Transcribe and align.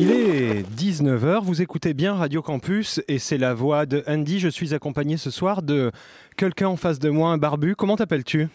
Il 0.00 0.12
est 0.12 0.62
19h, 0.76 1.42
vous 1.42 1.60
écoutez 1.60 1.92
bien 1.92 2.14
Radio 2.14 2.40
Campus 2.40 3.00
et 3.08 3.18
c'est 3.18 3.36
la 3.38 3.52
voix 3.52 3.84
de 3.84 4.04
Andy. 4.06 4.38
Je 4.38 4.48
suis 4.48 4.72
accompagné 4.72 5.16
ce 5.16 5.30
soir 5.30 5.60
de 5.62 5.90
quelqu'un 6.36 6.68
en 6.68 6.76
face 6.76 7.00
de 7.00 7.10
moi, 7.10 7.30
un 7.30 7.38
barbu. 7.38 7.74
Comment 7.74 7.96
t'appelles-tu? 7.96 8.48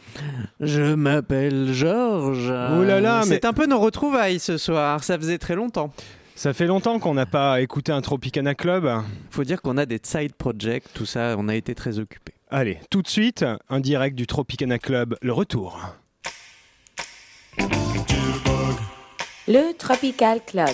Je 0.62 0.94
m'appelle 0.94 1.74
Georges. 1.74 2.50
Oh 2.50 2.84
là 2.84 3.02
là, 3.02 3.22
mais- 3.26 3.36
C'est 3.36 3.46
un 3.46 3.52
peu 3.54 3.66
nos 3.66 3.80
retrouvailles 3.80 4.40
ce 4.40 4.58
soir, 4.58 5.04
ça 5.04 5.18
faisait 5.18 5.38
très 5.38 5.56
longtemps. 5.56 5.92
Ça 6.36 6.54
fait 6.54 6.66
longtemps 6.66 6.98
qu'on 7.00 7.14
n'a 7.14 7.26
pas 7.26 7.60
écouté 7.62 7.92
un 7.92 8.02
Tropicana 8.02 8.56
Club. 8.56 8.90
Faut 9.30 9.44
dire 9.44 9.62
qu'on 9.62 9.78
a 9.78 9.86
des 9.86 10.00
side 10.02 10.34
projects, 10.36 10.86
tout 10.94 11.06
ça, 11.06 11.36
on 11.38 11.48
a 11.50 11.56
été 11.56 11.76
très 11.76 12.00
occupés. 12.00 12.34
Allez, 12.50 12.80
tout 12.90 13.02
de 13.02 13.08
suite, 13.08 13.46
un 13.70 13.80
direct 13.82 14.16
du 14.16 14.28
Tropicana 14.28 14.80
Club, 14.80 15.16
le 15.22 15.34
retour. 15.34 15.80
Le 19.48 19.74
Tropical 19.78 20.40
Club. 20.48 20.70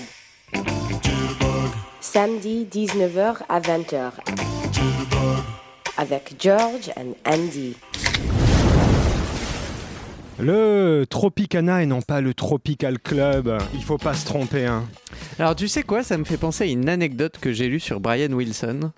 Samedi 2.12 2.66
19h 2.66 3.36
à 3.50 3.60
20h. 3.60 4.14
Avec 5.96 6.34
George 6.40 6.90
and 6.98 7.14
Andy. 7.24 7.76
Le 10.40 11.06
Tropicana 11.08 11.84
et 11.84 11.86
non 11.86 12.02
pas 12.02 12.20
le 12.20 12.34
Tropical 12.34 12.98
Club. 12.98 13.56
Il 13.76 13.84
faut 13.84 14.00
pas 14.00 14.16
se 14.16 14.26
tromper. 14.26 14.66
Hein. 14.66 14.86
Alors 15.38 15.56
tu 15.56 15.68
sais 15.68 15.84
quoi, 15.84 16.02
ça 16.02 16.18
me 16.18 16.24
fait 16.24 16.38
penser 16.38 16.64
à 16.64 16.68
une 16.68 16.90
anecdote 16.90 17.38
que 17.40 17.54
j'ai 17.54 17.68
lue 17.68 17.80
sur 17.80 18.00
Brian 18.00 18.32
Wilson, 18.32 18.92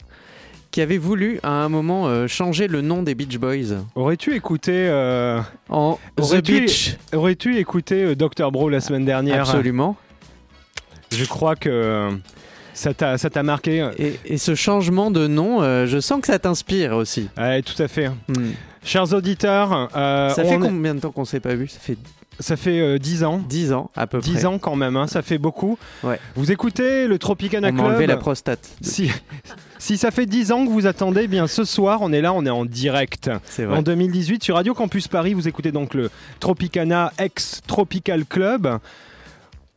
qui 0.71 0.79
avait 0.79 0.98
voulu 0.98 1.41
à 1.43 1.49
un 1.49 1.67
moment 1.67 2.07
euh, 2.07 2.27
changer 2.27 2.70
le 2.70 2.79
nom 2.79 3.03
des 3.03 3.13
Beach 3.13 3.37
Boys 3.37 3.75
Aurais-tu 3.95 4.35
écouté, 4.35 4.71
euh, 4.87 5.41
en 5.67 5.99
The 6.15 6.41
Beach. 6.41 6.95
aurais-tu 7.13 7.57
écouté 7.57 8.05
euh, 8.05 8.15
Dr 8.15 8.53
Bro 8.53 8.70
la 8.70 8.79
semaine 8.79 9.03
dernière? 9.03 9.41
Absolument. 9.41 9.98
Je 11.12 11.25
crois 11.25 11.57
que 11.57 11.67
euh, 11.67 12.12
ça 12.73 12.93
t'a 12.93 13.43
marqué. 13.43 13.90
Et, 13.98 14.20
et 14.26 14.37
ce 14.37 14.55
changement 14.55 15.12
de 15.12 15.27
nom, 15.27 15.62
euh, 15.62 15.85
je 15.85 15.99
sens 15.99 16.21
que 16.21 16.27
ça 16.27 16.40
t'inspire 16.40 16.93
aussi. 16.96 17.29
Ouais, 17.37 17.62
tout 17.62 17.82
à 17.82 17.87
fait. 17.87 18.09
Hmm. 18.09 18.51
Chers 18.84 19.13
auditeurs, 19.13 19.90
euh, 19.96 20.29
Ça 20.29 20.43
fait 20.43 20.55
on 20.55 20.63
est- 20.63 20.68
combien 20.68 20.96
de 20.96 20.99
temps 20.99 21.12
qu'on 21.12 21.26
s'est 21.26 21.40
pas 21.40 21.54
vu? 21.55 21.68
Ça 21.68 21.79
fait 21.79 21.98
ça 22.40 22.55
fait 22.57 22.79
euh, 22.79 22.98
10 22.98 23.23
ans. 23.23 23.40
10 23.48 23.71
ans 23.71 23.91
à 23.96 24.07
peu 24.07 24.18
10 24.20 24.34
près. 24.34 24.46
ans 24.46 24.57
quand 24.57 24.76
même, 24.76 24.96
hein, 24.96 25.05
ça 25.05 25.21
fait 25.21 25.37
beaucoup. 25.37 25.77
Ouais. 26.04 26.20
Vous 26.35 26.51
écoutez 26.51 27.05
le 27.05 27.20
Tropicana 27.20 27.68
On 27.68 27.73
Club 27.73 27.85
enlevé 27.85 28.07
la 28.07 28.18
prostate. 28.18 28.68
si, 28.81 29.12
si 29.77 29.96
ça 29.96 30.09
fait 30.09 30.26
10 30.26 30.51
ans 30.51 30.65
que 30.65 30.71
vous 30.71 30.87
attendez, 30.87 31.21
eh 31.26 31.27
bien 31.27 31.46
ce 31.46 31.63
soir 31.65 31.99
on 32.01 32.12
est 32.12 32.21
là, 32.21 32.34
on 32.34 32.43
est 32.43 32.49
en 32.49 32.65
direct. 32.65 33.29
C'est 33.46 33.65
En 33.68 33.71
vrai. 33.74 33.84
2018 33.84 34.43
sur 34.43 34.55
Radio 34.55 34.74
Campus 34.74 35.07
Paris, 35.07 35.35
vous 35.35 35.48
écoutez 35.48 35.71
donc 35.71 35.93
le 35.93 36.09
Tropicana 36.40 37.13
ex 37.20 37.62
Tropical 37.68 38.26
Club. 38.26 38.79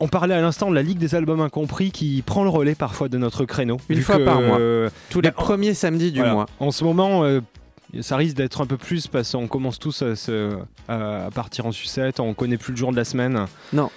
On 0.05 0.09
parlait 0.09 0.35
à 0.35 0.41
l'instant 0.43 0.69
de 0.69 0.75
la 0.75 0.83
Ligue 0.83 0.99
des 0.99 1.15
albums 1.15 1.41
incompris 1.41 1.91
qui 1.91 2.23
prend 2.27 2.45
le 2.45 2.51
relais 2.51 2.75
parfois 2.75 3.09
de 3.09 3.17
notre 3.17 3.47
créneau. 3.47 3.79
Une 3.89 4.03
fois 4.03 4.19
que, 4.19 4.25
par 4.25 4.39
mois. 4.43 4.59
euh, 4.61 4.91
Tous 5.09 5.23
les 5.23 5.31
premiers 5.31 5.73
samedis 5.73 6.13
du 6.13 6.19
voilà. 6.19 6.35
mois. 6.35 6.47
En 6.61 6.71
ce 6.73 6.85
moment, 6.85 7.25
euh, 7.25 7.41
ça 8.03 8.17
risque 8.19 8.37
d'être 8.37 8.61
un 8.61 8.67
peu 8.67 8.77
plus 8.77 9.07
parce 9.07 9.33
qu'on 9.33 9.47
commence 9.49 9.79
tous 9.79 10.03
à, 10.03 10.15
se- 10.15 10.59
à- 10.89 11.25
à 11.25 11.31
partir 11.31 11.65
en 11.65 11.73
sucette, 11.73 12.21
on 12.21 12.35
connaît 12.35 12.59
plus 12.59 12.73
le 12.73 12.77
jour 12.77 12.91
de 12.93 12.97
la 12.97 13.05
semaine. 13.05 13.47
Non. 13.73 13.89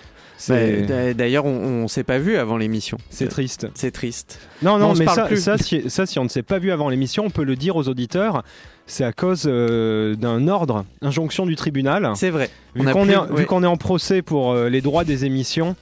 Bah, 0.47 0.55
d'a- 0.88 1.13
D'ailleurs, 1.13 1.45
on, 1.45 1.83
on 1.83 1.88
s'est 1.89 2.05
pas 2.05 2.19
vu 2.19 2.38
avant 2.38 2.55
l'émission. 2.55 2.97
c'est 3.09 3.28
triste. 3.28 3.67
C'est 3.73 3.91
triste. 3.91 4.39
Non, 4.61 4.78
Non, 4.78 4.94
mais 4.94 5.08
ça, 5.08 5.25
plus. 5.25 5.41
ça, 5.44 5.58
si, 5.58 5.89
ça, 5.89 6.05
si 6.05 6.19
on 6.19 6.23
ne 6.23 6.30
s'est 6.30 6.41
pas 6.44 6.58
vu 6.59 6.72
avant 6.72 6.88
l'émission, 6.89 7.25
on 7.25 7.30
peut 7.31 7.44
le 7.44 7.58
dire 7.58 7.75
aux 7.75 7.89
auditeurs. 7.89 8.44
C'est 8.89 9.03
à 9.03 9.11
cause 9.11 9.43
euh, 9.47 10.16
d'un 10.16 10.47
ordre, 10.47 10.85
injonction 11.02 11.45
du 11.45 11.55
tribunal. 11.57 12.09
C'est 12.16 12.30
vrai. 12.30 12.49
Vu 12.73 12.85
qu'on 12.85 13.09
est, 13.09 13.17
ouais. 13.17 13.44
est 13.44 13.53
en 13.67 13.75
procès 13.77 14.21
pour 14.21 14.53
euh, 14.53 14.69
les 14.69 14.81
droits 14.81 15.03
des 15.03 15.25
émissions, 15.25 15.75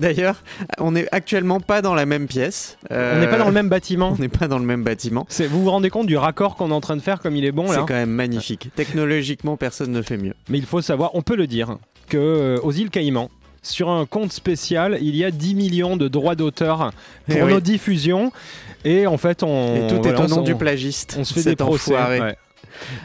D'ailleurs, 0.00 0.42
on 0.78 0.92
n'est 0.92 1.06
actuellement 1.12 1.60
pas 1.60 1.82
dans 1.82 1.94
la 1.94 2.04
même 2.04 2.26
pièce. 2.26 2.76
Euh, 2.90 3.16
on 3.16 3.20
n'est 3.20 3.28
pas 3.28 3.38
dans 3.38 3.46
le 3.46 3.52
même 3.52 3.68
bâtiment. 3.68 4.14
On 4.16 4.20
n'est 4.20 4.28
pas 4.28 4.48
dans 4.48 4.58
le 4.58 4.64
même 4.66 4.82
bâtiment. 4.82 5.24
C'est- 5.28 5.46
Vous 5.46 5.62
vous 5.62 5.70
rendez 5.70 5.88
compte 5.90 6.06
du 6.06 6.16
raccord 6.16 6.56
qu'on 6.56 6.70
est 6.70 6.74
en 6.74 6.80
train 6.80 6.96
de 6.96 7.00
faire 7.02 7.20
comme 7.20 7.36
il 7.36 7.44
est 7.44 7.52
bon 7.52 7.68
C'est 7.68 7.76
là 7.76 7.84
quand 7.86 7.94
même 7.94 8.10
magnifique. 8.10 8.68
Technologiquement, 8.76 9.56
personne 9.56 9.90
ne 9.92 10.02
fait 10.02 10.16
mieux. 10.18 10.34
Mais 10.48 10.58
il 10.58 10.66
faut 10.66 10.82
savoir, 10.82 11.14
on 11.14 11.22
peut 11.22 11.36
le 11.36 11.46
dire, 11.46 11.76
que 12.08 12.18
euh, 12.18 12.58
aux 12.62 12.72
îles 12.72 12.90
Caïmans, 12.90 13.30
sur 13.62 13.88
un 13.90 14.04
compte 14.06 14.32
spécial, 14.32 14.98
il 15.00 15.14
y 15.16 15.24
a 15.24 15.30
10 15.30 15.54
millions 15.54 15.96
de 15.96 16.08
droits 16.08 16.34
d'auteur 16.34 16.90
pour 17.26 17.36
Eh 17.36 17.42
oui. 17.42 17.52
nos 17.54 17.60
diffusions. 17.60 18.32
Et 18.84 19.06
en 19.06 19.16
fait, 19.18 19.42
on. 19.42 19.76
Et 19.76 19.86
tout 19.88 19.96
voilà, 20.02 20.18
est 20.18 20.20
au 20.20 20.24
on- 20.24 20.36
nom 20.36 20.42
du 20.42 20.54
plagiste. 20.54 21.16
On 21.18 21.24
se 21.24 21.34
fait 21.34 21.42
des 21.50 21.56
procès. 21.56 21.94
ouais. 21.94 22.36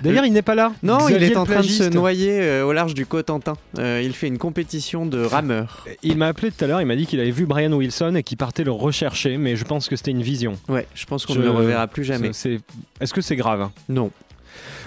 D'ailleurs, 0.01 0.25
il 0.25 0.33
n'est 0.33 0.41
pas 0.41 0.55
là. 0.55 0.71
Non, 0.81 0.97
Xavier 0.97 1.27
il 1.27 1.33
est 1.33 1.38
en 1.38 1.45
train 1.45 1.59
de 1.59 1.65
se 1.67 1.83
noyer 1.83 2.39
euh, 2.41 2.63
au 2.65 2.73
large 2.73 2.93
du 2.95 3.05
Cotentin. 3.05 3.53
Euh, 3.77 4.01
il 4.03 4.13
fait 4.13 4.27
une 4.27 4.38
compétition 4.39 5.05
de 5.05 5.21
rameurs. 5.23 5.85
Il 6.03 6.17
m'a 6.17 6.27
appelé 6.27 6.51
tout 6.51 6.63
à 6.63 6.67
l'heure, 6.67 6.81
il 6.81 6.88
m'a 6.88 6.95
dit 6.95 7.05
qu'il 7.05 7.19
avait 7.19 7.31
vu 7.31 7.45
Brian 7.45 7.71
Wilson 7.73 8.15
et 8.15 8.23
qu'il 8.23 8.38
partait 8.38 8.63
le 8.63 8.71
rechercher, 8.71 9.38
mais 9.38 9.55
je 9.55 9.65
pense 9.65 9.88
que 9.88 9.95
c'était 9.95 10.11
une 10.11 10.23
vision. 10.23 10.57
Ouais, 10.67 10.88
je 10.95 11.05
pense 11.05 11.25
qu'on 11.27 11.33
Je- 11.33 11.39
ne 11.39 11.43
le 11.45 11.51
reverra 11.51 11.85
plus 11.88 12.05
jamais. 12.05 12.29
Est-ce 12.29 13.13
que 13.13 13.21
c'est 13.21 13.35
grave 13.35 13.69
Non. 13.89 14.09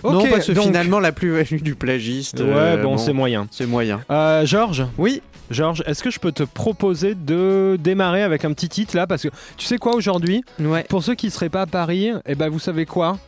Ok, 0.02 0.12
non, 0.14 0.26
parce 0.28 0.46
que 0.46 0.52
donc- 0.52 0.64
finalement, 0.64 0.98
la 0.98 1.12
plus-value 1.12 1.60
du 1.62 1.74
plagiste. 1.76 2.40
Ouais, 2.40 2.46
euh, 2.48 2.82
bon, 2.82 2.96
c'est 2.98 3.12
moyen. 3.12 3.46
C'est 3.52 3.66
moyen. 3.66 4.00
Georges, 4.44 4.86
Oui, 4.98 5.22
Georges, 5.50 5.83
est-ce 5.87 6.03
que 6.03 6.11
je 6.11 6.19
peux 6.21 6.33
te 6.33 6.43
proposer 6.44 7.15
de 7.15 7.77
démarrer 7.83 8.22
avec 8.22 8.44
un 8.44 8.53
petit 8.53 8.69
titre 8.69 8.97
là? 8.97 9.06
Parce 9.06 9.22
que 9.22 9.28
tu 9.56 9.66
sais 9.66 9.78
quoi 9.78 9.94
aujourd'hui? 9.97 10.44
Ouais. 10.61 10.84
Pour 10.88 11.03
ceux 11.03 11.15
qui 11.15 11.27
ne 11.27 11.33
seraient 11.33 11.49
pas 11.49 11.62
à 11.62 11.66
Paris, 11.66 12.11
eh 12.27 12.34
ben 12.34 12.49
vous 12.49 12.59
savez 12.61 12.87
quoi? 12.87 13.19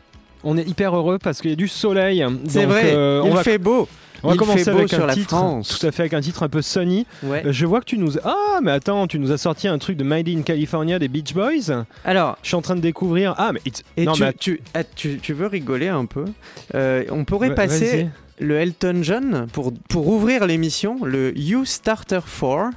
On 0.44 0.56
est 0.58 0.68
hyper 0.68 0.96
heureux 0.96 1.18
parce 1.18 1.40
qu'il 1.40 1.50
y 1.50 1.52
a 1.52 1.56
du 1.56 1.68
soleil. 1.68 2.24
C'est 2.48 2.64
vrai, 2.64 2.92
euh, 2.94 3.22
il 3.24 3.30
on 3.30 3.34
va, 3.34 3.44
fait 3.44 3.58
beau. 3.58 3.86
on 4.24 4.28
va 4.28 4.34
il 4.34 4.38
commencer 4.38 4.68
avec 4.68 4.88
sur 4.88 5.02
un 5.04 5.06
la 5.06 5.14
titre, 5.14 5.28
France. 5.36 5.68
tout 5.78 5.86
à 5.86 5.92
fait 5.92 6.02
avec 6.02 6.14
un 6.14 6.20
titre 6.20 6.42
un 6.42 6.48
peu 6.48 6.62
sunny. 6.62 7.06
Ouais. 7.22 7.44
Euh, 7.46 7.52
Je 7.52 7.64
vois 7.66 7.78
que 7.80 7.84
tu 7.86 7.96
nous 7.98 8.18
ah 8.24 8.58
mais 8.62 8.72
attends, 8.72 9.06
tu 9.06 9.20
nous 9.20 9.30
as 9.30 9.38
sorti 9.38 9.68
un 9.68 9.78
truc 9.78 9.96
de 9.96 10.02
Made 10.04 10.28
in 10.28 10.42
California 10.42 10.98
des 10.98 11.06
Beach 11.08 11.32
Boys. 11.34 11.84
Alors, 12.04 12.38
Je 12.42 12.48
suis 12.48 12.56
en 12.56 12.62
train 12.62 12.74
de 12.74 12.80
découvrir. 12.80 13.34
Ah 13.38 13.52
mais 13.52 13.60
it's- 13.66 13.82
et 13.96 14.04
non 14.04 14.12
tu, 14.12 14.22
mais 14.22 14.32
tu, 14.32 14.60
ah, 14.74 14.82
tu- 14.84 15.18
tu 15.18 15.32
veux 15.32 15.46
rigoler 15.46 15.88
un 15.88 16.06
peu? 16.06 16.24
Euh, 16.74 17.04
On 17.10 17.24
pourrait 17.24 17.54
passer. 17.54 18.08
Le 18.42 18.58
Elton 18.58 19.00
John 19.02 19.46
pour, 19.52 19.72
pour 19.88 20.08
ouvrir 20.08 20.46
l'émission, 20.46 21.04
le 21.04 21.36
You 21.38 21.64
Starter 21.64 22.20
4. 22.40 22.70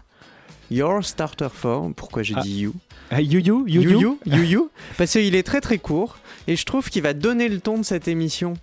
Your 0.72 1.04
Starter 1.04 1.48
4. 1.62 1.94
Pourquoi 1.96 2.24
j'ai 2.24 2.34
Ah. 2.38 2.42
dit 2.42 2.62
You? 2.62 2.74
Ah, 3.12 3.22
you 3.22 3.40
you 3.40 3.66
you 3.68 3.82
You 3.82 4.00
you? 4.00 4.20
You. 4.26 4.70
Parce 4.98 5.12
qu'il 5.12 5.36
est 5.36 5.44
très 5.44 5.62
très 5.62 5.78
court 5.78 6.18
et 6.48 6.56
je 6.56 6.66
trouve 6.66 6.90
qu'il 6.90 7.04
va 7.04 7.14
donner 7.14 7.50
le 7.50 7.60
ton 7.60 7.78
de 7.78 7.84
cette 7.84 8.08
émission. 8.08 8.56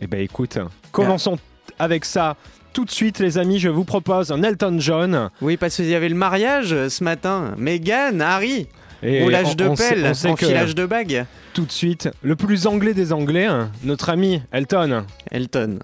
Eh 0.00 0.06
ben 0.06 0.20
écoute, 0.20 0.58
commençons 0.90 1.38
avec 1.78 2.04
ça. 2.04 2.36
Tout 2.72 2.84
de 2.86 2.90
suite, 2.90 3.18
les 3.18 3.36
amis, 3.38 3.58
je 3.58 3.68
vous 3.68 3.84
propose 3.84 4.32
un 4.32 4.42
Elton 4.42 4.76
John. 4.78 5.30
Oui, 5.42 5.56
parce 5.58 5.76
qu'il 5.76 5.86
y 5.88 5.94
avait 5.94 6.08
le 6.08 6.14
mariage 6.14 6.88
ce 6.88 7.04
matin. 7.04 7.54
Meghan, 7.58 8.18
Harry, 8.20 8.66
Et 9.02 9.22
roulage 9.22 9.56
de 9.56 9.68
pelle, 9.76 10.06
enfilage 10.26 10.74
de 10.74 10.86
bague. 10.86 11.26
Tout 11.52 11.66
de 11.66 11.72
suite, 11.72 12.08
le 12.22 12.34
plus 12.34 12.66
anglais 12.66 12.94
des 12.94 13.12
anglais, 13.12 13.44
hein, 13.44 13.70
notre 13.84 14.08
ami 14.08 14.40
Elton. 14.52 15.04
Elton. 15.30 15.80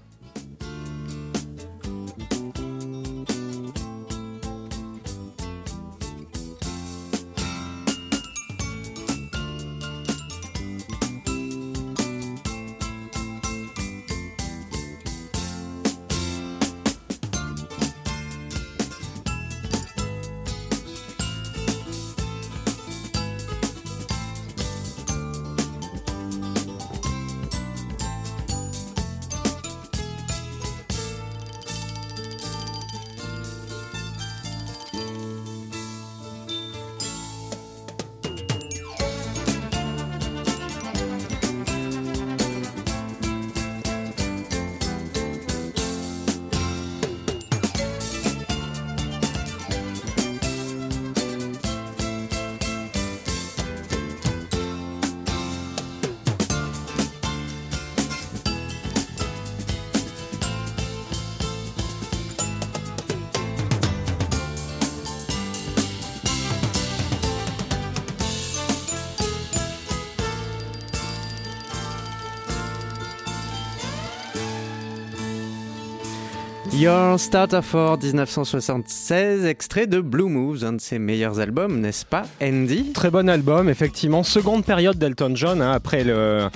Your 76.79 77.19
Starter 77.19 77.59
for 77.61 77.97
1976, 77.97 79.43
extrait 79.43 79.85
de 79.85 79.99
Blue 79.99 80.29
Moves, 80.29 80.63
un 80.63 80.71
de 80.71 80.79
ses 80.79 80.97
meilleurs 80.97 81.41
albums, 81.41 81.81
n'est-ce 81.81 82.05
pas, 82.05 82.23
Andy? 82.41 82.93
Très 82.93 83.11
bon 83.11 83.27
album, 83.27 83.67
effectivement. 83.67 84.23
Seconde 84.23 84.63
période 84.63 84.97
d'Elton 84.97 85.33
John, 85.35 85.61
hein, 85.61 85.73
après 85.73 86.05
le. 86.05 86.47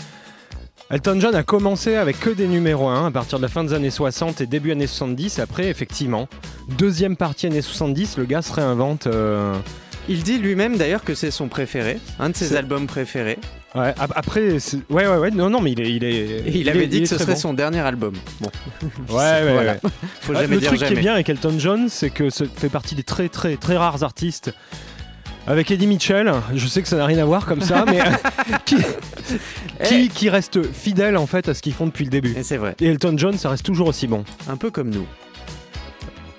Elton 0.90 1.18
John 1.20 1.36
a 1.36 1.44
commencé 1.44 1.96
avec 1.96 2.22
que 2.22 2.30
des 2.30 2.48
numéros 2.48 2.88
1 2.88 3.08
à 3.08 3.12
partir 3.12 3.38
de 3.38 3.44
la 3.44 3.50
fin 3.50 3.66
des 3.66 3.74
années 3.74 3.90
60 3.90 4.40
et 4.40 4.46
début 4.46 4.72
années 4.72 4.88
70. 4.88 5.40
Après, 5.40 5.68
effectivement, 5.68 6.30
deuxième 6.78 7.18
partie 7.18 7.48
années 7.48 7.62
70, 7.62 8.16
le 8.18 8.24
gars 8.24 8.42
se 8.42 8.54
réinvente. 8.54 9.08
euh, 9.08 9.54
Il 10.08 10.24
dit 10.24 10.38
lui-même 10.38 10.78
d'ailleurs 10.78 11.04
que 11.04 11.16
c'est 11.16 11.32
son 11.32 11.50
préféré, 11.50 12.00
un 12.20 12.30
de 12.30 12.36
ses 12.38 12.56
albums 12.56 12.88
préférés. 12.88 13.40
Ouais, 13.76 13.94
ap- 13.98 14.14
après, 14.16 14.42
ouais, 14.52 15.08
ouais, 15.08 15.18
ouais, 15.18 15.32
non, 15.32 15.50
non, 15.50 15.60
mais 15.60 15.72
il 15.72 15.82
est. 15.82 15.90
Il, 15.92 16.04
est, 16.04 16.44
il 16.54 16.70
avait 16.70 16.84
est- 16.84 16.88
dit 16.88 17.02
que 17.02 17.08
ce 17.08 17.18
serait 17.18 17.34
bon. 17.34 17.40
son 17.40 17.54
dernier 17.54 17.80
album. 17.80 18.14
Bon, 18.40 18.52
Ouais, 19.10 19.16
ouais, 19.16 19.54
Voilà. 19.54 19.72
ouais. 19.74 19.80
faut 20.22 20.34
Ah, 20.36 20.42
jamais 20.42 20.56
le 20.56 20.60
dire 20.62 20.70
truc 20.70 20.84
qui 20.88 20.94
est 20.94 21.00
bien 21.00 21.14
avec 21.14 21.28
Elton 21.30 21.56
John, 21.58 21.88
c'est 21.90 22.12
que 22.12 22.30
ça 22.30 22.46
fait 22.56 22.70
partie 22.70 22.94
des 22.96 23.04
très 23.04 23.30
très 23.30 23.56
très 23.58 23.76
rares 23.78 24.04
artistes. 24.04 24.54
Avec 25.46 25.72
Eddie 25.72 25.88
Mitchell, 25.88 26.32
je 26.56 26.68
sais 26.68 26.82
que 26.82 26.88
ça 26.88 26.96
n'a 26.96 27.06
rien 27.06 27.18
à 27.18 27.26
voir 27.26 27.46
comme 27.46 27.60
ça, 27.62 27.84
mais 27.86 28.00
qui, 28.66 28.78
Eh. 29.82 29.84
qui, 29.84 30.08
qui 30.10 30.30
reste 30.30 30.72
fidèle 30.72 31.18
en 31.18 31.26
fait 31.28 31.50
à 31.50 31.54
ce 31.54 31.62
qu'ils 31.62 31.74
font 31.74 31.86
depuis 31.88 32.06
le 32.06 32.12
début. 32.12 32.34
Et 32.38 32.44
c'est 32.44 32.58
vrai, 32.58 32.76
Et 32.80 32.86
Elton 32.88 33.16
John, 33.18 33.38
ça 33.38 33.50
reste 33.50 33.66
toujours 33.66 33.88
aussi 33.90 34.08
bon. 34.08 34.24
un 34.50 34.56
peu 34.56 34.70
comme 34.72 34.90
nous. 34.90 35.06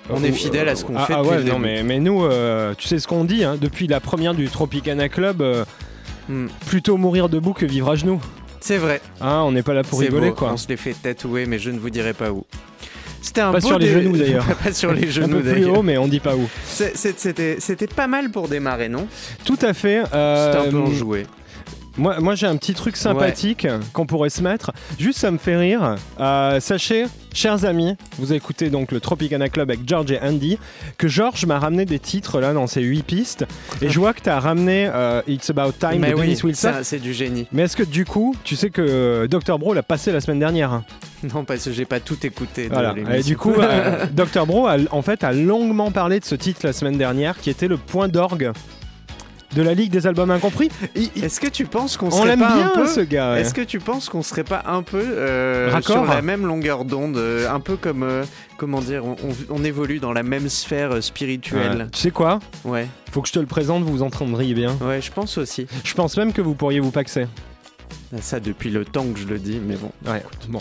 On 0.09 0.23
est 0.23 0.31
Euh, 0.31 0.33
fidèle 0.33 0.69
à 0.69 0.77
ce 0.77 0.85
qu'on 0.85 0.97
ah, 0.97 1.05
fait 1.07 1.15
ah 1.15 1.23
depuis 1.23 1.31
ouais, 1.37 1.45
non, 1.45 1.59
mais, 1.59 1.83
mais 1.83 1.99
nous, 1.99 2.25
euh, 2.25 2.75
tu 2.79 2.87
sais 2.89 2.99
ce 2.99 3.07
qu'on 3.09 3.25
dit, 3.25 3.43
hein, 3.45 3.57
depuis 3.61 3.87
la 3.89 4.01
première 4.01 4.35
du 4.35 4.49
Tropicana 4.49 5.09
Club, 5.09 5.43
euh, 5.43 5.65
Hmm. 6.29 6.47
plutôt 6.67 6.97
mourir 6.97 7.29
debout 7.29 7.53
que 7.53 7.67
vivre 7.67 7.91
à 7.91 7.97
genoux. 7.97 8.21
C'est 8.61 8.79
vrai, 8.79 9.01
Hein, 9.21 9.43
on 9.45 9.53
n'est 9.53 9.63
pas 9.63 9.75
là 9.75 9.83
pour 9.83 10.01
rigoler 10.01 10.31
beau. 10.31 10.37
quoi. 10.37 10.53
On 10.53 10.57
se 10.57 10.69
les 10.69 10.77
fait 10.79 10.95
tatouer, 10.95 11.45
mais 11.47 11.59
je 11.59 11.71
ne 11.71 11.79
vous 11.79 11.91
dirai 11.91 12.15
pas 12.15 12.31
où. 12.33 12.45
C'était 13.21 13.43
un 13.43 13.53
Pas 13.53 13.61
beau 13.61 13.67
sur 13.69 13.79
les 13.79 13.87
dé- 13.89 13.93
genoux, 14.03 14.17
d'ailleurs. 14.17 14.45
pas 14.65 14.73
sur 14.73 14.93
les 14.93 15.07
Un 15.07 15.11
genoux 15.11 15.37
peu 15.37 15.43
plus 15.43 15.53
d'ailleurs. 15.61 15.79
haut, 15.79 15.83
mais 15.83 15.99
on 15.99 16.09
dit 16.09 16.21
pas 16.21 16.35
où. 16.37 16.49
C'était 16.67 17.87
pas 17.87 18.07
mal 18.07 18.31
pour 18.31 18.49
démarrer, 18.49 18.89
non? 18.89 19.07
Tout 19.45 19.59
à 19.63 19.73
fait. 19.75 20.03
euh, 20.15 20.47
C'était 20.53 20.69
un 20.69 20.71
peu 20.71 20.79
enjoué. 20.79 21.27
Moi, 21.97 22.19
moi 22.21 22.35
j'ai 22.35 22.47
un 22.47 22.57
petit 22.57 22.75
truc 22.75 22.97
sympathique 22.97 23.67
qu'on 23.93 24.07
pourrait 24.07 24.31
se 24.31 24.43
mettre. 24.43 24.73
Juste, 24.99 25.21
ça 25.21 25.31
me 25.31 25.39
fait 25.39 25.57
rire. 25.57 25.95
Euh, 26.19 26.59
sachez, 26.59 27.05
chers 27.33 27.65
amis, 27.65 27.97
vous 28.19 28.33
écoutez 28.33 28.69
donc 28.69 28.91
le 28.91 28.99
Tropicana 28.99 29.49
Club 29.49 29.71
avec 29.71 29.89
George 29.89 30.11
et 30.11 30.19
Andy, 30.21 30.59
que 30.99 31.07
George 31.07 31.47
m'a 31.47 31.59
ramené 31.59 31.85
des 31.85 32.01
titres 32.01 32.41
là 32.41 32.53
dans 32.53 32.67
ces 32.67 32.83
8 32.83 33.03
pistes. 33.05 33.47
Et 33.81 33.91
je 33.91 33.99
vois 34.01 34.13
que 34.13 34.21
tu 34.21 34.29
as 34.29 34.41
ramené 34.41 34.91
euh, 34.93 35.23
It's 35.29 35.49
About 35.51 35.73
Time 35.79 36.01
Mais 36.01 36.11
de 36.11 36.15
oui, 36.15 36.23
Dennis 36.23 36.41
Wilson. 36.43 36.73
c'est 36.83 36.99
du 36.99 37.15
génie. 37.15 37.47
Mais 37.53 37.63
est-ce 37.63 37.77
que 37.77 37.85
du 37.85 38.05
coup, 38.05 38.35
tu 38.43 38.57
sais 38.57 38.71
que 38.71 38.83
euh, 38.83 39.29
Dr. 39.29 39.59
Bro 39.59 39.75
l'a 39.75 39.85
passé 39.85 40.11
la 40.11 40.21
semaine 40.21 40.41
dernière 40.41 40.73
hein? 40.73 40.85
Non, 41.33 41.45
parce 41.45 41.65
que 41.65 41.73
j'ai 41.73 41.87
pas 41.87 42.01
tout 42.01 42.19
écouté. 42.27 42.69
de 42.69 42.75
Voilà. 42.75 42.95
Et 43.17 43.23
du 43.23 43.37
coup, 43.37 43.55
euh, 43.55 44.07
Dr. 44.13 44.47
Bro 44.47 44.67
a, 44.67 44.77
en 44.91 45.03
fait 45.03 45.23
a 45.25 45.33
longuement 45.33 45.91
parlé 45.91 46.21
de 46.21 46.25
ce 46.25 46.35
titre 46.35 46.61
la 46.65 46.73
semaine 46.73 46.99
dernière, 46.99 47.39
qui 47.39 47.51
était 47.51 47.69
le 47.69 47.77
point 47.77 48.09
d'orgue 48.09 48.53
de 49.55 49.63
la 49.63 49.75
Ligue 49.75 49.91
des 49.91 50.07
albums 50.07 50.31
incompris. 50.31 50.69
Est-ce 51.21 51.41
que 51.41 51.47
tu 51.49 51.65
penses 51.67 51.97
qu'on 51.97 52.09
on 52.09 52.11
serait 52.11 52.37
pas 52.37 52.55
bien 52.57 52.67
un 52.67 52.75
peu 52.75 52.87
ce 52.87 53.01
gars. 53.01 53.33
ouais. 53.33 53.41
Est-ce 53.43 53.55
que 53.55 53.61
tu 53.63 53.79
penses 53.79 54.09
qu'on 54.09 54.23
serait 54.23 54.45
pas 54.45 54.63
un 54.67 54.83
peu 54.83 55.01
euh, 55.03 55.81
sur 55.83 56.05
la 56.05 56.23
même 56.23 56.45
longueur 56.47 56.85
d'onde, 56.85 57.17
euh, 57.17 57.49
un 57.51 57.61
peu 57.61 57.77
comme 57.77 58.03
euh, 58.03 58.25
comment 58.57 58.81
dire, 58.81 59.05
on, 59.05 59.13
on- 59.23 59.57
on 59.61 59.65
évolue 59.65 59.99
dans 60.01 60.13
la 60.13 60.23
même 60.23 60.49
sphère 60.49 60.91
euh, 60.93 60.95
Ouais. 60.97 61.01
spirituelle. 61.03 61.89
Tu 61.93 62.01
sais 62.01 62.11
quoi? 62.11 62.41
Ouais. 62.65 62.89
Faut 63.13 63.23
que 63.23 63.29
je 63.29 63.33
te 63.35 63.39
le 63.39 63.47
présente, 63.47 63.83
vous 63.85 63.93
vous 63.93 64.03
entendriez 64.03 64.55
bien. 64.55 64.77
ouais, 64.81 65.01
je 65.01 65.11
pense 65.13 65.39
aussi. 65.39 65.67
Je 65.85 65.95
pense 65.95 66.17
même 66.17 66.33
que 66.33 66.43
vous 66.43 66.55
pourriez 66.55 66.81
vous 66.81 66.91
paxer. 66.91 67.27
Ça 68.21 68.39
depuis 68.41 68.71
le 68.71 68.85
temps 68.85 69.05
que 69.13 69.19
je 69.19 69.27
le 69.27 69.39
dis, 69.39 69.61
mais 69.65 69.77
bon. 69.77 69.91
Ouais, 70.11 70.23
bon. 70.49 70.61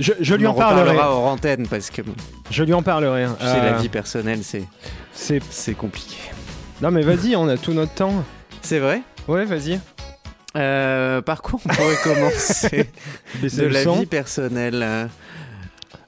Je, 0.00 0.12
je 0.20 0.34
lui 0.34 0.46
on 0.46 0.50
en 0.50 0.54
parlerai. 0.54 0.90
reparlera 0.90 1.10
hors 1.14 1.26
antenne 1.26 1.68
parce 1.68 1.88
que 1.90 2.02
Je 2.50 2.64
lui 2.64 2.72
en 2.74 2.82
parlerai. 2.82 3.26
tu 3.38 3.46
sais, 3.46 3.60
la 3.62 3.74
vie 3.74 3.88
personnelle, 3.88 4.40
c'est 4.42 4.64
C'est. 5.12 5.40
c'est 5.50 5.74
compliqué. 5.74 6.16
Non 6.82 6.90
mais 6.90 7.02
vas-y, 7.02 7.36
on 7.36 7.46
a 7.48 7.56
tout 7.56 7.72
notre 7.72 7.92
temps. 7.94 8.24
C'est 8.64 8.78
vrai. 8.78 9.02
Ouais, 9.28 9.44
vas-y. 9.44 9.78
Euh, 10.56 11.20
par 11.22 11.42
quoi 11.42 11.58
on 11.64 11.68
pourrait 11.68 11.96
commencer 12.04 12.88
de 13.42 13.66
la 13.66 13.82
son. 13.82 13.94
vie 14.00 14.06
personnelle 14.06 14.82
euh. 14.82 15.06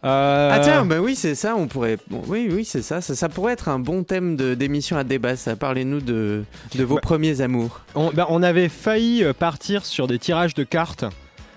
Ah 0.03 0.61
tiens, 0.63 0.85
bah 0.85 1.01
oui, 1.01 1.17
c'est 1.17 1.35
ça, 1.35 1.57
on 1.57 1.67
pourrait... 1.67 1.99
bon, 2.09 2.23
oui, 2.29 2.49
oui, 2.53 2.65
c'est 2.65 2.83
ça. 2.83 3.01
ça. 3.01 3.17
ça 3.17 3.29
pourrait 3.29 3.55
être 3.55 3.69
un 3.69 3.81
bon 3.81 4.05
thème 4.05 4.37
de- 4.37 4.55
d'émission 4.55 4.97
à 4.97 5.03
débat, 5.03 5.35
ça. 5.35 5.57
Parlez-nous 5.57 6.01
de, 6.01 6.45
de 6.77 6.85
vos 6.85 6.95
Bah- 6.97 7.01
premiers 7.01 7.41
amours. 7.41 7.81
on, 7.97 8.11
bah, 8.13 8.27
on 8.31 8.41
avait 8.45 8.69
failli 8.69 9.25
euh, 9.25 9.33
partir 9.33 9.85
sur 9.85 10.07
des 10.07 10.21
tirages 10.21 10.55
de 10.55 10.63
cartes 10.63 11.05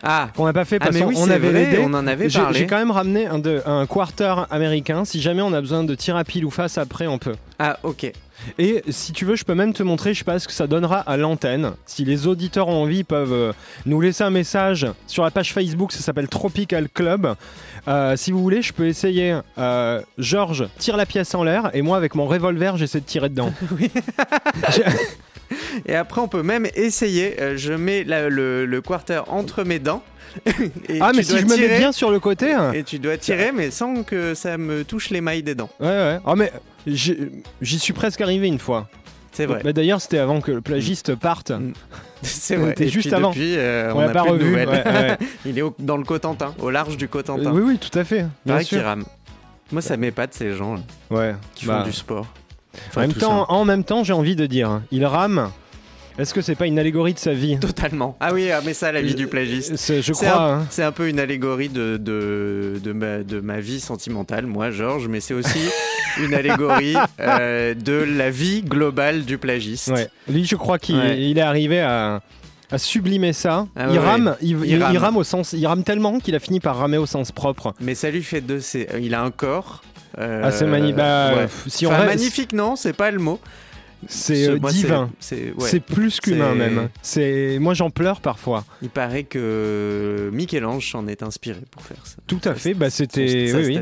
Ah, 0.01 0.29
qu'on 0.35 0.45
n'a 0.45 0.53
pas 0.53 0.65
fait 0.65 0.77
ah 0.81 0.85
parce 0.85 0.97
qu'on 0.97 1.07
oui, 1.09 1.15
on 1.17 1.25
c'est 1.27 1.31
avait 1.33 1.51
vrai, 1.51 1.77
on 1.83 1.93
en 1.93 2.07
avait 2.07 2.27
J'ai 2.27 2.39
parlé. 2.39 2.57
j'ai 2.59 2.65
quand 2.65 2.77
même 2.77 2.89
ramené 2.91 3.27
un, 3.27 3.37
de- 3.37 3.61
un 3.67 3.85
quarter 3.85 4.33
américain. 4.49 5.05
Si 5.05 5.21
jamais 5.21 5.43
on 5.43 5.53
a 5.53 5.61
besoin 5.61 5.83
de 5.83 5.93
tir 5.93 6.15
à 6.15 6.23
pile 6.23 6.45
ou 6.45 6.49
face, 6.49 6.79
après 6.79 7.05
on 7.05 7.19
peut. 7.19 7.35
Ah, 7.59 7.77
ok. 7.83 8.11
Et 8.57 8.83
si 8.89 9.11
tu 9.13 9.25
veux, 9.25 9.35
je 9.35 9.43
peux 9.43 9.53
même 9.55 9.73
te 9.73 9.83
montrer, 9.83 10.13
je 10.13 10.19
sais 10.19 10.23
pas 10.25 10.39
ce 10.39 10.47
que 10.47 10.53
ça 10.53 10.67
donnera 10.67 10.99
à 10.99 11.17
l'antenne. 11.17 11.73
Si 11.85 12.05
les 12.05 12.27
auditeurs 12.27 12.67
ont 12.67 12.83
envie, 12.83 12.99
ils 12.99 13.05
peuvent 13.05 13.33
euh, 13.33 13.51
nous 13.85 13.99
laisser 14.01 14.23
un 14.23 14.29
message 14.29 14.87
sur 15.07 15.23
la 15.23 15.31
page 15.31 15.53
Facebook, 15.53 15.91
ça 15.91 15.99
s'appelle 15.99 16.27
Tropical 16.27 16.87
Club. 16.89 17.35
Euh, 17.87 18.15
si 18.15 18.31
vous 18.31 18.41
voulez, 18.41 18.61
je 18.61 18.71
peux 18.73 18.87
essayer. 18.87 19.37
Euh, 19.57 20.01
Georges 20.17 20.67
tire 20.77 20.95
la 20.97 21.05
pièce 21.05 21.33
en 21.35 21.43
l'air 21.43 21.69
et 21.73 21.81
moi, 21.81 21.97
avec 21.97 22.15
mon 22.15 22.25
revolver, 22.27 22.77
j'essaie 22.77 22.99
de 23.01 23.05
tirer 23.05 23.29
dedans. 23.29 23.51
Et 25.85 25.95
après, 25.95 26.21
on 26.21 26.27
peut 26.27 26.43
même 26.43 26.67
essayer. 26.75 27.35
je 27.55 27.73
mets 27.73 28.03
la- 28.03 28.29
le, 28.29 28.65
le 28.65 28.81
quarter 28.81 29.21
entre 29.27 29.63
mes 29.63 29.79
dents. 29.79 30.03
et 30.87 30.99
ah, 31.01 31.09
tu 31.11 31.17
mais 31.17 31.23
si 31.23 31.37
je 31.39 31.45
me 31.45 31.57
mets 31.57 31.79
bien 31.79 31.91
sur 31.91 32.11
le 32.11 32.19
côté. 32.19 32.53
hein. 32.53 32.71
Et 32.73 32.83
tu 32.83 32.99
dois 32.99 33.17
tirer, 33.17 33.51
mais 33.51 33.71
sans 33.71 34.03
que 34.03 34.35
ça 34.35 34.57
me 34.59 34.83
touche 34.83 35.09
les 35.09 35.21
mailles 35.21 35.41
des 35.41 35.55
dents. 35.55 35.71
Ouais, 35.79 35.87
ouais. 35.87 36.19
Oh, 36.23 36.35
mais 36.35 36.51
j'y 36.95 37.79
suis 37.79 37.93
presque 37.93 38.21
arrivé 38.21 38.47
une 38.47 38.59
fois. 38.59 38.87
C'est 39.31 39.45
vrai. 39.45 39.61
Mais 39.63 39.73
D'ailleurs, 39.73 40.01
c'était 40.01 40.17
avant 40.17 40.41
que 40.41 40.51
le 40.51 40.61
plagiste 40.61 41.15
parte. 41.15 41.51
Mm. 41.51 41.73
C'est 42.23 42.55
vrai. 42.57 42.71
était 42.71 42.85
Et 42.85 42.89
juste 42.89 43.07
puis 43.07 43.15
avant. 43.15 43.29
Depuis, 43.29 43.55
euh, 43.57 43.93
On 43.95 44.01
n'a 44.01 44.09
pas 44.09 44.23
plus 44.23 44.31
de 44.31 44.33
revu. 44.33 44.49
nouvelles. 44.49 44.67
ouais, 44.69 44.83
ouais. 44.85 45.17
Il 45.45 45.57
est 45.57 45.61
au- 45.61 45.73
dans 45.79 45.95
le 45.97 46.03
Cotentin, 46.03 46.53
au 46.59 46.69
large 46.69 46.97
du 46.97 47.07
Cotentin. 47.07 47.51
oui, 47.53 47.61
oui, 47.65 47.77
tout 47.77 47.97
à 47.97 48.03
fait. 48.03 48.25
Bien 48.45 48.57
qu'il 48.57 48.67
sûr. 48.79 48.83
rame. 48.83 49.05
Moi, 49.71 49.81
ça 49.81 49.95
m'épate 49.97 50.33
ces 50.33 50.53
gens 50.53 50.73
là, 50.75 50.81
Ouais. 51.11 51.35
qui 51.55 51.65
Bah, 51.67 51.79
font 51.79 51.85
du 51.85 51.93
sport. 51.93 52.25
en, 52.25 52.77
Enfin, 52.89 53.01
même 53.01 53.13
tout 53.13 53.19
temps, 53.19 53.45
en 53.49 53.65
même 53.65 53.83
temps, 53.83 54.03
j'ai 54.03 54.13
envie 54.13 54.35
de 54.35 54.45
dire, 54.47 54.69
hein, 54.69 54.83
il 54.91 55.05
rame. 55.05 55.49
Est-ce 56.19 56.33
que 56.33 56.41
c'est 56.41 56.55
pas 56.55 56.67
une 56.67 56.77
allégorie 56.77 57.13
de 57.13 57.19
sa 57.19 57.33
vie. 57.33 57.57
Totalement. 57.59 58.15
Ah 58.19 58.33
oui, 58.33 58.51
ah, 58.51 58.59
mais 58.65 58.73
ça, 58.73 58.91
la 58.91 59.01
vie 59.01 59.15
du 59.15 59.27
plagiste. 59.27 59.75
C'est- 59.77 60.01
Je 60.01 60.11
crois. 60.13 60.29
un, 60.29 60.59
hein. 60.59 60.67
c'est 60.69 60.83
un 60.83 60.91
peu 60.91 61.07
une 61.09 61.19
allégorie 61.19 61.69
de, 61.69 61.97
de, 61.97 62.73
de, 62.83 62.91
ma, 62.91 63.19
de 63.19 63.39
ma 63.39 63.59
vie 63.59 63.79
sentimentale, 63.79 64.45
moi, 64.45 64.69
Georges, 64.71 65.07
mais 65.07 65.19
c'est 65.21 65.33
aussi 65.33 65.59
une 66.21 66.33
allégorie 66.33 66.95
euh, 67.21 67.73
de 67.73 67.93
la 67.93 68.29
vie 68.29 68.61
globale 68.61 69.23
du 69.23 69.37
plagiste. 69.37 69.87
Ouais. 69.89 70.09
Lui, 70.27 70.45
je 70.45 70.55
crois 70.55 70.77
qu'il 70.77 70.97
Ouais. 70.97 71.21
il 71.21 71.37
est 71.37 71.41
arrivé 71.41 71.79
à, 71.79 72.21
à 72.71 72.77
sublimer 72.77 73.31
ça. 73.33 73.67
Ah 73.75 73.85
il, 73.89 73.93
ouais, 73.93 73.99
rame, 73.99 74.35
il, 74.41 74.49
Il 74.49 74.71
il- 74.73 74.85
il 74.91 74.97
rame. 74.97 75.15
au 75.17 75.23
sens, 75.23 75.53
il 75.53 75.65
rame 75.65 75.83
tellement 75.83 76.19
qu'il 76.19 76.35
a 76.35 76.39
fini 76.39 76.59
par 76.59 76.77
ramer 76.77 76.97
au 76.97 77.05
sens 77.05 77.31
propre. 77.31 77.73
Mais 77.79 77.95
ça 77.95 78.11
lui 78.11 78.23
fait 78.23 78.41
deux. 78.41 78.59
c'est- 78.59 78.87
Il 79.01 79.13
a 79.15 79.21
un 79.23 79.31
corps. 79.31 79.81
euh, 80.17 80.41
Ah, 80.43 80.51
c'est 80.51 80.65
magnifique. 80.65 80.97
Bah, 80.97 81.31
ouais. 81.35 81.47
si 81.67 81.85
on 81.85 81.89
Enfin, 81.91 81.99
reste- 81.99 82.09
magnifique, 82.19 82.51
non, 82.53 82.75
c'est 82.75 82.93
pas 82.93 83.09
le 83.11 83.19
mot. 83.19 83.39
C'est 84.07 84.47
euh, 84.47 84.57
moi, 84.59 84.71
divin. 84.71 85.09
C'est 85.19 85.51
ouais. 85.57 85.69
C'est 85.69 85.79
plus 85.79 86.19
qu'humain 86.19 86.51
C'est- 86.51 86.57
même. 86.57 86.89
C'est 87.01 87.57
moi 87.59 87.73
j'en 87.73 87.89
pleure 87.89 88.21
parfois. 88.21 88.63
Il 88.81 88.89
paraît 88.89 89.23
que 89.23 90.29
Michel-Ange 90.33 90.91
s'en 90.91 91.07
est 91.07 91.21
inspiré 91.23 91.59
pour 91.71 91.81
faire 91.81 91.97
ça. 92.05 92.15
Tout 92.27 92.41
à 92.45 92.55
fait. 92.55 92.73
Bah 92.73 92.89
c'était. 92.89 93.51
oui. 93.55 93.79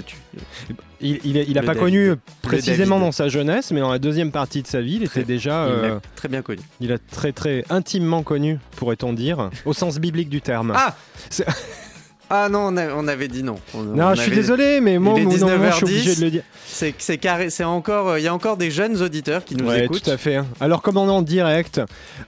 Il, 0.99 1.19
il, 1.23 1.37
il 1.37 1.57
a 1.59 1.61
pas 1.61 1.67
David. 1.67 1.79
connu 1.81 2.05
Le 2.07 2.17
précisément 2.41 2.99
dans 2.99 3.11
sa 3.11 3.29
jeunesse, 3.29 3.69
mais 3.71 3.81
dans 3.81 3.91
la 3.91 3.99
deuxième 3.99 4.31
partie 4.31 4.63
de 4.63 4.67
sa 4.67 4.81
vie, 4.81 4.95
il 4.95 5.03
était 5.03 5.23
déjà. 5.23 5.65
Euh, 5.65 5.99
très 6.15 6.27
bien 6.27 6.41
connu. 6.41 6.61
il 6.81 6.91
a 6.91 6.97
très 6.97 7.31
très 7.33 7.63
intimement 7.69 8.23
connu, 8.23 8.57
pourrait-on 8.77 9.13
dire, 9.13 9.51
au 9.65 9.73
sens 9.73 9.99
biblique 9.99 10.29
du 10.29 10.41
terme. 10.41 10.73
Ah 10.75 10.95
C'est- 11.29 11.45
Ah 12.29 12.49
non, 12.49 12.67
on, 12.73 12.77
a- 12.77 12.93
on 12.93 13.07
avait 13.07 13.27
dit 13.29 13.41
non. 13.43 13.55
On- 13.73 13.83
non, 13.83 14.07
on 14.07 14.15
je 14.15 14.21
suis 14.23 14.31
désolé, 14.31 14.81
mais 14.81 14.99
moi, 14.99 15.17
est 15.17 15.23
d'un 15.23 15.29
moment, 15.57 15.71
je 15.71 15.75
suis 15.77 15.85
19h10. 15.85 15.99
obligé 16.01 16.15
de 16.15 16.21
le 16.25 16.31
dire. 16.31 16.43
C'est 16.65 16.93
c'est 16.97 17.17
carré, 17.17 17.49
c'est 17.49 17.63
encore, 17.63 18.09
euh, 18.09 18.19
il 18.19 18.23
y 18.23 18.27
a 18.27 18.33
encore 18.33 18.57
des 18.57 18.69
jeunes 18.69 19.01
auditeurs 19.01 19.45
qui 19.45 19.55
nous 19.55 19.65
Ouais, 19.67 19.85
écoutent. 19.85 20.03
tout 20.03 20.09
à 20.09 20.17
fait. 20.17 20.39
Alors, 20.59 20.81
comme 20.81 20.97
on 20.97 21.07
est 21.07 21.11
en 21.11 21.21
direct, 21.21 21.79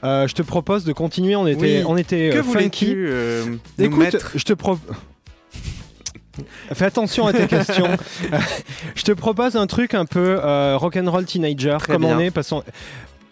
euh, 0.04 0.28
je 0.28 0.34
te 0.36 0.42
propose 0.42 0.86
de 0.86 0.94
continuer. 0.94 1.36
On 1.36 1.46
était, 1.48 1.80
Oui. 1.80 1.84
on 1.86 1.98
était 1.98 2.30
Que 2.32 2.38
euh, 2.38 2.44
funky. 2.44 2.96
nous 2.96 3.86
Écoute, 3.86 4.00
mettre 4.00 4.32
je 4.36 4.44
te 4.46 4.54
propose. 4.54 4.80
Fais 6.74 6.86
attention 6.86 7.28
à 7.28 7.34
tes 7.34 7.48
questions. 7.56 7.90
Je 8.96 9.04
te 9.04 9.12
propose 9.12 9.58
un 9.58 9.68
truc 9.68 9.94
un 9.94 10.06
peu 10.06 10.40
euh, 10.42 10.78
rock'n'roll 10.78 11.26
teenager, 11.26 11.76
Très 11.80 11.92
comme 11.94 12.04
bien. 12.04 12.16
on 12.16 12.20
est, 12.20 12.32
parce 12.32 12.50
qu'on 12.50 12.64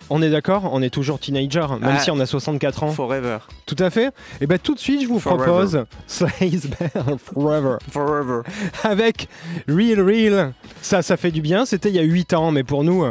on 0.10 0.22
est 0.22 0.30
d'accord, 0.30 0.70
on 0.74 0.82
est 0.82 0.90
toujours 0.90 1.20
teenager, 1.20 1.66
même 1.82 1.96
Ah. 1.98 2.00
si 2.00 2.12
on 2.12 2.20
a 2.20 2.26
64 2.26 2.84
ans. 2.84 2.92
Forever. 2.92 3.38
Tout 3.66 3.76
à 3.80 3.90
fait. 3.90 4.12
Et 4.42 4.48
ben 4.48 4.58
tout 4.60 4.74
de 4.74 4.80
suite, 4.80 5.02
je 5.02 5.08
vous 5.08 5.20
Forever. 5.20 5.44
propose 5.44 5.86
Slays 6.08 6.62
Bell 6.80 7.18
Forever 7.34 7.78
Forever. 7.92 8.42
avec 8.84 9.28
Real 9.68 10.02
Real. 10.02 10.54
Ça, 10.82 11.02
ça 11.02 11.18
fait 11.18 11.32
du 11.32 11.42
bien. 11.42 11.66
C'était 11.66 11.90
il 11.90 11.96
y 11.96 12.00
a 12.00 12.04
8 12.04 12.34
ans, 12.34 12.52
mais 12.52 12.64
pour 12.64 12.84
nous, 12.84 13.06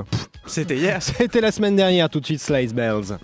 C'était 0.47 0.77
hier. 0.77 1.03
c'était 1.03 1.41
la 1.41 1.53
semaine 1.53 1.77
dernière. 1.77 2.09
Tout 2.09 2.21
de 2.21 2.27
suite, 2.27 2.41
Slays 2.41 2.69
Bells. 2.69 3.19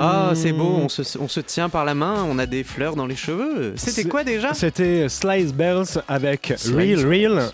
Ah, 0.00 0.32
c'est 0.34 0.52
beau, 0.52 0.80
on 0.82 0.88
se, 0.88 1.02
on 1.18 1.28
se 1.28 1.40
tient 1.40 1.68
par 1.68 1.84
la 1.84 1.94
main, 1.94 2.16
on 2.28 2.38
a 2.38 2.46
des 2.46 2.64
fleurs 2.64 2.96
dans 2.96 3.06
les 3.06 3.14
cheveux. 3.16 3.72
C'était 3.76 4.04
quoi 4.04 4.24
déjà? 4.24 4.52
C'était 4.52 5.08
Slice 5.08 5.54
Bells 5.54 6.02
avec 6.08 6.52
Slice 6.56 6.74
Real 6.74 7.06
Real. 7.06 7.34
Bells. 7.34 7.50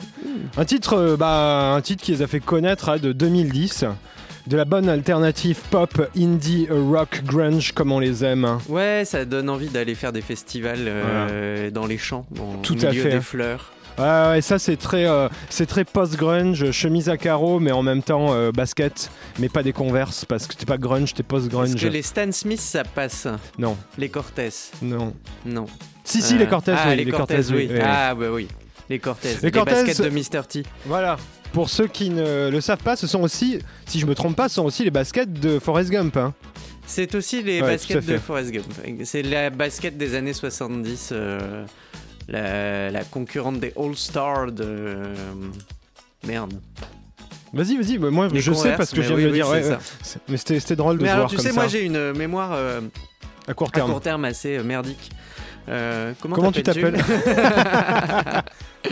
Un 0.57 0.65
titre, 0.65 0.95
euh, 0.95 1.17
bah, 1.17 1.75
un 1.77 1.81
titre 1.81 2.03
qui 2.03 2.13
les 2.13 2.23
a 2.23 2.27
fait 2.27 2.41
connaître 2.41 2.89
hein, 2.89 2.97
de 2.99 3.13
2010. 3.13 3.85
De 4.47 4.57
la 4.57 4.65
bonne 4.65 4.89
alternative 4.89 5.61
pop, 5.71 6.09
indie, 6.17 6.67
rock, 6.71 7.23
grunge, 7.25 7.73
comme 7.73 7.93
on 7.93 7.99
les 8.01 8.25
aime. 8.25 8.59
Ouais, 8.69 9.03
ça 9.05 9.25
donne 9.27 9.51
envie 9.51 9.69
d'aller 9.69 9.95
faire 9.95 10.13
des 10.13 10.23
festivals 10.23 10.87
euh, 10.87 11.71
dans 11.71 11.87
les 11.87 11.99
champs, 11.99 12.25
dans, 12.31 12.57
Tout 12.63 12.83
au 12.83 12.87
à 12.87 12.91
milieu 12.91 13.03
fait. 13.03 13.11
des 13.11 13.21
fleurs. 13.21 13.71
Ouais, 13.99 14.29
ouais, 14.31 14.41
ça 14.41 14.59
c'est 14.59 14.77
très, 14.77 15.05
euh, 15.07 15.29
c'est 15.51 15.67
très 15.67 15.85
post-grunge, 15.85 16.71
chemise 16.71 17.09
à 17.09 17.17
carreaux, 17.19 17.61
mais 17.61 17.73
en 17.73 17.83
même 17.83 18.03
temps 18.03 18.33
euh, 18.33 18.51
basket, 18.53 19.11
mais 19.39 19.49
pas 19.49 19.63
des 19.63 19.73
converses, 19.73 20.25
parce 20.25 20.47
que 20.47 20.55
t'es 20.55 20.65
pas 20.67 20.79
grunge, 20.79 21.13
t'es 21.13 21.21
Est-ce 21.21 21.29
post-grunge. 21.29 21.75
que 21.75 21.87
les 21.89 22.03
Stan 22.03 22.31
Smith, 22.33 22.61
ça 22.61 22.83
passe? 22.85 23.27
Non, 23.59 23.77
Les 23.99 24.09
Cortez? 24.09 24.49
Non. 24.81 25.13
Non. 25.45 25.67
Si, 26.05 26.23
si, 26.23 26.35
Euh, 26.35 26.39
les 26.39 26.47
Cortez, 26.47 26.73
ah, 26.77 26.87
oui, 26.91 26.97
les, 27.05 27.11
Cortez, 27.11 27.41
oui. 27.51 27.69
oui. 27.71 27.79
Ah, 27.83 28.15
bah 28.15 28.27
oui. 28.33 28.49
Les 28.89 28.99
Cortez. 28.99 29.37
Les 29.43 29.51
Cortez- 29.51 29.85
baskets 29.85 30.01
de 30.03 30.09
Mr. 30.09 30.47
T. 30.49 30.63
Voilà. 30.87 31.17
Pour 31.53 31.69
ceux 31.69 31.87
qui 31.87 32.11
ne 32.11 32.49
le 32.49 32.61
savent 32.61 32.83
pas, 32.83 32.97
ce 32.97 33.07
sont 33.07 33.21
aussi, 33.23 33.59
si 33.87 33.99
je 34.01 34.07
me 34.07 34.15
trompe 34.15 34.35
pas, 34.37 34.49
ce 34.49 34.57
sont 34.57 34.65
aussi 34.65 34.83
les 34.85 34.91
baskets 34.91 35.33
de 35.33 35.59
Forrest 35.59 35.91
Gump. 35.91 36.17
hein. 36.17 36.33
C'est 36.87 37.15
aussi 37.15 37.43
les 37.43 37.61
Ouais, 37.61 37.69
baskets 37.73 38.05
de 38.07 38.19
Forrest 38.19 38.51
Gump. 38.51 38.65
C'est 39.05 39.23
la 39.23 39.51
basket 39.51 39.97
des 39.97 40.15
années 40.17 40.33
70. 40.33 41.11
euh, 41.13 41.65
la, 42.31 42.91
la 42.91 43.05
concurrente 43.05 43.61
des 43.61 43.73
All-Stars 43.77 44.53
de. 44.53 44.65
euh, 44.67 45.15
Merde. 46.27 46.55
Vas-y, 47.53 47.77
vas-y, 47.77 47.99
bah, 47.99 48.11
moi 48.11 48.29
Les 48.29 48.41
je 48.41 48.53
sais 48.53 48.77
parce 48.77 48.91
que 48.91 49.03
je 49.03 49.09
viens 49.09 49.17
oui, 49.17 49.23
de 49.23 49.27
le 49.29 49.33
oui, 49.33 49.39
dire. 49.39 49.49
ouais, 49.49 49.63
Mais 50.29 50.37
c'était 50.37 50.77
drôle 50.77 50.99
de 50.99 51.03
Mais 51.03 51.09
voir 51.09 51.17
alors, 51.19 51.31
tu 51.31 51.37
comme 51.37 51.45
sais, 51.45 51.51
ça, 51.51 51.55
moi 51.57 51.67
j'ai 51.67 51.85
une 51.85 52.13
mémoire 52.13 52.53
euh, 52.55 52.81
à 53.49 53.55
court 53.55 53.69
à 53.69 53.73
terme. 53.73 53.91
court 53.91 54.01
terme 54.01 54.25
assez 54.25 54.59
euh, 54.59 54.63
merdique. 54.63 55.11
Euh, 55.69 56.13
comment 56.21 56.37
Comment 56.37 56.53
tu 56.53 56.63
t'appelles-tu 56.63 57.03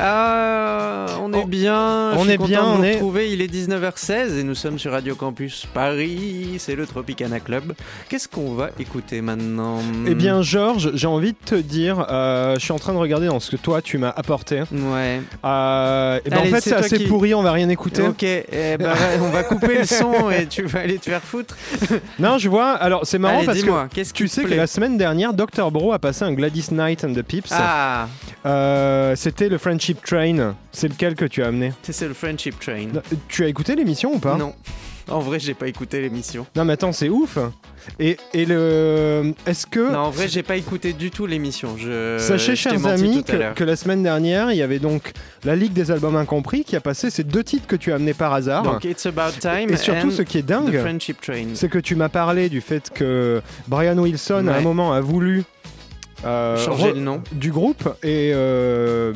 Ah, 0.00 1.06
on 1.20 1.32
est 1.32 1.36
On- 1.42 1.44
bien. 1.46 2.12
on 2.16 2.28
est 2.28 2.38
bien, 2.38 2.62
on 2.64 2.82
est- 2.84 2.92
retrouver. 2.94 3.32
Il 3.32 3.40
est 3.42 3.48
19h16 3.48 4.38
et 4.38 4.44
nous 4.44 4.54
sommes 4.54 4.78
sur 4.78 4.92
Radio 4.92 5.14
Campus 5.16 5.66
Paris. 5.74 6.54
C'est 6.58 6.76
le 6.76 6.86
Tropicana 6.86 7.40
Club. 7.40 7.72
Qu'est-ce 8.08 8.28
qu'on 8.28 8.54
va 8.54 8.70
écouter 8.78 9.20
maintenant? 9.22 9.78
Eh 10.06 10.14
bien, 10.14 10.40
Georges, 10.42 10.92
j'ai 10.94 11.06
envie 11.08 11.32
de 11.32 11.38
te 11.44 11.54
dire, 11.56 12.06
euh, 12.10 12.54
je 12.54 12.60
suis 12.60 12.72
en 12.72 12.78
train 12.78 12.92
de 12.92 12.98
regarder 12.98 13.26
dans 13.26 13.40
ce 13.40 13.50
que 13.50 13.56
toi 13.56 13.82
tu 13.82 13.98
m'as 13.98 14.10
apporté. 14.10 14.60
Ouais. 14.72 15.20
Euh, 15.44 16.20
et 16.24 16.30
ben, 16.30 16.38
Allez, 16.38 16.48
en 16.52 16.54
fait, 16.54 16.60
c'est 16.60 16.74
assez 16.74 16.98
qui- 16.98 17.06
pourri, 17.06 17.34
on 17.34 17.42
va 17.42 17.52
rien 17.52 17.68
écouter. 17.68 18.02
Ok, 18.02 18.22
eh 18.22 18.44
ben, 18.78 18.92
on 19.20 19.30
va 19.30 19.42
couper 19.42 19.78
le 19.78 19.84
son 19.84 20.12
et 20.30 20.46
tu 20.46 20.62
vas 20.62 20.80
aller 20.80 20.98
te 20.98 21.10
faire 21.10 21.22
foutre. 21.22 21.56
Non, 22.20 22.38
je 22.38 22.48
vois. 22.48 22.70
Alors, 22.72 23.00
c'est 23.04 23.18
marrant 23.18 23.38
Allez, 23.38 23.46
parce 23.46 23.62
que 23.62 24.12
tu 24.12 24.28
sais 24.28 24.44
que 24.44 24.54
la 24.54 24.66
semaine 24.68 24.96
dernière, 24.96 25.34
Dr. 25.34 25.70
Bro 25.72 25.92
a 25.92 25.98
passé 25.98 26.24
un 26.24 26.32
Gladys 26.32 26.68
Knight 26.70 27.02
and 27.04 27.14
the 27.14 27.22
Pips. 27.22 27.50
Ah, 27.52 28.06
Euh, 28.46 29.14
C'était 29.16 29.48
le 29.48 29.58
Friendship 29.94 30.04
Train. 30.04 30.54
C'est 30.72 30.88
lequel 30.88 31.14
que 31.14 31.24
tu 31.24 31.42
as 31.42 31.46
amené? 31.46 31.72
C'est- 31.82 32.06
le 32.08 32.14
Friendship 32.14 32.58
Train. 32.60 32.88
Tu 33.28 33.44
as 33.44 33.48
écouté 33.48 33.74
l'émission 33.74 34.12
ou 34.14 34.18
pas? 34.18 34.36
Non. 34.36 34.54
En 35.08 35.20
vrai, 35.20 35.40
j'ai 35.40 35.54
pas 35.54 35.66
écouté 35.68 36.02
l'émission. 36.02 36.46
Non, 36.54 36.66
mais 36.66 36.74
attends, 36.74 36.92
c'est 36.92 37.08
ouf. 37.08 37.38
Et, 37.98 38.18
et 38.34 38.44
le. 38.44 39.32
Est-ce 39.46 39.66
que. 39.66 39.90
Non, 39.90 40.00
en 40.00 40.10
vrai, 40.10 40.28
j'ai 40.28 40.42
pas 40.42 40.56
écouté 40.56 40.92
du 40.92 41.10
tout 41.10 41.24
l'émission. 41.24 41.78
Je... 41.78 42.18
Sachez, 42.18 42.54
je 42.54 42.60
chers 42.60 42.86
amis, 42.86 43.24
que, 43.24 43.54
que 43.54 43.64
la 43.64 43.76
semaine 43.76 44.02
dernière, 44.02 44.52
il 44.52 44.58
y 44.58 44.62
avait 44.62 44.78
donc 44.78 45.12
la 45.44 45.56
Ligue 45.56 45.72
des 45.72 45.90
albums 45.90 46.16
incompris 46.16 46.64
qui 46.64 46.76
a 46.76 46.82
passé 46.82 47.08
ces 47.08 47.24
deux 47.24 47.42
titres 47.42 47.66
que 47.66 47.76
tu 47.76 47.90
as 47.90 47.94
amenés 47.94 48.12
par 48.12 48.34
hasard. 48.34 48.64
Donc, 48.64 48.84
It's 48.84 49.06
About 49.06 49.38
Time 49.40 49.70
et 49.70 49.78
surtout, 49.78 50.08
and 50.08 50.10
ce 50.10 50.20
qui 50.20 50.36
est 50.36 50.42
dingue, 50.42 50.78
c'est 51.54 51.70
que 51.70 51.78
tu 51.78 51.94
m'as 51.94 52.10
parlé 52.10 52.50
du 52.50 52.60
fait 52.60 52.90
que 52.92 53.40
Brian 53.66 53.96
Wilson, 53.96 54.46
à 54.48 54.56
un 54.56 54.60
moment, 54.60 54.92
a 54.92 55.00
voulu. 55.00 55.44
Euh, 56.24 56.56
Changer 56.56 56.90
re- 56.90 56.94
le 56.94 57.00
nom. 57.00 57.22
du 57.32 57.50
groupe 57.52 57.88
et 58.02 58.32
euh, 58.34 59.12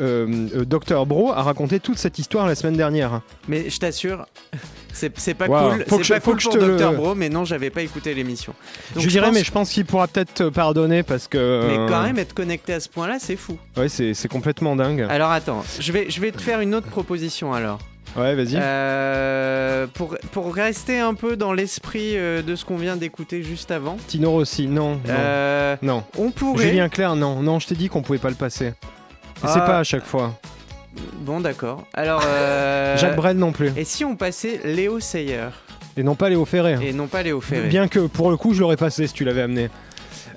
euh, 0.00 0.48
euh, 0.54 0.64
Dr 0.64 1.04
Bro 1.06 1.32
a 1.32 1.42
raconté 1.42 1.80
toute 1.80 1.98
cette 1.98 2.18
histoire 2.18 2.46
la 2.46 2.54
semaine 2.54 2.76
dernière. 2.76 3.20
Mais 3.48 3.68
je 3.68 3.78
t'assure, 3.78 4.26
c'est 4.92 5.34
pas 5.34 5.46
Wow. 5.48 5.70
cool. 5.70 5.84
Faut 5.86 5.98
que 5.98 6.02
C'est 6.04 6.08
je- 6.08 6.14
pas 6.14 6.20
faut 6.20 6.30
cool 6.32 6.36
que 6.38 6.42
je 6.44 6.48
te 6.50 6.76
Dr. 6.82 6.92
Bro, 6.94 7.14
mais 7.14 7.28
non, 7.28 7.44
j'avais 7.44 7.70
pas 7.70 7.82
écouté 7.82 8.14
l'émission. 8.14 8.54
Donc, 8.94 9.04
je 9.04 9.08
dirais, 9.08 9.26
pense- 9.26 9.34
mais 9.34 9.44
je 9.44 9.52
pense 9.52 9.70
qu'il 9.70 9.84
pourra 9.84 10.08
peut-être 10.08 10.32
te 10.34 10.48
pardonner 10.48 11.02
parce 11.02 11.28
que. 11.28 11.66
Mais 11.68 11.78
euh, 11.78 11.88
quand 11.88 12.02
même, 12.02 12.18
être 12.18 12.32
connecté 12.34 12.72
à 12.74 12.80
ce 12.80 12.88
point-là, 12.88 13.18
c'est 13.20 13.36
fou. 13.36 13.58
Ouais, 13.76 13.88
c'est 13.88 14.14
c'est 14.14 14.28
complètement 14.28 14.76
dingue. 14.76 15.06
Alors 15.10 15.30
attends, 15.30 15.62
je 15.78 15.92
vais, 15.92 16.08
je 16.10 16.20
vais 16.20 16.32
te 16.32 16.40
faire 16.40 16.60
une 16.60 16.74
autre 16.74 16.88
proposition 16.88 17.52
alors. 17.52 17.78
Ouais, 18.16 18.34
vas-y. 18.34 18.56
Euh, 18.56 19.86
pour, 19.92 20.16
pour 20.32 20.54
rester 20.54 20.98
un 20.98 21.14
peu 21.14 21.36
dans 21.36 21.52
l'esprit 21.52 22.16
euh, 22.16 22.40
de 22.42 22.56
ce 22.56 22.64
qu'on 22.64 22.76
vient 22.76 22.96
d'écouter 22.96 23.42
juste 23.42 23.70
avant, 23.70 23.96
Tino 24.06 24.30
Rossi, 24.30 24.66
non. 24.68 24.92
non. 24.94 25.00
euh, 25.08 25.76
Non. 25.82 26.04
on 26.18 26.30
pourrait. 26.30 26.68
Julien 26.68 26.88
Clerc, 26.88 27.16
non. 27.16 27.42
Non, 27.42 27.58
je 27.58 27.66
t'ai 27.66 27.74
dit 27.74 27.88
qu'on 27.88 28.02
pouvait 28.02 28.18
pas 28.18 28.30
le 28.30 28.34
passer. 28.34 28.66
Et 28.68 28.72
Ah. 29.42 29.50
c'est 29.52 29.60
pas 29.60 29.78
à 29.78 29.84
chaque 29.84 30.04
fois. 30.06 30.32
Bon, 31.20 31.40
d'accord. 31.40 31.84
Alors. 31.92 32.22
euh, 32.26 32.96
Jacques 32.98 33.16
Brel 33.16 33.36
non 33.36 33.52
plus. 33.52 33.70
Et 33.76 33.84
si 33.84 34.04
on 34.04 34.16
passait 34.16 34.60
Léo 34.64 34.98
Sayer 34.98 35.48
Et 35.98 36.02
non 36.02 36.14
pas 36.14 36.30
Léo 36.30 36.44
Ferré. 36.46 36.78
et 36.82 36.92
non 36.94 37.06
pas 37.08 37.22
Léo 37.22 37.40
Ferré 37.42 37.68
Bien 37.68 37.86
que 37.88 38.00
pour 38.00 38.30
le 38.30 38.38
coup, 38.38 38.54
je 38.54 38.60
l'aurais 38.62 38.76
passé 38.78 39.06
si 39.06 39.12
tu 39.12 39.24
l'avais 39.24 39.42
amené. 39.42 39.68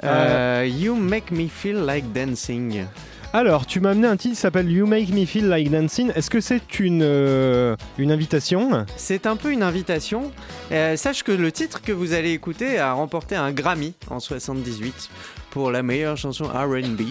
You 0.03 0.95
Make 0.95 1.31
Me 1.31 1.47
Feel 1.47 1.77
Like 1.85 2.11
Dancing. 2.11 2.85
Alors, 3.31 3.67
tu 3.67 3.79
m'as 3.79 3.91
amené 3.91 4.07
un 4.07 4.17
titre 4.17 4.33
qui 4.33 4.39
s'appelle 4.41 4.71
You 4.71 4.87
Make 4.87 5.09
Me 5.09 5.23
Feel 5.25 5.47
Like 5.47 5.69
Dancing. 5.69 6.11
Est-ce 6.15 6.31
que 6.31 6.41
c'est 6.41 6.79
une, 6.79 7.01
euh, 7.03 7.75
une 7.99 8.11
invitation 8.11 8.85
C'est 8.97 9.27
un 9.27 9.35
peu 9.35 9.51
une 9.51 9.61
invitation. 9.61 10.31
Euh, 10.71 10.95
sache 10.97 11.21
que 11.21 11.31
le 11.31 11.51
titre 11.51 11.81
que 11.83 11.91
vous 11.91 12.13
allez 12.13 12.31
écouter 12.31 12.79
a 12.79 12.93
remporté 12.93 13.35
un 13.35 13.51
Grammy 13.51 13.93
en 14.09 14.19
78 14.19 15.09
pour 15.51 15.69
la 15.69 15.83
meilleure 15.83 16.17
chanson 16.17 16.45
R&B. 16.45 17.01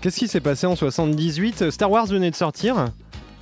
Qu'est-ce 0.00 0.16
qui 0.18 0.26
s'est 0.28 0.40
passé 0.40 0.66
en 0.66 0.74
78 0.74 1.70
Star 1.70 1.90
Wars 1.90 2.06
venait 2.06 2.30
de 2.30 2.36
sortir, 2.36 2.86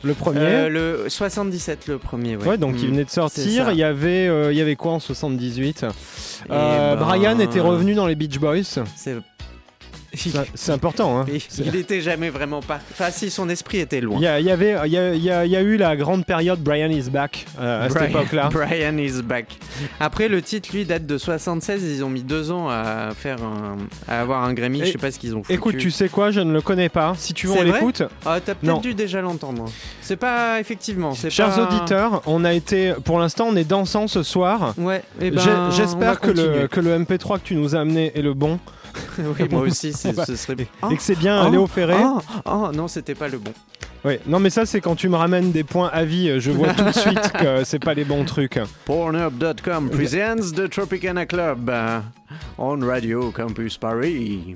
le 0.03 0.15
premier. 0.15 0.41
Euh, 0.41 0.69
le 1.05 1.09
77 1.09 1.87
le 1.87 1.99
premier. 1.99 2.37
Ouais, 2.37 2.49
Ouais, 2.49 2.59
donc 2.59 2.75
il 2.79 2.89
Mm. 2.89 2.91
venait 2.91 3.05
de 3.05 3.11
sortir. 3.11 3.71
Il 3.71 3.79
y 3.79 3.85
avait, 3.85 4.27
euh, 4.27 4.53
il 4.53 4.59
y 4.59 4.61
avait 4.61 4.75
quoi 4.77 4.93
en 4.93 4.99
78 5.01 5.85
Euh, 5.85 5.91
Eh 6.47 6.49
ben, 6.49 6.97
Brian 6.97 7.39
était 7.39 7.61
revenu 7.61 7.95
dans 7.95 8.07
les 8.09 8.17
Beach 8.17 8.39
Boys. 8.41 8.63
C'est 8.97 9.15
C'est 10.55 10.73
important. 10.73 11.21
Hein. 11.21 11.27
Il- 11.33 11.41
C'est- 11.41 11.65
il 11.67 11.77
était 11.77 12.01
jamais 12.01 12.31
vraiment 12.31 12.61
pas. 12.61 12.81
Enfin, 12.93 13.11
si 13.11 13.31
son 13.31 13.49
esprit 13.49 13.79
était 13.79 14.01
loin. 14.01 14.17
Il 14.19 14.23
y, 14.23 14.27
a- 14.27 14.41
il 14.41 14.47
y 14.47 14.51
avait, 14.51 14.77
il 14.87 14.93
y 14.93 14.99
a, 15.31 15.45
il 15.45 15.53
y 15.53 15.57
eu 15.57 15.77
la 15.77 15.97
grande 15.97 16.25
période 16.27 16.61
Brian 16.61 16.91
is 16.91 17.11
back 17.11 17.47
euh, 17.61 17.87
à 17.87 17.91
cette 17.91 18.11
époque-là. 18.11 18.49
Brian 18.53 18.97
is 18.99 19.23
back. 19.23 19.59
Après, 20.01 20.29
le 20.29 20.41
titre, 20.43 20.71
lui, 20.73 20.85
date 20.85 21.07
de 21.07 21.19
76. 21.19 21.83
Ils 21.83 22.05
ont 22.05 22.09
mis 22.11 22.23
deux 22.23 22.51
ans 22.51 22.69
à 22.69 23.11
faire 23.17 23.39
un- 23.43 23.77
à 24.09 24.21
avoir 24.21 24.45
un 24.45 24.53
Grammy. 24.55 24.81
Je 24.81 24.85
Et- 24.85 24.93
sais 24.93 24.99
pas 24.99 25.11
ce 25.11 25.19
qu'ils 25.19 25.35
ont 25.35 25.43
foutu. 25.43 25.53
Écoute, 25.55 25.77
tu 25.79 25.91
sais 25.91 26.09
quoi, 26.09 26.31
je 26.31 26.41
ne 26.41 26.53
le 26.53 26.61
connais 26.61 26.89
pas. 26.89 27.15
Si 27.19 27.35
tu 27.35 27.47
veux, 27.47 27.55
on 27.55 27.63
l'écoute. 27.63 28.03
Ah, 28.25 28.39
t'as 28.45 28.55
peut-être 28.55 28.81
dû 28.81 28.95
déjà 28.95 29.21
l'entendre. 29.21 29.67
C'est 30.01 30.17
pas 30.17 30.61
effectivement. 30.61 31.13
Chers 31.15 31.55
pas- 31.55 31.63
auditeurs, 31.69 32.23
on 32.27 32.45
a 32.45 32.53
été, 32.53 32.95
pour 33.05 33.19
l'instant, 33.19 33.47
on 33.51 33.57
est 33.57 33.65
dansant 33.65 34.07
ce 34.09 34.23
soir. 34.23 34.75
Ouais. 34.79 35.03
eh 35.21 35.31
ben, 35.31 35.71
J'espère 35.71 36.21
que 36.21 36.31
le, 36.31 36.67
que 36.69 36.81
le 36.81 36.99
MP3 36.99 37.39
que 37.39 37.45
tu 37.45 37.55
nous 37.57 37.75
as 37.75 37.81
amené 37.81 38.13
est 38.15 38.23
le 38.23 38.35
bon 38.35 38.59
oui, 39.19 39.49
moi 39.51 39.63
aussi, 39.63 39.93
ce 39.93 40.13
serait. 40.37 40.57
et 40.91 40.97
que 40.97 41.03
c'est 41.03 41.19
bien 41.19 41.47
Oh, 41.47 41.51
Léo 41.51 41.67
Ferré. 41.67 41.97
Oh, 41.99 42.21
oh, 42.45 42.71
non, 42.73 42.89
c'était 42.89 43.15
pas 43.15 43.29
le 43.29 43.39
bon. 43.39 43.53
Ouais, 44.05 44.21
non 44.27 44.39
mais 44.39 44.51
ça 44.51 44.65
c'est 44.67 44.81
quand 44.81 44.95
tu 44.95 45.09
me 45.09 45.17
ramènes 45.17 45.51
des 45.51 45.65
points 45.65 45.89
à 45.93 46.05
vie, 46.05 46.39
je 46.39 46.53
vois 46.53 46.73
tout 46.75 46.85
de 46.85 46.93
suite 46.93 47.33
que 47.33 47.65
c'est 47.65 47.81
pas 47.81 47.93
les 47.93 48.05
bons 48.05 48.25
trucs. 48.25 48.61
Pornhub.com 48.85 49.91
presents 49.91 50.53
the 50.55 50.71
Tropicana 50.71 51.27
Club 51.27 51.69
uh, 51.69 52.03
on 52.57 52.87
Radio 52.87 53.33
Campus 53.33 53.77
Paris. 53.79 54.55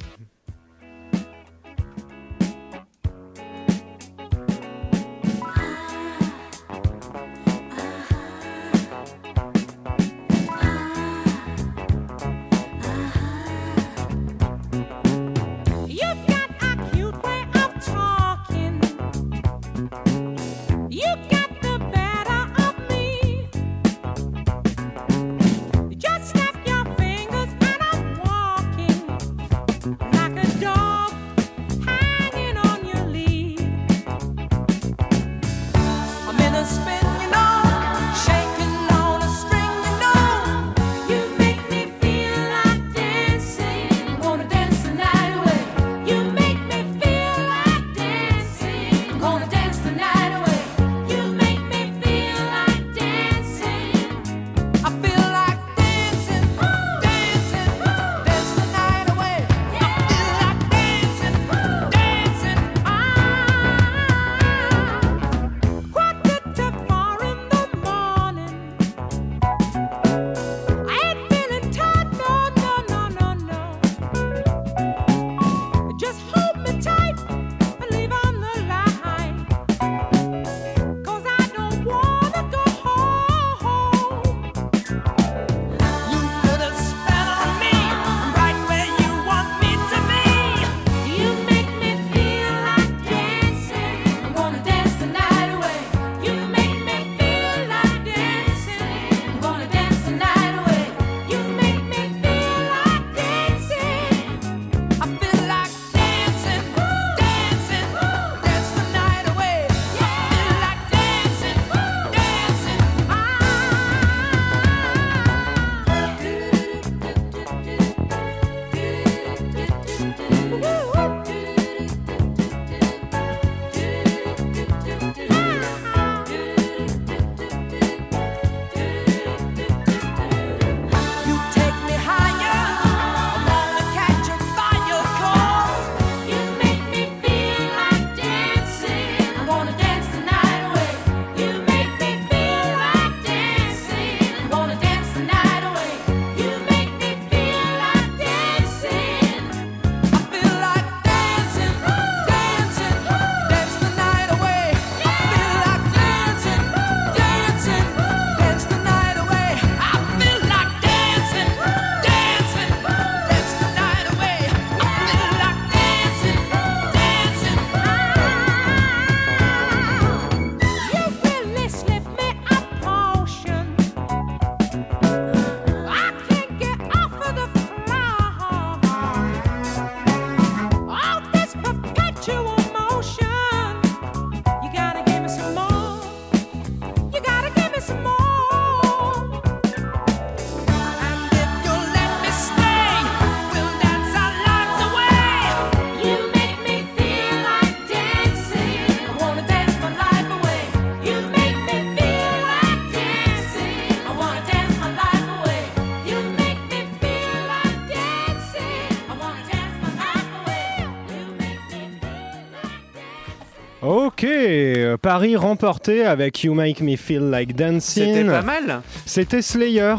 Paris 215.12 215.35
remporté 215.35 216.05
avec 216.05 216.44
You 216.44 216.55
Make 216.55 216.83
Me 216.83 216.94
Feel 216.94 217.31
Like 217.31 217.49
C'était 217.51 217.64
Dancing. 217.73 218.27
pas 218.31 218.42
mal. 218.42 218.81
C'était 219.05 219.42
Slayer. 219.42 219.96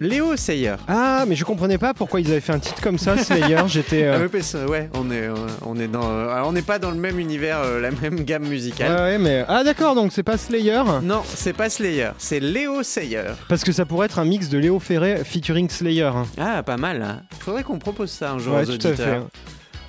Léo 0.00 0.34
Sayer. 0.36 0.74
Ah, 0.88 1.22
mais 1.28 1.36
je 1.36 1.44
comprenais 1.44 1.78
pas 1.78 1.94
pourquoi 1.94 2.20
ils 2.20 2.26
avaient 2.28 2.40
fait 2.40 2.52
un 2.52 2.58
titre 2.58 2.82
comme 2.82 2.98
ça, 2.98 3.16
Slayer. 3.16 3.58
J'étais. 3.68 4.02
euh, 4.02 4.26
Ah, 4.28 4.66
ouais, 4.68 4.90
on 4.94 5.12
est, 5.12 5.28
euh, 5.28 5.34
on 5.64 5.78
est 5.78 5.86
dans, 5.86 6.02
euh, 6.10 6.28
alors, 6.28 6.48
on 6.48 6.52
n'est 6.52 6.60
pas 6.62 6.80
dans 6.80 6.90
le 6.90 6.96
même 6.96 7.20
univers, 7.20 7.60
euh, 7.60 7.80
la 7.80 7.92
même 7.92 8.24
gamme 8.24 8.48
musicale. 8.48 8.90
ouais, 9.00 9.18
mais. 9.18 9.44
Ah, 9.46 9.62
d'accord, 9.62 9.94
donc 9.94 10.10
c'est 10.12 10.24
pas 10.24 10.36
Slayer. 10.36 10.82
Non, 11.04 11.22
c'est 11.24 11.52
pas 11.52 11.70
Slayer, 11.70 12.08
c'est 12.18 12.40
Léo 12.40 12.82
Sayer. 12.82 13.22
Parce 13.48 13.62
que 13.62 13.70
ça 13.70 13.84
pourrait 13.84 14.06
être 14.06 14.18
un 14.18 14.24
mix 14.24 14.48
de 14.48 14.58
Léo 14.58 14.80
Ferré 14.80 15.22
featuring 15.24 15.70
Slayer. 15.70 16.10
Ah, 16.36 16.64
pas 16.64 16.76
mal. 16.78 17.00
Hein. 17.00 17.20
Faudrait 17.38 17.62
qu'on 17.62 17.78
propose 17.78 18.10
ça 18.10 18.32
un 18.32 18.40
jour 18.40 18.56
Ouais, 18.56 18.62
aux 18.62 18.76
tout 18.76 18.88
à 18.88 18.90
auditeurs. 18.90 18.96
fait. 18.96 19.38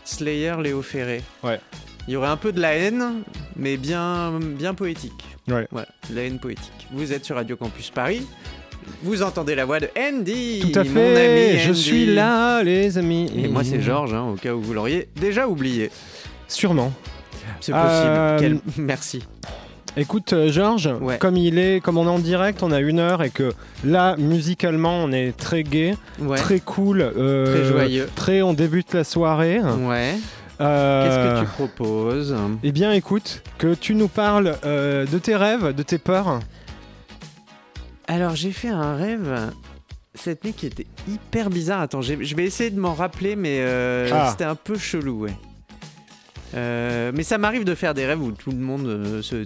Slayer, 0.03 0.53
Léo 0.61 0.83
Ferré. 0.83 1.23
Ouais. 1.43 1.59
Il 2.07 2.13
y 2.13 2.17
aurait 2.17 2.27
un 2.29 2.37
peu 2.37 2.51
de 2.51 2.59
la 2.59 2.73
haine, 2.75 3.23
mais 3.55 3.77
bien, 3.77 4.39
bien 4.41 4.73
poétique. 4.73 5.23
Ouais. 5.47 5.67
Voilà, 5.71 5.87
de 6.09 6.15
la 6.15 6.23
haine 6.23 6.39
poétique. 6.39 6.71
Vous 6.91 7.13
êtes 7.13 7.25
sur 7.25 7.35
Radio 7.35 7.55
Campus 7.55 7.89
Paris. 7.89 8.25
Vous 9.03 9.21
entendez 9.21 9.53
la 9.55 9.65
voix 9.65 9.79
de 9.79 9.89
Andy. 9.97 10.59
Tout 10.71 10.79
à 10.79 10.83
mon 10.83 10.89
fait, 10.89 11.51
ami 11.53 11.59
je 11.59 11.69
Andy. 11.69 11.81
suis 11.81 12.05
là, 12.07 12.63
les 12.63 12.97
amis. 12.97 13.31
Et 13.35 13.47
moi, 13.47 13.63
c'est 13.63 13.81
Georges, 13.81 14.13
hein, 14.13 14.27
au 14.33 14.35
cas 14.35 14.53
où 14.53 14.61
vous 14.61 14.73
l'auriez 14.73 15.09
déjà 15.15 15.47
oublié. 15.47 15.91
Sûrement. 16.47 16.91
C'est 17.59 17.71
possible. 17.71 17.89
Euh, 18.07 18.37
Quel- 18.39 18.59
Merci. 18.77 19.21
Écoute, 19.97 20.33
euh, 20.33 20.51
Georges, 20.51 20.89
Ouais. 21.01 21.17
comme 21.17 21.37
il 21.37 21.59
est, 21.59 21.81
comme 21.83 21.97
on 21.97 22.05
est 22.05 22.09
en 22.09 22.19
direct, 22.19 22.63
on 22.63 22.71
a 22.71 22.79
une 22.79 22.99
heure 22.99 23.21
et 23.23 23.29
que 23.29 23.51
là, 23.83 24.15
musicalement, 24.17 25.03
on 25.03 25.11
est 25.11 25.35
très 25.37 25.63
gai, 25.63 25.95
Ouais. 26.19 26.37
très 26.37 26.59
cool, 26.59 27.01
euh, 27.01 27.53
Très 27.55 27.65
joyeux. 27.65 28.09
très, 28.15 28.41
on 28.41 28.53
débute 28.53 28.93
la 28.93 29.03
soirée. 29.03 29.59
Ouais. 29.59 30.15
Euh, 30.61 31.03
Qu'est-ce 31.05 31.41
que 31.41 31.45
tu 31.45 31.51
proposes 31.53 32.35
Eh 32.63 32.71
bien, 32.71 32.91
écoute, 32.91 33.41
que 33.57 33.73
tu 33.73 33.95
nous 33.95 34.07
parles 34.07 34.55
euh, 34.63 35.05
de 35.05 35.17
tes 35.17 35.35
rêves, 35.35 35.73
de 35.75 35.83
tes 35.83 35.97
peurs. 35.97 36.39
Alors, 38.07 38.35
j'ai 38.35 38.51
fait 38.51 38.69
un 38.69 38.95
rêve 38.95 39.51
cette 40.13 40.43
nuit 40.43 40.53
qui 40.53 40.65
était 40.67 40.87
hyper 41.07 41.49
bizarre. 41.49 41.81
Attends, 41.81 42.01
je 42.01 42.13
vais 42.13 42.43
essayer 42.45 42.69
de 42.69 42.79
m'en 42.79 42.93
rappeler, 42.93 43.35
mais 43.35 43.57
euh, 43.61 44.09
Ah. 44.13 44.27
c'était 44.31 44.43
un 44.43 44.55
peu 44.55 44.77
chelou, 44.77 45.21
ouais. 45.21 45.33
Euh, 46.53 47.11
mais 47.15 47.23
ça 47.23 47.37
m'arrive 47.37 47.63
de 47.63 47.75
faire 47.75 47.93
des 47.93 48.05
rêves 48.05 48.21
où 48.21 48.31
tout 48.31 48.51
le 48.51 48.57
monde 48.57 48.85
euh, 48.87 49.21
se, 49.21 49.45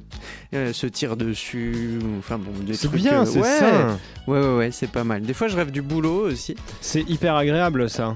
euh, 0.54 0.74
se 0.74 0.88
tire 0.88 1.16
dessus. 1.18 2.00
Enfin 2.18 2.38
bon, 2.38 2.52
des 2.66 2.74
C'est 2.74 2.88
trucs. 2.88 3.02
bien, 3.02 3.26
c'est 3.26 3.40
ouais, 3.40 3.60
ça. 3.60 3.98
Ouais, 4.28 4.40
ouais, 4.40 4.56
ouais, 4.58 4.72
c'est 4.72 4.90
pas 4.90 5.04
mal. 5.04 5.22
Des 5.22 5.34
fois, 5.34 5.48
je 5.48 5.56
rêve 5.56 5.72
du 5.72 5.82
boulot 5.82 6.28
aussi. 6.28 6.56
C'est 6.82 7.02
hyper 7.10 7.36
agréable 7.36 7.90
ça. 7.90 8.16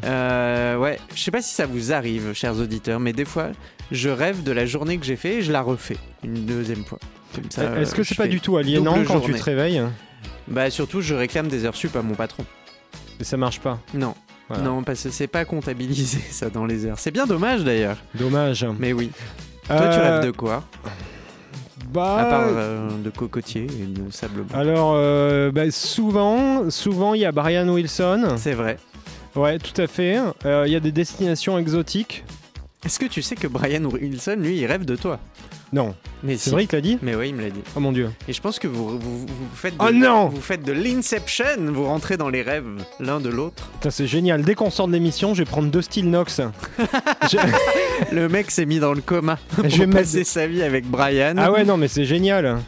Ouais, 0.79 0.97
je 1.13 1.21
sais 1.21 1.31
pas 1.31 1.41
si 1.41 1.53
ça 1.53 1.65
vous 1.65 1.93
arrive, 1.93 2.33
chers 2.33 2.57
auditeurs, 2.59 2.99
mais 2.99 3.13
des 3.13 3.25
fois, 3.25 3.49
je 3.91 4.09
rêve 4.09 4.43
de 4.43 4.51
la 4.51 4.65
journée 4.65 4.97
que 4.97 5.05
j'ai 5.05 5.15
fait 5.15 5.35
et 5.35 5.41
je 5.41 5.51
la 5.51 5.61
refais 5.61 5.97
une 6.23 6.45
deuxième 6.45 6.83
fois. 6.85 6.99
Comme 7.35 7.49
ça, 7.51 7.79
Est-ce 7.79 7.93
que 7.93 8.03
c'est 8.03 8.15
pas 8.15 8.27
du 8.27 8.41
tout 8.41 8.57
aliénant 8.57 9.03
quand 9.05 9.19
tu 9.19 9.33
te 9.33 9.43
réveilles? 9.43 9.83
Bah 10.47 10.71
surtout, 10.71 11.01
je 11.01 11.13
réclame 11.13 11.47
des 11.47 11.65
heures 11.65 11.75
sup 11.75 11.95
à 11.95 12.01
mon 12.01 12.15
patron. 12.15 12.43
et 13.19 13.23
ça 13.23 13.37
marche 13.37 13.59
pas? 13.59 13.79
Non. 13.93 14.15
Voilà. 14.49 14.63
Non, 14.63 14.83
parce 14.83 15.03
que 15.03 15.09
c'est 15.11 15.27
pas 15.27 15.45
comptabilisé 15.45 16.19
ça 16.31 16.49
dans 16.49 16.65
les 16.65 16.85
heures. 16.85 16.99
C'est 16.99 17.11
bien 17.11 17.25
dommage 17.27 17.63
d'ailleurs. 17.63 17.97
Dommage. 18.15 18.65
Mais 18.79 18.91
oui. 18.93 19.11
Toi, 19.67 19.77
tu 19.77 19.83
Euh, 19.99 20.17
rêves 20.19 20.25
de 20.25 20.31
quoi? 20.31 20.63
Bah, 21.93 22.17
À 22.17 22.25
part 22.25 22.43
euh, 22.47 22.89
de 23.03 23.09
cocotier 23.09 23.63
et 23.63 23.85
de 23.85 24.11
sable 24.11 24.43
blanc. 24.43 24.59
Alors, 24.59 24.93
euh, 24.95 25.51
bah, 25.51 25.69
souvent, 25.71 26.69
souvent 26.69 27.13
il 27.13 27.21
y 27.21 27.25
a 27.25 27.31
Brian 27.31 27.67
Wilson. 27.67 28.35
C'est 28.37 28.53
vrai. 28.53 28.77
Ouais, 29.35 29.57
tout 29.59 29.79
à 29.79 29.87
fait. 29.87 30.17
Il 30.45 30.71
y 30.71 30.75
a 30.75 30.79
des 30.79 30.91
destinations 30.91 31.57
exotiques. 31.57 32.23
Est-ce 32.85 32.97
que 32.97 33.05
tu 33.05 33.21
sais 33.21 33.35
que 33.35 33.47
Brian 33.47 33.83
Wilson, 33.83 34.37
lui, 34.39 34.57
il 34.57 34.65
rêve 34.65 34.85
de 34.85 34.95
toi 34.95 35.19
Non, 35.73 35.95
Mais 36.23 36.37
c'est 36.37 36.45
si. 36.45 36.49
vrai, 36.51 36.63
il 36.63 36.67
te 36.67 36.77
l'a 36.77 36.81
dit 36.81 36.97
Mais 37.01 37.13
oui, 37.13 37.29
il 37.29 37.35
me 37.35 37.41
l'a 37.41 37.49
dit. 37.49 37.59
Oh 37.75 37.81
mon 37.81 37.91
dieu. 37.91 38.09
Et 38.29 38.33
je 38.33 38.39
pense 38.39 38.57
que 38.57 38.67
vous, 38.69 38.97
vous, 38.97 39.19
vous 39.27 39.49
faites 39.53 39.75
de, 39.75 39.83
Oh 39.85 39.91
non 39.91 40.29
vous 40.29 40.39
faites 40.39 40.63
de 40.63 40.71
l'inception, 40.71 41.43
vous 41.59 41.83
rentrez 41.85 42.15
dans 42.15 42.29
les 42.29 42.41
rêves 42.41 42.65
l'un 43.01 43.19
de 43.19 43.27
l'autre. 43.27 43.69
Putain, 43.73 43.89
c'est 43.91 44.07
génial. 44.07 44.43
Dès 44.43 44.55
qu'on 44.55 44.69
sort 44.69 44.87
de 44.87 44.93
l'émission, 44.93 45.33
je 45.33 45.39
vais 45.43 45.49
prendre 45.49 45.69
deux 45.69 45.81
styles 45.81 46.09
Nox. 46.09 46.39
Je- 47.29 48.15
Le 48.15 48.29
mec 48.29 48.49
s'est 48.49 48.65
mis 48.65 48.79
dans 48.79 48.93
le 48.93 49.01
coma 49.01 49.37
pour 49.55 49.67
Je 49.69 49.83
vais 49.83 49.87
passer 49.87 50.23
sa 50.23 50.47
vie 50.47 50.63
avec 50.63 50.85
Brian. 50.85 51.35
ah 51.37 51.51
ouais, 51.51 51.65
non, 51.65 51.75
mais 51.75 51.89
c'est 51.89 52.05
génial. 52.05 52.59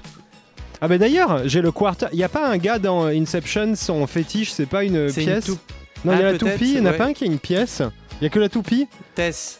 Ah 0.81 0.87
bah 0.89 0.97
d'ailleurs, 0.97 1.47
j'ai 1.47 1.61
le 1.61 1.71
quarter. 1.71 2.07
Il 2.11 2.19
y 2.19 2.23
a 2.23 2.29
pas 2.29 2.49
un 2.49 2.57
gars 2.57 2.79
dans 2.79 3.05
Inception, 3.05 3.75
son 3.75 4.05
fétiche, 4.07 4.51
c'est 4.51 4.65
pas 4.65 4.83
une 4.83 5.09
pièce 5.13 5.47
Non, 6.03 6.11
il 6.13 6.19
y 6.19 6.23
a 6.23 6.27
Ah, 6.27 6.31
la 6.33 6.37
toupie. 6.37 6.71
Il 6.73 6.77
y 6.77 6.79
en 6.81 6.85
a 6.87 6.91
ouais. 6.91 6.97
pas 6.97 7.05
un 7.05 7.13
qui 7.13 7.23
a 7.23 7.27
une 7.27 7.39
pièce. 7.39 7.81
Il 8.19 8.25
y 8.25 8.27
a 8.27 8.29
que 8.29 8.39
la 8.39 8.49
toupie 8.49 8.87
Tess. 9.15 9.57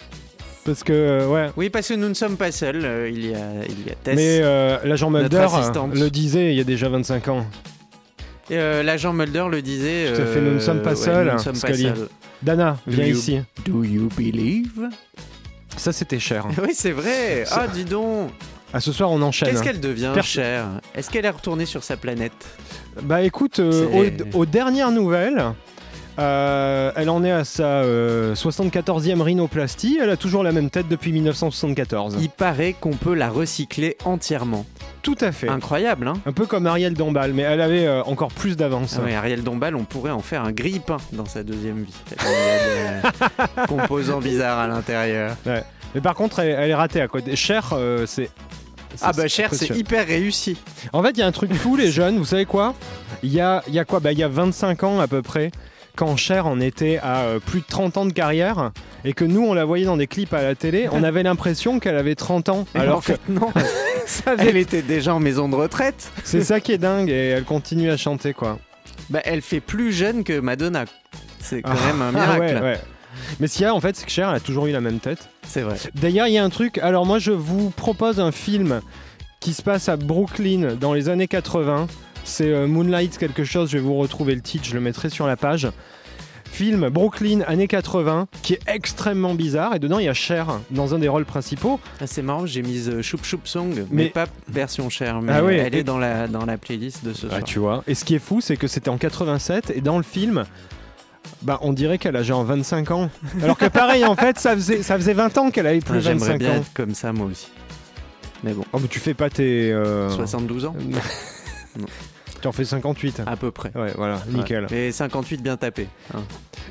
Parce 0.66 0.84
que, 0.84 0.94
euh, 0.94 1.28
ouais. 1.28 1.50
Oui, 1.58 1.70
parce 1.70 1.88
que 1.88 1.96
nous 1.96 2.08
ne 2.10 2.14
sommes 2.14 2.38
pas 2.38 2.52
seuls. 2.52 2.82
euh, 2.86 3.10
il, 3.10 3.26
y 3.32 3.34
a, 3.34 3.40
il 3.68 3.88
y 3.88 3.90
a 3.92 3.96
Tess. 3.96 4.16
Mais 4.16 4.40
euh, 4.44 4.78
l'agent 4.84 5.10
Mulder 5.10 5.48
le 5.94 6.10
disait 6.10 6.52
il 6.52 6.58
y 6.58 6.62
a 6.62 6.64
déjà 6.64 6.88
25 6.90 7.28
ans. 7.30 7.46
Et, 8.50 8.58
euh, 8.58 8.84
L'agent 8.84 9.14
Mulder 9.14 9.46
le 9.50 9.62
disait. 9.62 10.12
Tout 10.14 10.22
à 10.22 10.26
fait, 10.26 10.42
nous 10.42 10.54
ne 10.56 10.60
sommes 10.60 10.82
pas 10.82 10.90
ouais, 10.92 10.96
seuls, 10.96 11.28
Nous 11.28 11.34
ne 11.34 11.38
sommes 11.40 11.60
pas 11.60 11.74
seuls. 11.74 12.08
Dana, 12.44 12.78
viens 12.86 13.06
You- 13.06 13.16
ici. 13.18 13.40
Do 13.66 13.84
you 13.84 14.10
believe? 14.18 14.90
Ça, 15.78 15.92
c'était 15.92 16.20
cher. 16.20 16.46
Oui, 16.62 16.72
c'est 16.74 16.92
vrai. 16.92 17.46
Ah, 17.52 17.68
dis 17.68 17.86
donc. 17.86 18.32
À 18.74 18.80
ce 18.80 18.92
soir, 18.92 19.12
on 19.12 19.22
enchaîne. 19.22 19.50
Qu'est-ce 19.50 19.64
qu'elle 19.64 19.80
devient, 19.82 20.12
Pers- 20.14 20.24
chère? 20.26 20.66
Est-ce 20.96 21.10
qu'elle 21.10 21.26
est 21.26 21.30
retournée 21.30 21.66
sur 21.66 21.84
sa 21.84 21.98
planète? 21.98 22.32
Bah 23.04 23.22
écoute, 23.22 23.60
euh, 23.60 24.10
aux 24.34 24.46
dernières 24.46 24.92
nouvelles, 24.92 25.44
euh, 26.20 26.92
elle 26.96 27.10
en 27.10 27.24
est 27.24 27.32
à 27.32 27.44
sa 27.44 27.64
euh, 27.64 28.36
74e 28.36 29.22
rhinoplastie. 29.22 30.00
Elle 30.02 30.10
a 30.10 30.18
toujours 30.18 30.44
la 30.44 30.52
même 30.52 30.70
tête 30.70 30.88
depuis 30.88 31.12
1974. 31.12 32.18
Il 32.20 32.30
paraît 32.30 32.74
qu'on 32.80 32.92
peut 32.92 33.14
la 33.14 33.30
recycler 33.30 33.98
entièrement. 34.06 34.66
Tout 35.02 35.18
à 35.22 35.32
fait. 35.32 35.50
Incroyable, 35.50 36.08
hein? 36.08 36.14
Un 36.26 36.32
peu 36.32 36.46
comme 36.46 36.68
Ariel 36.68 36.94
Dombal, 36.94 37.34
mais 37.34 37.42
elle 37.44 37.62
avait 37.62 37.88
euh, 37.88 38.04
encore 38.04 38.32
plus 38.32 38.56
d'avance. 38.56 38.98
Ah 39.00 39.04
ouais, 39.04 39.16
Ariel 39.16 39.44
Dombal, 39.44 39.76
on 39.76 39.84
pourrait 39.84 40.12
en 40.12 40.20
faire 40.20 40.44
un 40.44 40.52
grille-pain 40.52 40.98
dans 41.14 41.26
sa 41.26 41.44
deuxième 41.44 41.84
vie. 41.84 41.94
Il 42.12 42.28
y 42.28 42.28
a 42.28 43.02
des 43.02 43.68
composants 43.68 44.20
bizarres 44.20 44.60
à 44.60 44.68
l'intérieur. 44.68 45.36
Mais 45.96 46.02
par 46.02 46.16
contre, 46.16 46.40
elle, 46.40 46.50
elle 46.60 46.70
est 46.70 46.76
ratée 46.76 47.02
à 47.02 47.08
côté. 47.08 47.36
Cher, 47.36 47.72
euh, 47.74 48.06
c'est. 48.06 48.30
Ah 49.02 49.14
bah 49.14 49.28
cher, 49.28 49.54
c'est 49.54 49.70
hyper 49.70 50.06
réussi. 50.06 50.58
En 50.92 51.02
fait, 51.02 51.12
il 51.12 51.20
y 51.20 51.22
a 51.22 51.28
un 51.28 51.32
truc 51.32 51.54
fou, 51.54 51.78
les 51.78 51.90
jeunes, 51.92 52.18
vous 52.18 52.26
savez 52.26 52.46
quoi? 52.46 52.76
Il 53.24 53.32
y 53.32 53.40
a, 53.40 53.64
il 53.68 53.74
y 53.74 53.80
a 53.80 53.86
quoi? 53.86 54.02
Bah, 54.02 54.12
il 54.12 54.20
y 54.20 54.24
a 54.24 54.28
25 54.28 54.84
ans 54.84 55.00
à 55.00 55.08
peu 55.08 55.22
près, 55.22 55.52
quand 55.96 56.16
Cher 56.18 56.48
en 56.48 56.60
était 56.60 56.98
à 57.02 57.22
euh, 57.22 57.40
plus 57.40 57.60
de 57.62 57.66
30 57.66 57.98
ans 57.98 58.06
de 58.06 58.14
carrière, 58.14 58.72
et 59.06 59.14
que 59.14 59.26
nous, 59.26 59.42
on 59.46 59.54
la 59.54 59.66
voyait 59.66 59.86
dans 59.86 59.98
des 59.98 60.08
clips 60.08 60.34
à 60.34 60.42
la 60.44 60.56
télé, 60.56 60.88
on 60.92 61.04
avait 61.04 61.24
l'impression 61.24 61.80
qu'elle 61.80 61.98
avait 61.98 62.16
30 62.16 62.50
ans. 62.50 62.66
Alors 62.74 62.84
Alors 62.86 62.98
en 62.98 63.02
que 63.02 63.14
non. 63.30 63.52
ça 64.06 64.36
Elle 64.38 64.58
était 64.58 64.82
déjà 64.82 65.14
en 65.16 65.20
maison 65.20 65.50
de 65.50 65.56
retraite. 65.56 66.12
C'est 66.24 66.44
ça 66.44 66.60
qui 66.60 66.72
est 66.72 66.78
dingue, 66.78 67.10
et 67.10 67.30
elle 67.30 67.44
continue 67.44 67.90
à 67.92 67.98
chanter, 67.98 68.34
quoi. 68.34 68.60
Bah, 69.10 69.22
elle 69.26 69.42
fait 69.42 69.60
plus 69.60 69.92
jeune 69.92 70.24
que 70.24 70.40
Madonna. 70.40 70.86
C'est 71.40 71.62
quand 71.62 71.72
Ah. 71.72 71.88
même 71.94 72.02
un 72.02 72.10
Ah 72.20 72.34
miracle. 72.38 72.56
ouais, 72.56 72.62
ouais. 72.62 72.80
Mais 73.40 73.48
ce 73.48 73.54
qu'il 73.58 73.64
y 73.64 73.66
a, 73.66 73.74
en 73.76 73.82
fait, 73.82 73.96
c'est 73.96 74.06
que 74.06 74.12
Cher, 74.12 74.30
elle 74.30 74.36
a 74.36 74.40
toujours 74.40 74.68
eu 74.68 74.72
la 74.72 74.80
même 74.82 75.00
tête. 75.00 75.28
C'est 75.46 75.62
vrai. 75.62 75.76
D'ailleurs, 75.96 76.28
il 76.28 76.34
y 76.34 76.38
a 76.38 76.44
un 76.44 76.50
truc. 76.50 76.78
Alors, 76.78 77.06
moi, 77.06 77.20
je 77.20 77.32
vous 77.32 77.70
propose 77.72 78.20
un 78.22 78.32
film 78.32 78.80
qui 79.42 79.54
se 79.54 79.62
passe 79.62 79.90
à 79.90 79.98
Brooklyn 79.98 80.76
dans 80.80 80.94
les 80.94 81.10
années 81.10 81.28
80. 81.28 81.88
C'est 82.24 82.48
euh, 82.52 82.68
Moonlight 82.68 83.18
quelque 83.18 83.44
chose. 83.44 83.70
Je 83.72 83.78
vais 83.78 83.84
vous 83.84 83.96
retrouver 83.98 84.36
le 84.36 84.42
titre, 84.42 84.66
je 84.66 84.74
le 84.74 84.82
mettrai 84.82 85.10
sur 85.10 85.28
la 85.28 85.36
page. 85.38 85.68
Film 86.46 86.90
Brooklyn 86.90 87.42
années 87.48 87.68
80 87.70 88.28
qui 88.42 88.54
est 88.56 88.60
extrêmement 88.68 89.36
bizarre 89.36 89.74
et 89.76 89.80
dedans 89.80 90.00
il 90.00 90.06
y 90.06 90.10
a 90.10 90.14
Cher 90.14 90.60
dans 90.70 90.94
un 90.94 91.00
des 91.00 91.08
rôles 91.08 91.24
principaux. 91.24 91.80
Ah, 92.02 92.08
c'est 92.08 92.22
marrant, 92.22 92.46
j'ai 92.46 92.62
mis 92.62 92.90
euh, 92.90 93.02
Choup 93.02 93.24
Choup 93.24 93.40
Song, 93.46 93.74
mais, 93.74 93.86
Mais- 94.04 94.10
pas 94.10 94.26
version 94.50 94.90
chère. 94.90 95.22
Mais 95.22 95.32
Ah 95.34 95.46
ouais, 95.46 95.56
elle 95.58 95.76
et- 95.76 95.80
est 95.80 95.84
dans 95.86 95.98
la, 95.98 96.28
dans 96.28 96.46
la 96.46 96.58
playlist 96.58 97.06
de 97.06 97.14
ce 97.14 97.22
soir. 97.30 97.34
Ah, 97.38 97.42
tu 97.42 97.60
vois. 97.60 97.84
Et 97.88 97.96
ce 97.96 98.04
qui 98.04 98.16
est 98.16 98.20
fou, 98.20 98.42
c'est 98.42 98.58
que 98.58 98.68
c'était 98.68 98.90
en 98.90 98.98
87 98.98 99.72
et 99.74 99.80
dans 99.80 99.96
le 99.96 100.04
film, 100.04 100.44
bah 101.42 101.58
on 101.62 101.72
dirait 101.72 101.98
qu'elle 101.98 102.18
a 102.18 102.24
genre 102.24 102.44
25 102.44 102.92
ans. 102.92 103.10
Alors 103.42 103.58
que 103.58 103.68
pareil 103.68 104.04
en 104.04 104.18
fait, 104.18 104.38
ça 104.38 104.54
faisait 104.54 104.84
ça 104.84 104.98
faisait 104.98 105.14
20 105.14 105.38
ans 105.38 105.52
qu'elle 105.52 105.68
avait 105.68 105.80
Ah, 105.82 105.90
plus 105.90 106.02
J'aimerais 106.02 106.32
25 106.34 106.38
bien 106.40 106.52
ans. 106.52 106.56
être 106.56 106.74
comme 106.74 106.94
ça 106.96 107.14
moi 107.14 107.28
aussi. 107.28 107.48
Mais 108.44 108.52
bon, 108.54 108.66
Oh, 108.74 108.80
mais 108.82 108.90
tu 108.90 109.00
fais 109.00 109.14
pas 109.14 109.30
tes 109.30 109.72
euh, 109.72 110.10
72 110.10 110.66
ans 110.66 110.76
tu 112.42 112.48
en 112.48 112.52
fais 112.52 112.66
58. 112.66 113.22
à 113.26 113.36
peu 113.36 113.52
près. 113.52 113.72
Ouais, 113.76 113.92
voilà, 113.96 114.22
nickel. 114.30 114.64
Ouais. 114.64 114.68
Mais 114.72 114.92
58 114.92 115.42
bien 115.44 115.58
tapé. 115.58 115.88
hein. 116.14 116.22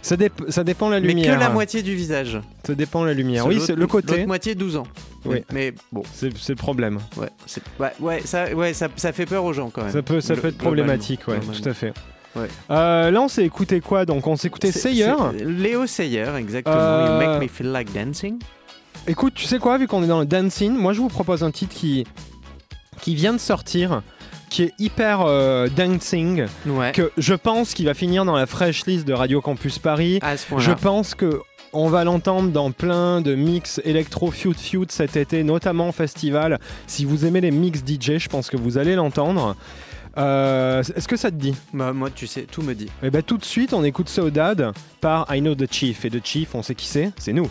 Ça, 0.03 0.17
dép- 0.17 0.51
ça 0.51 0.65
dépend 0.65 0.89
la 0.89 1.01
Mais 1.01 1.09
lumière. 1.09 1.35
que 1.35 1.41
la 1.41 1.51
moitié 1.51 1.83
du 1.83 1.95
visage. 1.95 2.41
Ça 2.67 2.75
dépend 2.75 3.05
la 3.05 3.13
lumière. 3.15 3.47
Oui, 3.47 3.61
c'est 3.61 3.77
le 3.77 3.87
côté. 3.87 4.15
L'autre 4.17 4.27
moitié 4.27 4.55
12 4.55 4.77
ans. 4.77 4.87
Oui. 5.27 5.45
Mais 5.53 5.75
bon, 5.93 6.03
C'est 6.15 6.31
le 6.49 6.55
problème. 6.55 6.99
ouais, 7.19 7.29
ouais, 7.79 7.91
ouais, 8.01 8.23
ça, 8.25 8.55
ouais 8.55 8.73
ça, 8.73 8.89
ça 8.97 9.13
fait 9.13 9.27
peur 9.27 9.45
aux 9.45 9.53
gens 9.53 9.69
quand 9.71 9.83
même. 9.83 9.93
Ça 9.93 10.03
peut, 10.03 10.21
ça 10.21 10.35
Glo- 10.35 10.41
peut 10.41 10.49
être 10.49 10.59
problématique, 10.59 11.29
ouais, 11.29 11.39
tout 11.41 11.69
à 11.69 11.75
fait. 11.75 11.93
Ouais. 12.37 12.47
Euh, 12.71 13.11
là, 13.11 13.21
on 13.21 13.29
s'est 13.29 13.45
écouté 13.45 13.81
quoi 13.81 14.07
Donc, 14.07 14.27
on 14.27 14.37
s'est 14.37 14.47
écouté 14.49 14.71
Sayer. 14.73 15.13
Léo 15.45 15.87
Sayer, 15.87 16.27
exactement. 16.39 16.77
Euh, 16.79 17.21
You 17.21 17.29
make 17.29 17.43
me 17.43 17.49
feel 17.49 17.71
like 17.73 17.93
dancing. 17.93 18.39
Écoute, 19.07 19.35
tu 19.35 19.45
sais 19.47 19.59
quoi 19.59 19.77
Vu 19.79 19.87
qu'on 19.89 20.03
est 20.03 20.07
dans 20.07 20.21
le 20.21 20.27
dancing, 20.27 20.73
moi, 20.73 20.93
je 20.93 21.01
vous 21.01 21.09
propose 21.09 21.43
un 21.43 21.51
titre 21.51 21.75
qui, 21.75 22.07
qui 23.03 23.15
vient 23.15 23.33
de 23.33 23.39
sortir, 23.39 24.03
qui 24.51 24.65
est 24.65 24.75
hyper 24.79 25.23
euh, 25.23 25.69
dancing, 25.69 26.45
Ouais. 26.67 26.93
que 26.93 27.11
je 27.17 27.35
pense 27.35 27.73
qu'il 27.73 27.87
va 27.87 27.95
finir 27.95 28.25
dans 28.25 28.37
la 28.37 28.47
fresh 28.47 28.85
list 28.87 29.07
de 29.07 29.13
Radio 29.15 29.41
Campus 29.41 29.79
Paris. 29.79 30.19
À 30.23 30.37
ce 30.37 30.47
point-là. 30.47 30.65
Je 30.65 30.73
pense 30.73 31.15
que 31.15 31.41
on 31.73 31.89
va 31.89 32.03
l'entendre 32.03 32.51
dans 32.51 32.73
plein 32.73 33.21
de 33.21 33.35
mix 33.37 33.81
électro 33.85 34.33
feud 34.33 34.59
feud 34.59 34.91
cet 34.91 35.17
été, 35.17 35.45
notamment 35.45 35.87
en 35.89 35.93
festival. 35.93 36.59
Si 36.89 37.05
vous 37.05 37.25
aimez 37.25 37.41
les 37.41 37.53
mix 37.53 37.79
DJ, 37.79 38.19
je 38.19 38.29
pense 38.29 38.51
que 38.51 38.57
vous 38.57 38.77
allez 38.77 38.97
l'entendre. 38.97 39.55
Euh, 40.19 40.83
Est-ce 40.97 41.07
que 41.07 41.17
ça 41.17 41.31
te 41.31 41.37
dit? 41.37 41.55
Bah, 41.73 41.93
moi, 41.93 42.11
tu 42.13 42.27
sais, 42.27 42.43
tout 42.43 42.63
me 42.63 42.75
dit. 42.75 42.89
Eh 43.05 43.11
ben 43.11 43.23
tout 43.23 43.39
de 43.39 43.45
suite, 43.45 43.73
on 43.73 43.85
écoute 43.85 44.09
Saudade 44.09 44.73
par 45.01 45.33
I 45.33 45.41
Know 45.41 45.55
the 45.55 45.73
Chief. 45.73 46.05
Et 46.05 46.11
The 46.11 46.27
Chief, 46.27 46.53
on 46.57 46.63
sait 46.63 46.75
qui 46.75 46.87
c'est? 46.87 47.13
C'est 47.19 47.33
nous. 47.33 47.49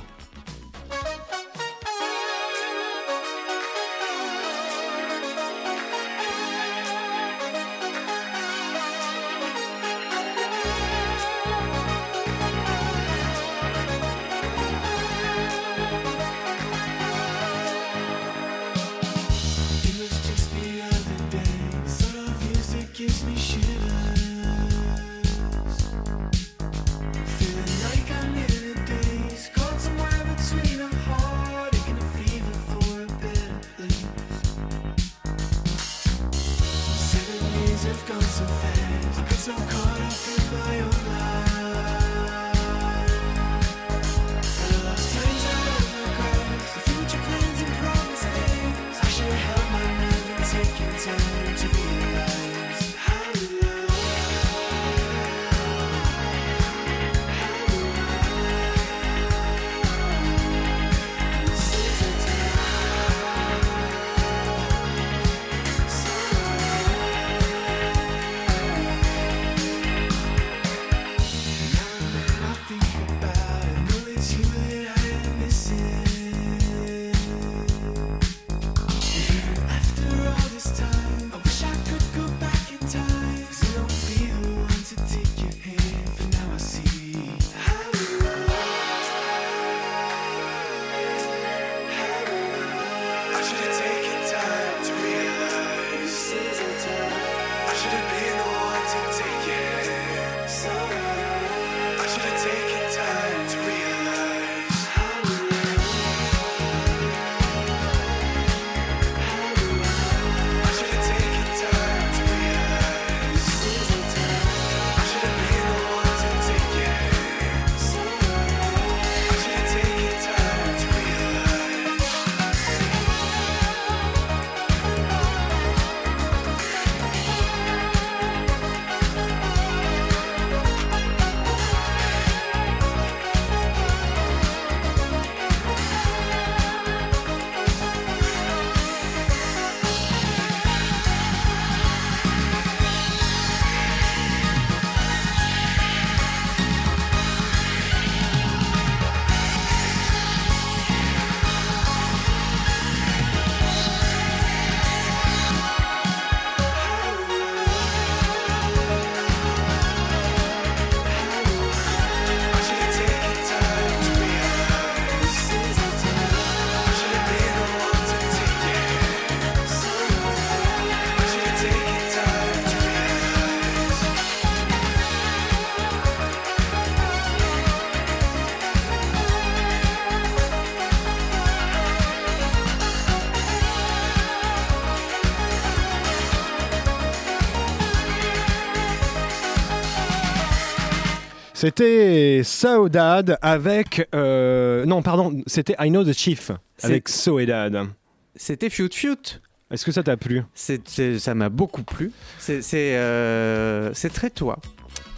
C'était 191.60 192.40
Saudade 192.46 193.38
avec. 193.42 194.08
euh, 194.16 194.86
non, 194.86 195.02
pardon, 195.02 195.44
c'était 195.46 195.76
I 195.78 195.90
Know 195.90 196.06
the 196.06 196.14
Chief 196.14 196.52
avec 196.82 197.10
Soedad. 197.10 197.88
C'était 198.34 198.70
Fiut 198.70 198.88
Fiut. 198.94 199.42
Est-ce 199.70 199.84
que 199.84 199.92
ça 199.92 200.02
t'a 200.02 200.16
plu? 200.16 200.44
Ça 200.56 201.36
m'a 201.36 201.50
beaucoup 201.50 201.84
plu. 201.84 202.14
C'est, 202.38 202.62
c'est, 202.62 202.94
euh, 202.94 203.92
très 204.14 204.30
toi. 204.30 204.60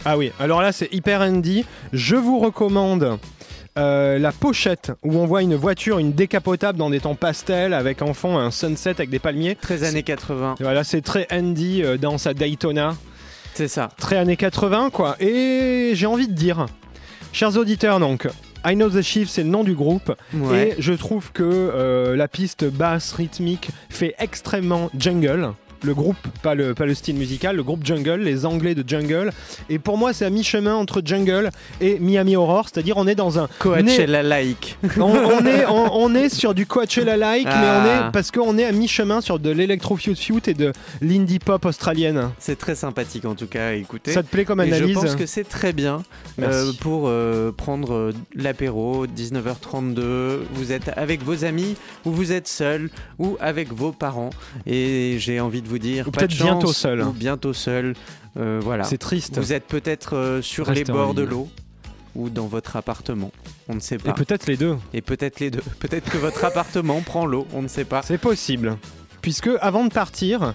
Ah 0.04 0.18
oui, 0.18 0.32
alors 0.40 0.62
là 0.62 0.72
c'est 0.72 0.92
hyper 0.92 1.20
handy. 1.20 1.64
Je 1.92 2.16
vous 2.16 2.40
recommande 2.40 3.20
euh, 3.78 4.18
la 4.18 4.32
pochette 4.32 4.90
où 5.04 5.18
on 5.18 5.26
voit 5.26 5.42
une 5.42 5.54
voiture, 5.54 6.00
une 6.00 6.12
décapotable 6.12 6.76
dans 6.76 6.90
des 6.90 6.98
tons 6.98 7.14
pastels 7.14 7.72
avec 7.72 8.02
en 8.02 8.14
fond 8.14 8.36
un 8.36 8.50
sunset 8.50 8.90
avec 8.90 9.10
des 9.10 9.20
palmiers. 9.20 9.54
Très 9.54 9.84
années 9.84 10.02
80. 10.02 10.56
Voilà, 10.58 10.82
c'est 10.82 11.02
très 11.02 11.28
handy 11.30 11.84
euh, 11.84 11.98
dans 11.98 12.18
sa 12.18 12.34
Daytona. 12.34 12.96
C'est 13.54 13.68
ça. 13.68 13.90
Très 13.98 14.16
années 14.16 14.36
80 14.36 14.90
quoi. 14.90 15.16
Et 15.20 15.92
j'ai 15.94 16.06
envie 16.06 16.28
de 16.28 16.32
dire, 16.32 16.66
chers 17.32 17.56
auditeurs 17.56 18.00
donc, 18.00 18.28
I 18.64 18.74
Know 18.74 18.88
the 18.88 19.02
Chief 19.02 19.28
c'est 19.28 19.42
le 19.42 19.48
nom 19.48 19.64
du 19.64 19.74
groupe. 19.74 20.12
Ouais. 20.34 20.70
Et 20.70 20.74
je 20.78 20.92
trouve 20.92 21.32
que 21.32 21.42
euh, 21.42 22.16
la 22.16 22.28
piste 22.28 22.64
basse 22.64 23.12
rythmique 23.12 23.70
fait 23.90 24.14
extrêmement 24.18 24.90
jungle. 24.98 25.52
Le 25.84 25.94
groupe, 25.94 26.16
pas 26.42 26.54
le, 26.54 26.74
pas 26.74 26.86
le 26.86 26.94
style 26.94 27.16
musical, 27.16 27.56
le 27.56 27.62
groupe 27.62 27.84
Jungle, 27.84 28.20
les 28.20 28.46
Anglais 28.46 28.74
de 28.74 28.84
Jungle. 28.88 29.32
Et 29.68 29.78
pour 29.78 29.98
moi, 29.98 30.12
c'est 30.12 30.24
à 30.24 30.30
mi-chemin 30.30 30.74
entre 30.74 31.02
Jungle 31.04 31.50
et 31.80 31.98
Miami 31.98 32.36
Horror, 32.36 32.66
c'est-à-dire 32.72 32.96
on 32.96 33.06
est 33.06 33.14
dans 33.14 33.38
un. 33.38 33.48
Coachella 33.58 34.22
like. 34.22 34.78
On, 34.98 35.02
on 35.02 35.44
est, 35.46 35.66
on, 35.66 35.96
on 35.96 36.14
est 36.14 36.28
sur 36.28 36.54
du 36.54 36.66
Coachella-like, 36.66 37.46
mais 37.46 37.50
on 37.52 37.54
Ah. 37.56 38.08
est 38.08 38.12
parce 38.12 38.30
qu'on 38.30 38.58
est 38.58 38.64
à 38.64 38.72
mi-chemin 38.72 39.20
sur 39.20 39.38
de 39.38 39.50
l'électro 39.50 39.96
fute 39.96 40.48
et 40.48 40.54
de 40.54 40.72
l'indie 41.00 41.38
pop 41.38 41.64
australienne. 41.64 42.30
C'est 42.38 42.58
très 42.58 42.74
sympathique 42.74 43.24
en 43.24 43.34
tout 43.34 43.46
cas 43.46 43.68
à 43.68 43.72
écouter. 43.72 44.12
Ça 44.12 44.22
te 44.22 44.28
plaît 44.28 44.44
comme 44.44 44.60
Et 44.60 44.68
je 44.68 44.74
analyse 44.74 44.94
pense 44.94 45.14
que 45.16 45.26
c'est 45.26 45.44
très 45.48 45.72
bien 45.72 46.02
euh, 46.40 46.72
pour 46.80 47.04
euh, 47.06 47.50
prendre 47.52 47.92
euh, 47.94 48.12
l'apéro 48.34 49.06
19h32. 49.06 50.38
Vous 50.54 50.72
êtes 50.72 50.90
avec 50.96 51.22
vos 51.22 51.44
amis 51.44 51.76
ou 52.04 52.10
vous 52.10 52.32
êtes 52.32 52.48
seul 52.48 52.90
ou 53.18 53.36
avec 53.40 53.72
vos 53.72 53.92
parents. 53.92 54.30
Et 54.66 55.16
j'ai 55.18 55.40
envie 55.40 55.62
de 55.62 55.68
vous 55.68 55.71
dire, 55.78 56.08
Ou 56.08 56.10
pas 56.10 56.22
de 56.22 56.26
peut-être 56.26 56.42
bientôt 56.42 56.72
seul. 56.72 57.02
Ou 57.02 57.12
bientôt 57.12 57.52
seul. 57.52 57.94
Euh, 58.36 58.60
voilà. 58.62 58.84
C'est 58.84 58.98
triste. 58.98 59.38
Vous 59.38 59.52
êtes 59.52 59.66
peut-être 59.66 60.16
euh, 60.16 60.42
sur 60.42 60.70
les 60.70 60.84
bords 60.84 61.14
de 61.14 61.22
l'eau 61.22 61.48
ou 62.14 62.28
dans 62.28 62.46
votre 62.46 62.76
appartement. 62.76 63.30
On 63.68 63.74
ne 63.74 63.80
sait 63.80 63.96
Et 63.96 63.98
pas. 63.98 64.12
peut-être 64.12 64.46
les 64.46 64.56
deux. 64.56 64.76
Et 64.92 65.00
peut-être 65.00 65.40
les 65.40 65.50
deux. 65.50 65.62
Peut-être 65.80 66.10
que 66.10 66.18
votre 66.18 66.44
appartement 66.44 67.00
prend 67.00 67.26
l'eau. 67.26 67.46
On 67.52 67.62
ne 67.62 67.68
sait 67.68 67.84
pas. 67.84 68.02
C'est 68.02 68.18
possible. 68.18 68.76
Puisque 69.22 69.50
avant 69.60 69.84
de 69.84 69.92
partir, 69.92 70.54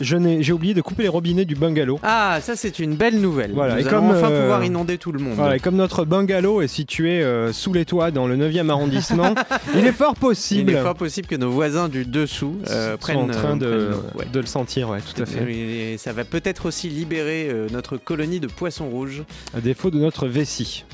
j'ai 0.00 0.52
oublié 0.52 0.74
de 0.74 0.80
couper 0.80 1.04
les 1.04 1.08
robinets 1.08 1.44
du 1.44 1.54
bungalow. 1.54 1.98
Ah, 2.02 2.38
ça 2.42 2.56
c'est 2.56 2.78
une 2.78 2.94
belle 2.94 3.20
nouvelle. 3.20 3.52
Voilà, 3.52 3.74
Nous 3.74 3.80
et 3.80 3.88
allons 3.88 4.00
comme, 4.08 4.16
enfin 4.16 4.30
euh, 4.30 4.42
pouvoir 4.42 4.64
inonder 4.64 4.98
tout 4.98 5.12
le 5.12 5.18
monde. 5.18 5.34
Voilà, 5.36 5.56
et 5.56 5.60
comme 5.60 5.76
notre 5.76 6.04
bungalow 6.04 6.60
est 6.62 6.68
situé 6.68 7.22
euh, 7.22 7.52
sous 7.52 7.72
les 7.72 7.84
toits 7.84 8.10
dans 8.10 8.26
le 8.26 8.36
9e 8.36 8.68
arrondissement, 8.68 9.34
il 9.74 9.86
est 9.86 9.92
fort 9.92 10.14
possible. 10.14 10.70
Il 10.70 10.76
est 10.76 10.82
fort 10.82 10.94
possible 10.94 11.26
que 11.28 11.36
nos 11.36 11.50
voisins 11.50 11.88
du 11.88 12.04
dessous 12.04 12.56
euh, 12.68 12.92
sont 12.92 12.98
prennent, 12.98 13.16
en 13.18 13.26
train 13.28 13.56
de, 13.56 13.66
prennent 13.66 13.90
l'eau, 13.90 14.02
ouais. 14.18 14.26
de 14.32 14.40
le 14.40 14.46
sentir, 14.46 14.90
ouais, 14.90 15.00
tout 15.00 15.22
à 15.22 15.26
fait. 15.26 15.52
Et 15.52 15.98
ça 15.98 16.12
va 16.12 16.24
peut-être 16.24 16.66
aussi 16.66 16.88
libérer 16.88 17.50
notre 17.72 17.96
colonie 17.96 18.40
de 18.40 18.46
poissons 18.46 18.88
rouges. 18.88 19.22
À 19.56 19.60
défaut 19.60 19.90
de 19.90 19.98
notre 19.98 20.26
vessie. 20.26 20.84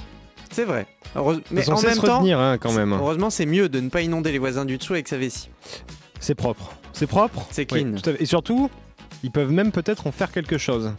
C'est 0.50 0.64
vrai. 0.64 0.86
Heureuse- 1.16 1.40
Mais 1.50 1.68
en 1.68 1.80
même 1.82 1.96
temps, 1.96 2.18
retenir 2.18 2.38
hein, 2.38 2.58
quand 2.58 2.72
même. 2.72 2.92
heureusement, 2.92 3.28
c'est 3.30 3.46
mieux 3.46 3.68
de 3.68 3.80
ne 3.80 3.88
pas 3.88 4.02
inonder 4.02 4.30
les 4.30 4.38
voisins 4.38 4.64
du 4.64 4.78
dessous 4.78 4.92
avec 4.92 5.08
sa 5.08 5.16
vessie. 5.16 5.48
C'est 6.20 6.36
propre. 6.36 6.72
C'est 6.92 7.08
propre? 7.08 7.46
C'est 7.50 7.66
clean. 7.66 7.94
Et 8.20 8.24
surtout, 8.24 8.70
ils 9.22 9.30
peuvent 9.30 9.52
même 9.52 9.72
peut-être 9.72 10.06
en 10.06 10.12
faire 10.12 10.30
quelque 10.32 10.58
chose. 10.58 10.92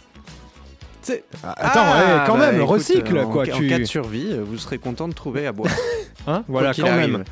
Ah, 1.44 1.54
Attends, 1.58 1.82
Ah, 1.84 2.00
ouais, 2.00 2.24
quand 2.26 2.38
bah, 2.38 2.48
même, 2.52 2.56
écoute, 2.62 2.70
recycle 2.72 3.20
en, 3.20 3.30
quoi. 3.30 3.44
En 3.44 3.58
tu... 3.58 3.68
cas 3.68 3.78
de 3.78 3.84
survie, 3.86 4.30
euh, 4.32 4.44
vous 4.44 4.58
serez 4.58 4.80
content 4.80 5.08
de 5.08 5.14
trouver 5.14 5.46
à 5.48 5.52
boire. 5.52 5.72
Hein, 6.28 6.44
voilà, 6.48 6.74
quand 6.74 6.88
arrive. 6.88 7.12
même. 7.12 7.24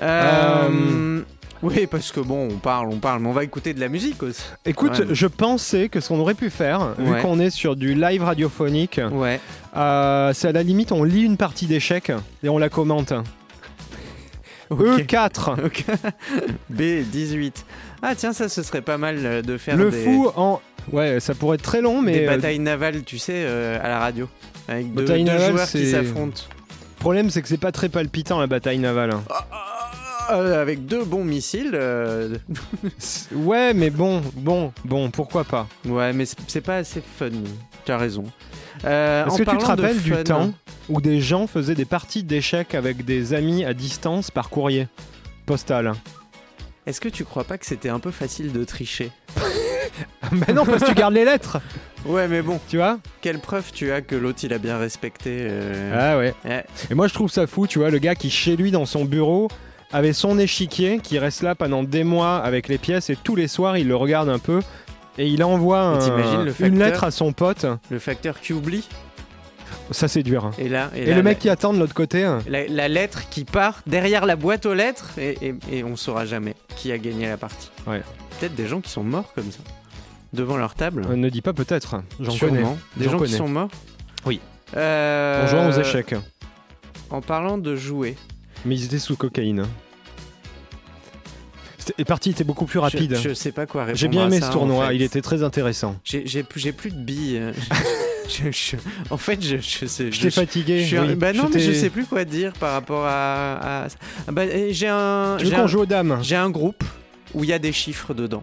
Euh, 0.00 1.20
Oui, 1.62 1.86
parce 1.88 2.10
que 2.10 2.18
bon, 2.18 2.48
on 2.50 2.56
parle, 2.58 2.88
on 2.88 2.96
parle, 2.98 3.22
mais 3.22 3.28
on 3.28 3.32
va 3.32 3.44
écouter 3.44 3.72
de 3.72 3.78
la 3.78 3.88
musique 3.88 4.20
aussi. 4.24 4.42
Écoute, 4.64 4.98
Ouais. 4.98 5.06
je 5.12 5.26
pensais 5.28 5.88
que 5.88 6.00
ce 6.00 6.08
qu'on 6.08 6.18
aurait 6.18 6.34
pu 6.34 6.50
faire, 6.50 6.94
vu 6.98 7.20
qu'on 7.22 7.38
est 7.38 7.50
sur 7.50 7.76
du 7.76 7.94
live 7.94 8.24
radiophonique, 8.24 9.00
Ouais. 9.12 9.40
euh, 9.76 10.32
c'est 10.34 10.48
à 10.48 10.52
la 10.52 10.64
limite, 10.64 10.90
on 10.90 11.04
lit 11.04 11.22
une 11.22 11.36
partie 11.36 11.66
d'échecs 11.66 12.10
et 12.42 12.48
on 12.48 12.58
la 12.58 12.68
commente. 12.68 13.12
Ok. 14.68 14.80
E4. 14.80 15.64
Ok. 15.66 15.84
B18. 16.74 17.52
Ah 18.08 18.14
tiens, 18.14 18.32
ça 18.32 18.48
ce 18.48 18.62
serait 18.62 18.82
pas 18.82 18.98
mal 18.98 19.16
euh, 19.18 19.42
de 19.42 19.58
faire 19.58 19.76
Le 19.76 19.90
des, 19.90 20.04
fou 20.04 20.30
en. 20.36 20.60
Ouais, 20.92 21.18
ça 21.18 21.34
pourrait 21.34 21.56
être 21.56 21.62
très 21.62 21.80
long, 21.80 22.00
mais. 22.00 22.12
des 22.12 22.26
euh, 22.26 22.36
batailles 22.36 22.60
navales, 22.60 23.02
tu 23.02 23.18
sais, 23.18 23.32
euh, 23.34 23.80
à 23.82 23.88
la 23.88 23.98
radio. 23.98 24.28
Avec 24.68 24.94
deux, 24.94 25.02
Bataille 25.02 25.24
deux 25.24 25.32
navale, 25.32 25.50
joueurs 25.50 25.68
qui 25.68 25.90
s'affrontent. 25.90 26.42
Le 26.70 27.00
problème, 27.00 27.30
c'est 27.30 27.42
que 27.42 27.48
c'est 27.48 27.56
pas 27.56 27.72
très 27.72 27.88
palpitant 27.88 28.38
la 28.38 28.46
bataille 28.46 28.78
navale. 28.78 29.16
Euh, 30.30 30.62
avec 30.62 30.86
deux 30.86 31.04
bons 31.04 31.24
missiles. 31.24 31.72
euh, 31.74 32.36
Ouais, 33.34 33.74
mais 33.74 33.90
bon, 33.90 34.22
bon, 34.36 34.72
bon, 34.84 35.10
pourquoi 35.10 35.42
pas? 35.42 35.66
Ouais, 35.84 36.12
mais 36.12 36.26
c'est 36.46 36.60
pas 36.60 36.76
assez 36.76 37.02
fun. 37.18 37.30
Tu 37.84 37.90
as 37.92 37.98
raison. 37.98 38.24
Euh, 38.84 39.24
Est-ce 39.26 39.34
en 39.34 39.36
que 39.38 39.50
tu 39.50 39.58
te 39.58 39.64
rappelles 39.64 40.00
du 40.00 40.12
temps 40.22 40.52
où 40.88 41.00
des 41.00 41.20
gens 41.20 41.48
faisaient 41.48 41.74
des 41.74 41.84
parties 41.84 42.22
d'échecs 42.22 42.74
avec 42.76 43.04
des 43.04 43.34
amis 43.34 43.64
à 43.64 43.74
distance 43.74 44.30
par 44.30 44.48
courrier 44.48 44.86
postal? 45.44 45.92
Est-ce 46.86 47.00
que 47.00 47.08
tu 47.08 47.24
crois 47.24 47.44
pas 47.44 47.58
que 47.58 47.66
c'était 47.66 47.88
un 47.88 47.98
peu 47.98 48.10
facile 48.12 48.52
de 48.52 48.62
tricher 48.64 49.10
Mais 50.32 50.52
non, 50.54 50.64
parce 50.64 50.82
que 50.82 50.88
tu 50.88 50.94
gardes 50.94 51.14
les 51.14 51.24
lettres, 51.24 51.58
Ouais, 52.04 52.28
mais 52.28 52.40
bon, 52.42 52.60
tu 52.68 52.76
vois 52.76 52.98
quelle 53.20 53.40
preuve 53.40 53.72
tu 53.72 53.90
as 53.90 54.00
que 54.00 54.14
l'autre 54.14 54.38
il 54.44 54.52
a 54.52 54.58
bien 54.58 54.78
respecté 54.78 55.38
euh, 55.40 55.92
Ah 56.14 56.18
ouais. 56.18 56.32
ouais. 56.44 56.64
Et 56.90 56.94
moi, 56.94 57.08
je 57.08 57.14
trouve 57.14 57.30
ça 57.30 57.46
fou, 57.48 57.66
tu 57.66 57.80
vois, 57.80 57.90
le 57.90 57.98
gars 57.98 58.14
qui, 58.14 58.30
chez 58.30 58.54
lui, 58.56 58.70
dans 58.70 58.86
son 58.86 59.04
bureau, 59.04 59.48
avait 59.92 60.12
son 60.12 60.38
échiquier, 60.38 61.00
qui 61.02 61.18
reste 61.18 61.42
là 61.42 61.54
pendant 61.56 61.82
des 61.82 62.04
mois 62.04 62.36
avec 62.36 62.68
les 62.68 62.78
pièces, 62.78 63.10
et 63.10 63.16
tous 63.16 63.34
les 63.34 63.48
soirs, 63.48 63.76
il 63.78 63.88
le 63.88 63.96
regarde 63.96 64.28
un 64.28 64.38
peu. 64.38 64.60
et 65.18 65.26
il 65.28 65.42
envoie 65.42 65.80
un- 65.80 66.44
une 66.60 66.78
lettre 66.78 67.02
à 67.04 67.10
son 67.10 67.32
pote. 67.32 67.64
Le 67.90 67.98
facteur 67.98 68.38
qui 68.38 68.52
oublie. 68.52 68.86
Ça, 69.92 70.08
c'est 70.08 70.22
dur. 70.22 70.50
Et 70.58 70.68
là, 70.68 70.90
et 70.96 71.02
Et, 71.02 71.06
là, 71.06 71.16
le 71.16 71.22
mec 71.22 71.38
qui 71.38 71.48
attend 71.48 71.72
de 71.72 71.78
l'autre 71.78 71.94
côté. 71.94 72.24
hein. 72.24 72.40
la, 72.48 72.66
la 72.66 72.88
lettre 72.88 73.28
qui 73.30 73.44
part 73.44 73.82
derrière 73.86 74.26
la 74.26 74.34
boîte 74.36 74.66
aux 74.66 74.74
lettres 74.74 75.12
et, 75.18 75.36
et, 75.40 75.54
et 75.78 75.84
on 75.84 75.94
saura 75.96 76.26
jamais 76.26 76.54
qui 76.76 76.90
a 76.92 76.98
gagné 76.98 77.28
la 77.28 77.36
partie. 77.36 77.70
Ouais. 77.86 78.02
Peut-être 78.40 78.54
des 78.56 78.66
gens 78.66 78.80
qui 78.80 78.90
sont 78.90 79.04
morts 79.04 79.32
comme 79.34 79.50
ça, 79.52 79.60
devant 80.32 80.56
leur 80.56 80.74
table. 80.74 81.06
Euh, 81.08 81.14
ne 81.16 81.28
dis 81.28 81.40
pas 81.42 81.52
peut-être. 81.52 82.02
J'en 82.20 82.30
Sûrement. 82.32 82.54
connais. 82.62 82.76
Des 82.96 83.04
J'en 83.04 83.10
gens 83.12 83.20
qui 83.20 83.32
sont 83.32 83.48
morts. 83.48 83.70
Oui. 84.24 84.40
Euh, 84.76 85.44
En 85.44 85.46
jouant 85.46 85.68
aux 85.68 85.80
échecs. 85.80 86.14
En 87.10 87.20
parlant 87.20 87.56
de 87.56 87.76
jouer. 87.76 88.16
Mais 88.64 88.74
ils 88.76 88.84
étaient 88.86 88.98
sous 88.98 89.16
cocaïne. 89.16 89.64
C'était- 91.78 91.94
Les 91.98 92.04
parties 92.04 92.30
étaient 92.30 92.42
beaucoup 92.44 92.66
plus 92.66 92.80
rapides. 92.80 93.14
Je, 93.14 93.28
je 93.28 93.34
sais 93.34 93.52
pas 93.52 93.66
quoi 93.66 93.82
répondre. 93.82 93.98
J'ai 93.98 94.08
bien 94.08 94.24
à 94.24 94.26
aimé 94.26 94.40
ça, 94.40 94.48
ce 94.48 94.52
tournoi, 94.52 94.86
en 94.86 94.88
fait. 94.88 94.96
il 94.96 95.02
était 95.02 95.22
très 95.22 95.44
intéressant. 95.44 95.94
J'ai 96.02 96.42
plus, 96.42 96.58
j'ai 96.60 96.72
plus 96.72 96.90
de 96.90 96.98
billes. 96.98 97.40
Je- 98.28 98.50
je- 98.50 98.76
en 99.10 99.16
fait, 99.16 99.42
je, 99.42 99.56
je 99.58 99.86
sais. 99.86 100.10
Je 100.12 100.20
t'ai 100.20 100.30
fatigué. 100.30 100.84
je 100.84 100.96
oui. 100.98 101.14
bah 101.14 101.32
non, 101.32 101.48
mais 101.52 101.60
je 101.60 101.72
sais 101.72 101.90
plus 101.90 102.04
quoi 102.04 102.24
dire 102.24 102.52
par 102.54 102.72
rapport 102.72 103.04
à. 103.04 103.84
à- 103.84 103.88
Ah 104.28 104.32
bah, 104.32 104.42
j'ai 104.70 104.88
un. 104.88 105.36
Tu 105.38 105.46
veux 105.46 105.56
qu'on 105.56 105.66
joue 105.66 105.80
aux 105.80 105.86
dames 105.86 106.18
J'ai 106.22 106.36
un 106.36 106.50
groupe 106.50 106.82
où 107.34 107.44
il 107.44 107.50
y 107.50 107.52
a 107.52 107.58
des 107.58 107.72
chiffres 107.72 108.14
dedans. 108.14 108.42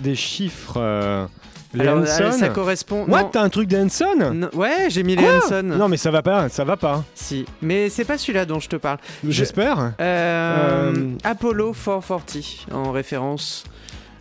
Des 0.00 0.14
chiffres. 0.14 0.74
Euh... 0.76 1.26
Les 1.72 1.82
Alors, 1.86 1.98
Hanson 2.02 2.24
euh, 2.24 2.30
ça 2.32 2.48
correspond. 2.48 3.04
What 3.06 3.30
T'as 3.32 3.42
un 3.42 3.48
truc 3.48 3.68
des 3.68 3.76
Hanson 3.76 4.32
non, 4.34 4.48
ouais, 4.54 4.88
j'ai 4.88 5.04
mis 5.04 5.14
les 5.14 5.24
Hanson. 5.24 5.62
Non, 5.62 5.88
mais 5.88 5.96
ça 5.96 6.10
va 6.10 6.20
pas, 6.20 6.48
ça 6.48 6.64
va 6.64 6.76
pas. 6.76 7.04
Si, 7.14 7.46
mais 7.62 7.88
c'est 7.88 8.04
pas 8.04 8.18
celui-là 8.18 8.44
dont 8.44 8.58
je 8.58 8.68
te 8.68 8.74
parle. 8.74 8.98
J'espère. 9.28 9.92
Euh, 10.00 10.92
Euh, 10.92 11.12
Apollo 11.22 11.72
440, 11.72 12.66
en 12.72 12.90
référence 12.90 13.62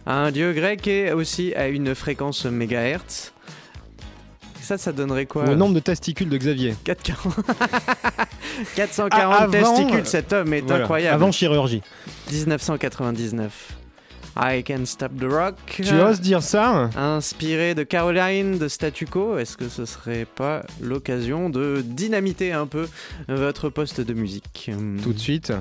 à 0.05 0.13
un 0.25 0.31
dieu 0.31 0.53
grec 0.53 0.87
et 0.87 1.11
aussi 1.11 1.55
à 1.55 1.69
une 1.69 1.95
fréquence 1.95 2.45
mégahertz. 2.45 3.33
Ça, 4.69 4.77
ça 4.77 4.91
donnerait 4.91 5.25
quoi 5.25 5.47
Le 5.47 5.55
nombre 5.55 5.73
de 5.73 5.79
testicules 5.79 6.29
de 6.29 6.37
Xavier. 6.37 6.75
440 6.83 7.43
440 8.75 9.11
Ah, 9.39 9.41
avant- 9.45 9.51
testicules, 9.51 10.05
cet 10.05 10.31
homme 10.31 10.53
est 10.53 10.61
Voilà. 10.61 10.83
incroyable. 10.83 11.15
Avant 11.15 11.31
chirurgie. 11.31 11.81
1999. 12.31 13.71
I 14.39 14.63
Can 14.63 14.85
Stop 14.85 15.13
the 15.19 15.23
Rock. 15.23 15.55
Tu 15.71 15.91
oses 15.99 16.21
dire 16.21 16.43
ça 16.43 16.91
Inspiré 16.95 17.73
de 17.73 17.81
Caroline 17.81 18.59
de 18.59 18.67
Statu 18.67 19.07
Quo, 19.07 19.39
est-ce 19.39 19.57
que 19.57 19.69
ce 19.69 19.85
serait 19.87 20.25
pas 20.25 20.61
l'occasion 20.79 21.49
de 21.49 21.81
dynamiter 21.83 22.53
un 22.53 22.67
peu 22.67 22.87
votre 23.27 23.69
poste 23.69 24.01
de 24.01 24.13
musique? 24.13 24.69
Tout 25.01 25.13
de 25.13 25.19
suite. 25.19 25.51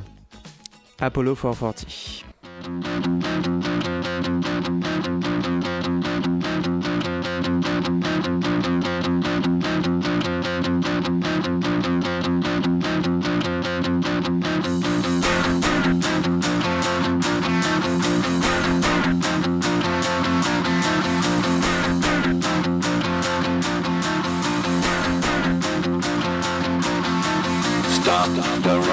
Apollo 1.01 1.35
440. 1.35 1.87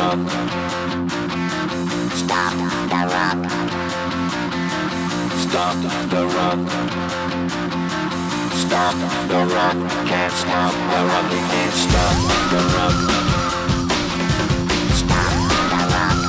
Stop 0.05 0.21
the 2.91 3.01
rock. 3.09 3.39
Stop 5.41 5.75
the 6.11 6.21
rock. 6.35 6.59
Stop 8.53 8.95
the 9.29 9.39
rock. 9.55 9.77
Can't 10.05 10.33
stop 10.33 10.73
the 10.91 10.99
rock. 11.09 11.31
You 11.31 11.41
can't 11.49 11.73
stop 11.73 12.17
the 12.51 12.59
rock. 12.75 12.97
Stop 15.01 15.33
the 15.71 15.81
rock. 15.93 16.19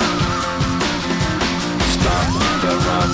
Stop 1.97 2.29
the 2.62 2.72
rock. 2.87 3.12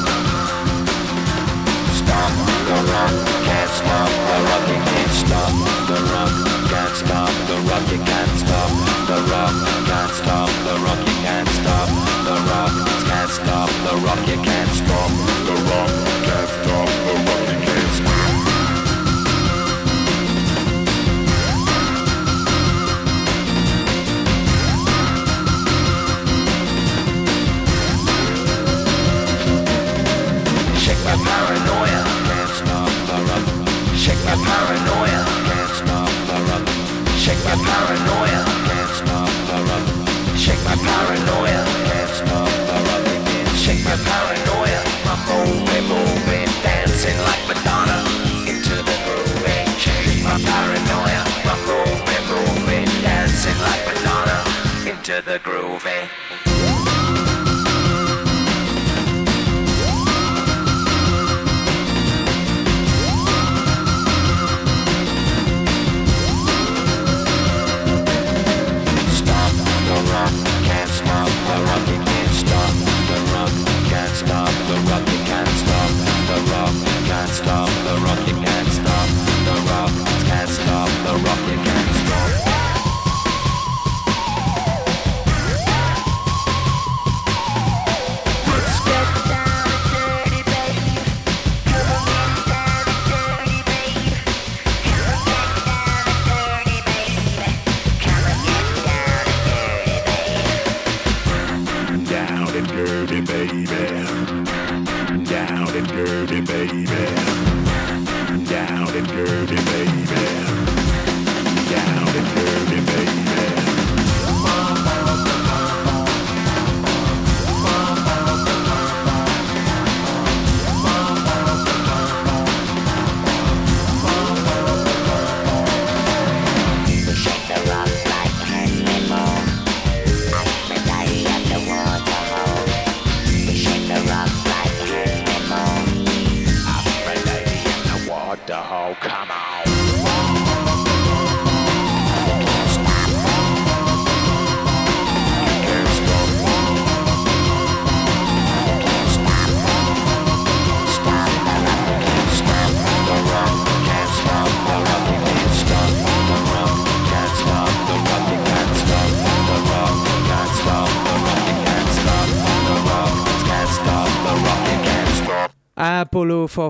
Stop 1.99 2.33
the 2.69 2.79
rock. 2.93 3.15
Can't 3.47 3.71
stop 3.81 4.11
the 4.29 4.37
rock. 4.47 4.65
You 4.69 4.79
can't 4.87 5.11
stop 5.11 5.53
the 5.89 5.97
rock. 6.13 6.52
Can't 6.93 7.07
stop 7.09 7.33
the 7.49 7.57
rock. 7.71 7.91
You 7.91 7.99
can't 8.05 8.39
stop 8.39 8.71
the 9.09 9.17
rock. 9.33 9.55
Can't 9.89 10.13
stop 10.13 10.51
the 10.67 10.75
rock. 10.85 10.99
You 11.09 11.17
can't 11.25 11.49
stop 11.49 11.89
the 12.27 12.37
rock. 12.53 12.73
Can't 13.09 13.31
stop 13.31 13.71
the 13.85 13.97
rock. 14.05 14.29
You 14.29 14.37
can't 14.45 14.71
stop 14.77 15.11
the 15.49 15.55
rock. 15.73 15.89
Can't 16.29 16.51
stop 16.53 16.89
the 17.07 17.15
rock. 17.25 17.49
You 17.49 17.57
can't 17.65 17.93
stop. 17.97 18.13
Shake 30.77 31.03
my 31.07 31.17
paranoia, 31.25 32.01
can't 32.29 32.53
stop 32.61 32.93
the 33.09 33.17
rock. 33.29 33.45
Shake 33.97 34.23
my 34.27 34.37
paranoia, 34.45 35.42
Shake 37.23 37.39
my 37.45 37.55
paranoia. 37.55 38.43
Shake 40.37 40.59
my 40.65 40.75
paranoia. 40.75 41.63
Shake 43.55 43.85
my 43.85 43.95
paranoia, 43.95 44.83
my 45.07 45.15
moving, 45.31 45.87
moving, 45.87 46.51
dancing 46.65 47.19
like 47.23 47.47
Madonna 47.47 48.03
into 48.51 48.75
the 48.75 48.97
groove. 49.07 49.47
Shake 49.79 50.25
my 50.25 50.37
paranoia, 50.43 51.23
my 51.47 51.55
moving, 51.63 52.25
moving, 52.27 52.91
dancing 53.03 53.59
like 53.61 53.87
Madonna 53.87 54.91
into 54.91 55.23
the 55.23 55.39
groove. 55.39 55.87
Stop 71.73 72.12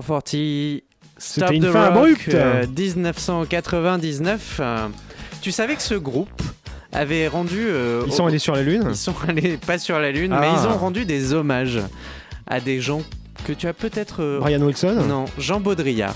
440, 0.01 0.83
Stop 1.17 1.51
une 1.51 1.63
the 1.63 1.71
fin 1.71 1.89
Rock, 1.89 1.97
abrupte. 1.97 2.33
euh, 2.33 2.65
1999. 2.67 4.57
euh, 4.59 4.87
tu 5.41 5.51
savais 5.51 5.75
que 5.75 5.81
ce 5.81 5.95
groupe 5.95 6.41
avait 6.91 7.27
rendu. 7.27 7.59
euh, 7.67 8.03
Ils 8.07 8.13
sont 8.13 8.25
allés 8.25 8.39
sur 8.39 8.55
la 8.55 8.63
Lune 8.63 8.85
Ils 8.89 8.95
sont 8.95 9.15
allés 9.27 9.57
pas 9.57 9.77
sur 9.77 9.99
la 9.99 10.11
Lune, 10.11 10.31
Ah. 10.35 10.39
mais 10.41 10.47
ils 10.51 10.67
ont 10.67 10.77
rendu 10.77 11.05
des 11.05 11.33
hommages 11.33 11.79
à 12.47 12.59
des 12.59 12.81
gens 12.81 13.01
que 13.45 13.53
tu 13.53 13.67
as 13.67 13.73
peut-être. 13.73 14.39
Brian 14.39 14.61
Wilson 14.61 15.03
Non, 15.07 15.25
Jean 15.37 15.59
Baudrillard, 15.59 16.15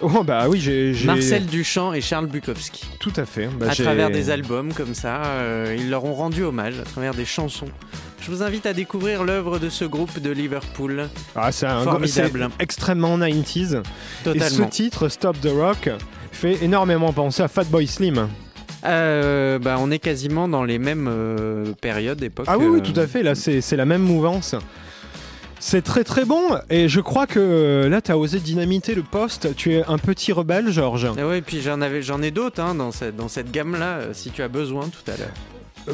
Oh, 0.00 0.22
bah 0.22 0.46
oui, 0.48 0.60
j'ai. 0.60 0.94
Marcel 1.04 1.44
Duchamp 1.46 1.92
et 1.92 2.00
Charles 2.00 2.28
Bukowski. 2.28 2.86
Tout 3.00 3.12
à 3.16 3.24
fait. 3.26 3.48
Bah, 3.58 3.66
à 3.70 3.74
travers 3.74 4.10
des 4.10 4.30
albums 4.30 4.72
comme 4.72 4.94
ça, 4.94 5.22
ils 5.76 5.90
leur 5.90 6.04
ont 6.04 6.14
rendu 6.14 6.44
hommage 6.44 6.78
à 6.78 6.84
travers 6.84 7.14
des 7.14 7.24
chansons. 7.24 7.66
Je 8.20 8.30
vous 8.30 8.42
invite 8.42 8.66
à 8.66 8.72
découvrir 8.72 9.24
l'œuvre 9.24 9.58
de 9.58 9.68
ce 9.68 9.84
groupe 9.84 10.18
de 10.18 10.30
Liverpool. 10.30 11.08
Ah, 11.34 11.50
c'est 11.52 11.66
un 11.66 11.82
Formidable. 11.82 12.48
extrêmement 12.58 13.16
90s. 13.18 13.76
Et 13.76 13.76
ce 13.76 13.82
Totalement. 14.24 14.66
titre, 14.66 15.08
Stop 15.08 15.40
the 15.40 15.50
Rock, 15.50 15.88
fait 16.32 16.62
énormément 16.62 17.12
penser 17.12 17.42
à 17.42 17.48
Fatboy 17.48 17.86
Slim. 17.86 18.28
Euh, 18.84 19.58
bah, 19.58 19.76
on 19.80 19.90
est 19.90 19.98
quasiment 19.98 20.46
dans 20.48 20.62
les 20.64 20.78
mêmes 20.78 21.08
euh, 21.10 21.72
périodes, 21.80 22.22
époques. 22.22 22.46
Ah 22.48 22.58
oui, 22.58 22.66
oui, 22.66 22.80
euh, 22.80 22.92
tout 22.92 22.98
à 23.00 23.06
fait. 23.06 23.22
Là, 23.22 23.34
c'est 23.34 23.76
la 23.76 23.84
même 23.86 24.02
mouvance. 24.02 24.54
C'est 25.60 25.82
très 25.82 26.04
très 26.04 26.24
bon. 26.24 26.42
Et 26.70 26.88
je 26.88 27.00
crois 27.00 27.26
que 27.26 27.40
euh, 27.40 27.88
là, 27.88 28.00
tu 28.00 28.12
as 28.12 28.18
osé 28.18 28.38
dynamiter 28.38 28.94
le 28.94 29.02
poste. 29.02 29.54
Tu 29.56 29.74
es 29.74 29.84
un 29.88 29.98
petit 29.98 30.32
rebelle, 30.32 30.70
Georges. 30.70 31.08
Ah 31.18 31.26
ouais, 31.26 31.40
puis 31.40 31.60
j'en 31.60 31.80
avais, 31.80 32.02
j'en 32.02 32.22
ai 32.22 32.30
d'autres 32.30 32.60
hein, 32.62 32.74
dans 32.74 32.92
cette, 32.92 33.16
dans 33.16 33.28
cette 33.28 33.50
gamme-là, 33.50 33.98
euh, 33.98 34.10
si 34.12 34.30
tu 34.30 34.42
as 34.42 34.48
besoin 34.48 34.82
tout 34.88 35.10
à 35.10 35.16
l'heure. 35.16 35.32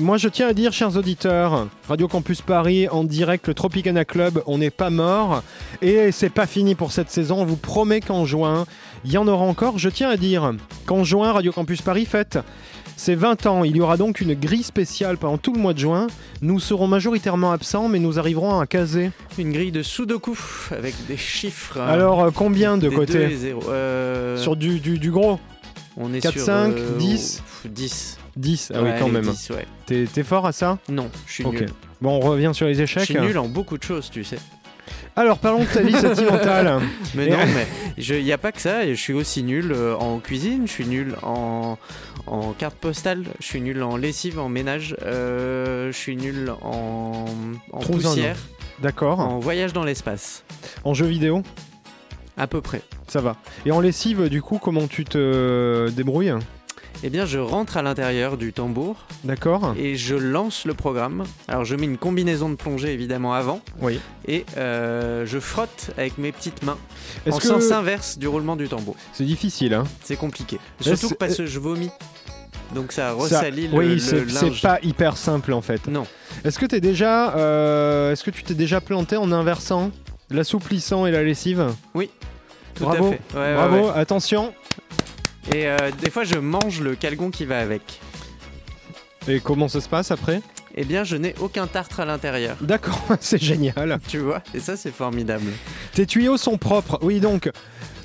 Moi, 0.01 0.17
je 0.17 0.29
tiens 0.29 0.49
à 0.49 0.53
dire, 0.53 0.73
chers 0.73 0.97
auditeurs, 0.97 1.69
Radio 1.89 2.09
Campus 2.09 2.41
Paris, 2.43 2.89
en 2.89 3.05
direct, 3.05 3.47
le 3.49 3.55
Tropicana 3.55 4.05
Club, 4.05 4.43
on 4.47 4.59
n'est 4.59 4.71
pas 4.71 4.91
mort. 4.91 5.43
Et 5.83 6.11
c'est 6.11 6.31
pas 6.31 6.47
fini 6.47 6.75
pour 6.75 6.91
cette 6.93 7.11
saison. 7.11 7.41
On 7.43 7.45
vous 7.45 7.57
promet 7.57 8.01
qu'en 8.01 8.25
juin, 8.25 8.67
il 9.05 9.13
y 9.13 9.19
en 9.19 9.29
aura 9.29 9.45
encore. 9.45 9.79
Je 9.79 9.89
tiens 9.89 10.09
à 10.11 10.17
dire 10.17 10.53
qu'en 10.87 11.05
juin, 11.05 11.33
Radio 11.33 11.53
Campus 11.53 11.83
Paris 11.83 12.07
fête 12.07 12.39
ses 12.97 13.15
20 13.15 13.47
ans. 13.47 13.65
Il 13.65 13.77
y 13.77 13.81
aura 13.81 13.97
donc 13.97 14.21
une 14.21 14.35
grille 14.35 14.63
spéciale 14.63 15.17
pendant 15.17 15.39
tout 15.39 15.53
le 15.53 15.61
mois 15.61 15.75
de 15.75 15.79
juin. 15.79 16.07
Nous 16.43 16.59
serons 16.61 16.87
majoritairement 16.89 17.53
absents, 17.53 17.89
mais 17.89 17.99
nous 17.99 18.19
arriverons 18.19 18.59
à 18.59 18.67
caser. 18.67 19.11
Une 19.39 19.53
grille 19.53 19.73
de 19.73 19.83
Sudoku 19.83 20.37
avec 20.71 20.95
des 21.07 21.17
chiffres. 21.17 21.79
hein, 21.81 21.87
Alors, 21.89 22.23
euh, 22.23 22.31
combien 22.35 22.77
de 22.77 22.89
des 22.89 22.89
deux 22.89 22.93
et 22.95 22.97
côté 23.07 23.37
zéro. 23.37 23.63
Euh, 23.69 24.39
Sur 24.39 24.57
du, 24.57 24.81
du, 24.81 24.99
du 24.99 25.11
gros 25.11 25.39
on 25.97 26.13
est 26.13 26.21
4, 26.21 26.33
sur 26.33 26.43
5, 26.47 26.73
euh, 26.77 26.99
10? 26.99 27.43
pff, 27.63 27.73
10. 27.73 28.19
10. 28.37 28.73
Ah 28.75 28.83
oui, 28.83 28.91
quand 28.99 29.09
même. 29.09 29.25
10, 29.25 29.51
ouais. 29.51 29.67
T'es 29.87 30.07
t'es 30.13 30.23
fort 30.23 30.47
à 30.47 30.53
ça 30.53 30.79
Non, 30.89 31.09
je 31.27 31.33
suis 31.33 31.45
Ok. 31.45 31.61
nul. 31.61 31.69
Bon, 32.01 32.11
on 32.17 32.21
revient 32.21 32.51
sur 32.55 32.67
les 32.67 32.75
Je 32.75 32.83
échecs. 32.83 33.05
suis 33.05 33.19
nul 33.21 33.39
en 33.39 33.49
beaucoup 33.49 33.79
de 33.79 33.83
choses, 33.83 34.11
tu 34.11 34.25
sais. 34.25 34.39
Alors, 35.17 35.39
parlons 35.39 35.61
de 35.61 35.65
ta 35.67 35.81
vie 35.81 35.93
sentimentale. 35.93 36.81
Mais 37.15 37.27
Et- 37.27 37.31
non, 37.31 37.39
mais 37.39 37.67
il 37.97 38.25
n'y 38.25 38.33
a 38.33 38.39
pas 38.39 38.51
que 38.53 38.61
ça. 38.61 38.87
Je 38.87 38.95
suis 38.95 39.13
aussi 39.13 39.43
nul 39.45 39.71
euh, 39.73 39.95
en 39.97 40.19
cuisine, 40.19 40.67
je 40.67 40.73
suis 40.73 40.87
nul 40.87 41.15
en, 41.23 41.79
en 42.27 42.53
carte 42.53 42.75
postale, 42.75 43.23
je 43.41 43.47
suis 43.47 43.61
nul 43.61 43.83
en 43.83 43.97
lessive, 43.97 44.39
en 44.41 44.49
ménage, 44.49 44.97
euh, 45.03 45.93
je 45.93 45.97
suis 45.97 46.17
nul 46.17 46.53
en, 46.63 47.25
poussière, 47.83 48.37
D'accord. 48.83 49.21
en 49.21 49.39
voyage 49.39 49.73
dans 49.73 49.85
l'espace. 49.85 50.43
En 50.83 50.93
jeu 50.95 51.07
vidéo 51.07 51.43
À 52.37 52.47
peu 52.49 52.61
près. 52.61 52.83
Ça 53.07 53.21
va. 53.21 53.37
Et 53.65 53.71
en 53.71 53.81
lessive, 53.81 54.29
du 54.29 54.43
coup, 54.43 54.59
comment 54.59 54.89
tu 54.89 55.05
te 55.05 55.89
débrouilles? 55.91 56.35
Eh 57.03 57.11
bien, 57.11 57.27
je 57.27 57.39
rentre 57.39 57.77
à 57.77 57.83
l'intérieur 57.83 58.37
du 58.39 58.53
tambour 58.53 58.97
D'accord 59.25 59.75
et 59.79 59.97
je 59.97 60.15
lance 60.15 60.65
le 60.65 60.73
programme. 60.75 61.25
Alors, 61.49 61.65
je 61.65 61.77
mets 61.77 61.85
une 61.85 61.99
combinaison 61.99 62.49
de 62.49 62.55
plongée 62.55 62.93
évidemment 62.93 63.35
avant 63.35 63.61
Oui. 63.83 64.01
et 64.27 64.47
euh, 64.57 65.27
je 65.27 65.39
frotte 65.39 65.91
avec 65.99 66.17
mes 66.19 66.33
petites 66.33 66.63
mains 66.63 66.79
en 67.31 67.39
sens 67.41 67.71
inverse 67.73 68.17
du 68.19 68.27
roulement 68.27 68.57
du 68.57 68.69
tambour. 68.69 68.97
c'est 69.13 69.25
difficile 69.25 69.75
hein 69.75 69.85
C'est 70.03 70.17
compliqué. 70.17 70.59
Surtout 70.81 71.11
parce 71.19 71.37
que 71.37 71.47
je 71.47 71.59
vomis. 71.59 71.91
Donc 72.75 72.93
ça 72.93 73.09
Ça- 73.11 73.15
ressalit 73.15 73.69
le, 73.69 73.77
Oui, 73.77 74.01
c'est 74.01 74.61
pas 74.63 74.79
hyper 74.83 75.17
simple 75.19 75.53
en 75.53 75.61
fait. 75.61 75.87
Non. 75.87 76.07
Est-ce 76.45 76.59
que 76.59 76.67
t'es 76.67 76.81
déjà, 76.81 77.35
euh, 77.37 78.13
est-ce 78.13 78.25
que 78.25 78.31
tu 78.31 78.43
t'es 78.43 78.55
déjà 78.55 78.81
planté 78.81 79.17
en 79.17 79.31
inversant 79.31 79.91
l'assouplissant 80.31 81.05
et 81.07 81.11
la 81.11 81.23
lessive? 81.23 81.67
Tout 82.75 82.85
Bravo. 82.85 83.07
à 83.07 83.11
fait. 83.11 83.21
Ouais, 83.35 83.41
ouais, 83.41 83.55
Bravo. 83.55 83.77
ouais. 83.87 83.93
Attention. 83.95 84.53
Et 85.53 85.67
euh, 85.69 85.77
des 86.01 86.11
fois, 86.11 86.25
je 86.25 86.39
mange 86.39 86.81
le 86.81 86.95
calgon 86.95 87.31
qui 87.31 87.45
va 87.45 87.59
avec. 87.59 88.01
Et 89.29 89.41
comment 89.41 89.69
ça 89.69 89.81
se 89.81 89.89
passe 89.89 90.11
après? 90.11 90.41
Eh 90.77 90.85
bien, 90.85 91.05
je 91.05 91.17
n'ai 91.17 91.35
aucun 91.41 91.67
tartre 91.67 92.01
à 92.01 92.05
l'intérieur. 92.05 92.57
D'accord, 92.61 93.01
c'est 93.21 93.43
génial. 93.43 93.99
Tu 94.09 94.19
vois 94.19 94.43
Et 94.55 94.61
ça, 94.61 94.77
c'est 94.77 94.93
formidable. 94.93 95.47
Tes 95.93 96.07
tuyaux 96.07 96.37
sont 96.37 96.59
propres. 96.59 96.99
Oui, 97.03 97.21
donc 97.21 97.51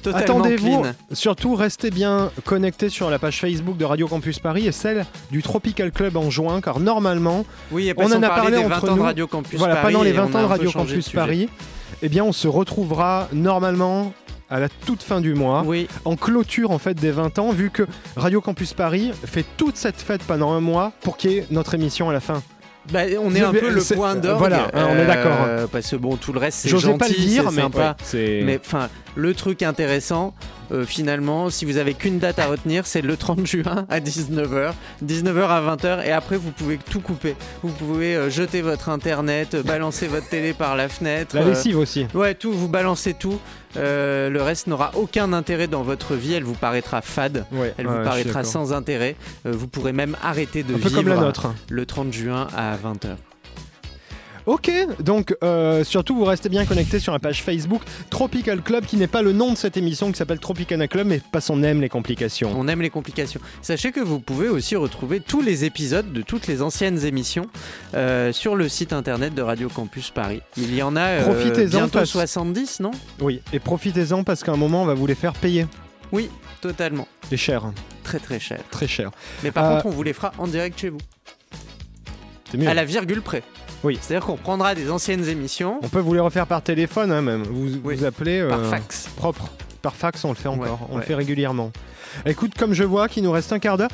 attendez-vous. 0.05 0.83
Surtout, 1.11 1.55
restez 1.55 1.89
bien 1.89 2.31
connectés 2.45 2.89
sur 2.89 3.09
la 3.09 3.19
page 3.19 3.39
Facebook 3.39 3.77
de 3.77 3.85
Radio 3.85 4.07
Campus 4.07 4.39
Paris 4.39 4.67
et 4.67 4.71
celle 4.71 5.05
du 5.31 5.41
Tropical 5.41 5.91
Club 5.91 6.15
en 6.17 6.29
juin, 6.29 6.61
car 6.61 6.79
normalement, 6.79 7.45
Oui, 7.71 7.91
On 7.97 8.11
en 8.11 8.23
a 8.23 8.29
parlé 8.29 8.57
des 8.57 8.63
20 8.63 8.75
entre 8.77 8.85
de 8.85 8.95
nous. 8.97 9.03
Radio 9.03 9.27
Campus 9.27 9.59
voilà, 9.59 9.75
Paris. 9.77 9.93
pendant 9.93 10.03
les 10.03 10.11
et 10.11 10.13
20 10.13 10.23
on 10.23 10.35
ans 10.37 10.41
de 10.41 10.47
Radio 10.47 10.71
Campus. 10.71 11.09
Paris, 11.09 11.49
eh 12.01 12.09
bien, 12.09 12.23
on 12.23 12.31
se 12.31 12.47
retrouvera 12.47 13.27
normalement 13.33 14.13
à 14.49 14.59
la 14.59 14.69
toute 14.69 15.03
fin 15.03 15.21
du 15.21 15.33
mois, 15.35 15.63
Oui, 15.65 15.87
en 16.05 16.15
clôture 16.15 16.71
en 16.71 16.79
fait 16.79 16.93
des 16.95 17.11
20 17.11 17.37
ans, 17.39 17.51
vu 17.51 17.69
que 17.69 17.83
Radio 18.15 18.41
Campus 18.41 18.73
Paris 18.73 19.11
fait 19.25 19.45
toute 19.57 19.77
cette 19.77 20.01
fête 20.01 20.23
pendant 20.23 20.51
un 20.53 20.59
mois 20.61 20.91
pour 21.01 21.17
qu'il 21.17 21.31
y 21.31 21.37
ait 21.37 21.45
notre 21.51 21.75
émission 21.75 22.09
à 22.09 22.13
la 22.13 22.19
fin. 22.19 22.41
bah, 22.91 23.01
on 23.21 23.35
est 23.35 23.41
un 23.41 23.51
peu 23.53 23.69
le 23.69 23.81
point 23.95 24.15
d'orgue. 24.15 24.39
voilà, 24.39 24.69
hein, 24.73 24.87
on 24.89 24.95
est 24.97 25.05
d'accord. 25.05 25.37
euh, 25.47 25.67
Parce 25.71 25.89
que 25.91 25.95
bon, 25.97 26.15
tout 26.15 26.33
le 26.33 26.39
reste, 26.39 26.59
c'est 26.59 26.69
gentil, 26.69 26.97
pas 26.97 27.07
le 27.07 27.13
dire, 27.13 27.51
mais 27.51 27.61
sympa. 27.61 27.79
ouais, 27.89 27.93
c'est 28.03 28.41
Mais 28.43 28.59
enfin, 28.59 28.89
le 29.19 29.33
truc 29.33 29.61
intéressant, 29.63 30.33
euh, 30.71 30.85
finalement, 30.85 31.49
si 31.49 31.65
vous 31.65 31.77
avez 31.77 31.93
qu'une 31.93 32.19
date 32.19 32.39
à 32.39 32.45
retenir, 32.47 32.85
c'est 32.87 33.01
le 33.01 33.17
30 33.17 33.45
juin 33.45 33.85
à 33.89 33.99
19h, 33.99 34.71
19h 35.05 35.47
à 35.47 35.75
20h, 35.75 36.05
et 36.05 36.11
après 36.11 36.37
vous 36.37 36.51
pouvez 36.51 36.77
tout 36.77 37.01
couper. 37.01 37.35
Vous 37.63 37.71
pouvez 37.71 38.15
euh, 38.15 38.29
jeter 38.29 38.61
votre 38.61 38.89
internet, 38.89 39.55
euh, 39.55 39.63
balancer 39.63 40.07
votre 40.07 40.29
télé 40.29 40.53
par 40.53 40.75
la 40.75 40.87
fenêtre. 40.89 41.35
la 41.35 41.41
euh, 41.41 41.49
lessive 41.49 41.77
aussi. 41.77 42.07
Ouais, 42.13 42.33
tout, 42.35 42.51
vous 42.53 42.67
balancez 42.69 43.13
tout. 43.13 43.39
Euh, 43.77 44.29
le 44.29 44.41
reste 44.41 44.67
n'aura 44.67 44.91
aucun 44.95 45.33
intérêt 45.33 45.67
dans 45.67 45.83
votre 45.83 46.15
vie. 46.15 46.33
Elle 46.33 46.43
vous 46.43 46.53
paraîtra 46.55 47.01
fade. 47.01 47.45
Ouais, 47.51 47.73
Elle 47.77 47.87
ouais, 47.87 47.97
vous 47.97 48.03
paraîtra 48.03 48.43
sans 48.43 48.73
intérêt. 48.73 49.15
Euh, 49.45 49.51
vous 49.51 49.67
pourrez 49.67 49.93
même 49.93 50.15
arrêter 50.23 50.63
de 50.63 50.73
Un 50.73 50.77
peu 50.79 50.89
vivre 50.89 50.95
comme 51.01 51.09
la 51.09 51.17
nôtre. 51.17 51.53
le 51.69 51.85
30 51.85 52.11
juin 52.13 52.47
à 52.55 52.75
20h. 52.77 53.15
Ok, 54.49 54.71
donc 54.99 55.35
euh, 55.43 55.83
surtout 55.83 56.15
vous 56.15 56.23
restez 56.25 56.49
bien 56.49 56.65
connectés 56.65 56.97
sur 56.99 57.13
la 57.13 57.19
page 57.19 57.43
Facebook 57.43 57.83
Tropical 58.09 58.63
Club 58.63 58.83
qui 58.83 58.97
n'est 58.97 59.05
pas 59.05 59.21
le 59.21 59.31
nom 59.31 59.51
de 59.51 59.55
cette 59.57 59.77
émission 59.77 60.11
qui 60.11 60.17
s'appelle 60.17 60.39
Tropicana 60.39 60.87
Club 60.87 61.05
mais 61.05 61.21
parce 61.31 61.45
qu'on 61.49 61.61
aime 61.61 61.81
les 61.81 61.87
complications. 61.89 62.51
On 62.57 62.67
aime 62.67 62.81
les 62.81 62.89
complications. 62.89 63.39
Sachez 63.61 63.91
que 63.91 63.99
vous 63.99 64.19
pouvez 64.19 64.49
aussi 64.49 64.75
retrouver 64.75 65.19
tous 65.19 65.41
les 65.43 65.65
épisodes 65.65 66.11
de 66.11 66.23
toutes 66.23 66.47
les 66.47 66.63
anciennes 66.63 67.05
émissions 67.05 67.45
euh, 67.93 68.33
sur 68.33 68.55
le 68.55 68.67
site 68.69 68.91
internet 68.91 69.35
de 69.35 69.43
Radio 69.43 69.69
Campus 69.69 70.09
Paris. 70.09 70.41
Il 70.57 70.73
y 70.73 70.81
en 70.81 70.95
a 70.95 71.01
euh, 71.05 71.23
Profitez-en, 71.25 71.69
bientôt 71.69 71.99
parce- 71.99 72.09
70, 72.09 72.79
non? 72.79 72.89
Oui, 73.21 73.41
et 73.53 73.59
profitez-en 73.59 74.23
parce 74.23 74.43
qu'à 74.43 74.53
un 74.53 74.57
moment 74.57 74.81
on 74.81 74.85
va 74.87 74.95
vous 74.95 75.05
les 75.05 75.13
faire 75.13 75.33
payer. 75.33 75.67
Oui, 76.11 76.27
totalement. 76.59 77.07
Et 77.31 77.37
cher, 77.37 77.71
Très 78.03 78.17
très 78.17 78.39
cher. 78.39 78.61
très 78.71 78.87
cher. 78.87 79.11
Mais 79.43 79.51
par 79.51 79.65
Euh, 79.65 79.75
contre, 79.75 79.85
on 79.85 79.91
vous 79.91 80.01
les 80.01 80.13
fera 80.13 80.31
en 80.39 80.47
direct 80.47 80.79
chez 80.79 80.89
vous. 80.89 80.97
C'est 82.49 82.57
mieux. 82.57 82.67
À 82.67 82.73
la 82.73 82.83
virgule 82.83 83.21
près. 83.21 83.43
Oui. 83.83 83.97
C'est-à-dire 84.01 84.25
qu'on 84.25 84.35
prendra 84.35 84.75
des 84.75 84.91
anciennes 84.91 85.27
émissions 85.27 85.79
On 85.81 85.87
peut 85.89 85.99
vous 85.99 86.13
les 86.13 86.19
refaire 86.19 86.47
par 86.47 86.61
téléphone 86.61 87.11
hein, 87.11 87.21
même. 87.21 87.43
Vous, 87.43 87.77
Oui, 87.83 87.95
vous 87.95 88.03
appelez 88.05 88.45
par 88.47 88.59
euh, 88.59 88.69
fax. 88.69 89.07
propre. 89.15 89.49
Par 89.81 89.95
fax, 89.95 90.23
on 90.25 90.29
le 90.29 90.35
fait 90.35 90.49
encore. 90.49 90.81
Ouais, 90.81 90.87
on 90.91 90.97
le 90.97 91.03
fait 91.03 91.15
régulièrement. 91.15 91.71
Écoute, 92.25 92.53
comme 92.57 92.73
je 92.73 92.83
vois 92.83 93.07
qu'il 93.07 93.23
nous 93.23 93.31
reste 93.31 93.53
un 93.53 93.59
quart 93.59 93.77
d'heure, 93.77 93.89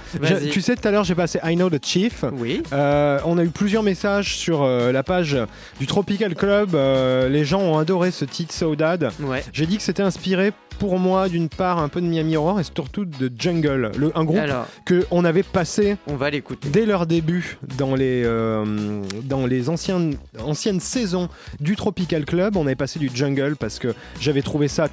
tu 0.51 0.61
sais, 0.61 0.75
tout 0.75 0.87
à 0.87 0.91
l'heure, 0.91 1.03
j'ai 1.03 1.15
passé 1.15 1.39
I 1.43 1.55
Know 1.55 1.69
the 1.69 1.83
Chief. 1.83 2.23
Oui. 2.33 2.63
Euh, 2.73 3.19
on 3.25 3.37
a 3.37 3.43
eu 3.43 3.49
plusieurs 3.49 3.83
messages 3.83 4.35
sur 4.37 4.63
euh, 4.63 4.91
la 4.91 5.03
page 5.03 5.37
du 5.79 5.85
Tropical 5.85 6.33
Club. 6.35 6.75
Euh, 6.75 7.29
les 7.29 7.45
gens 7.45 7.61
ont 7.61 7.77
adoré 7.77 8.11
ce 8.11 8.25
titre 8.25 8.53
Saudade. 8.53 9.11
Ouais. 9.19 9.43
J'ai 9.53 9.65
dit 9.65 9.77
que 9.77 9.83
c'était 9.83 10.03
inspiré 10.03 10.53
pour 10.79 10.99
moi 10.99 11.29
d'une 11.29 11.49
part 11.49 11.79
un 11.79 11.87
peu 11.87 12.01
de 12.01 12.05
Miami 12.05 12.35
Horror 12.35 12.59
et 12.59 12.63
surtout 12.63 13.05
de 13.05 13.31
Jungle, 13.37 13.91
le, 13.97 14.11
un 14.17 14.23
groupe 14.25 14.39
Alors, 14.39 14.67
que 14.85 15.05
on 15.11 15.23
avait 15.23 15.43
passé 15.43 15.97
on 16.07 16.15
va 16.15 16.29
l'écouter. 16.29 16.69
dès 16.69 16.85
leur 16.85 17.05
début 17.05 17.57
dans 17.77 17.95
les, 17.95 18.23
euh, 18.25 19.01
dans 19.23 19.45
les 19.45 19.69
anciennes, 19.69 20.17
anciennes 20.39 20.79
saisons 20.79 21.29
du 21.59 21.75
Tropical 21.75 22.25
Club. 22.25 22.57
On 22.57 22.65
avait 22.65 22.75
passé 22.75 22.99
du 22.99 23.09
Jungle 23.13 23.55
parce 23.57 23.79
que 23.79 23.93
j'avais 24.19 24.41
trouvé 24.41 24.67
ça 24.67 24.87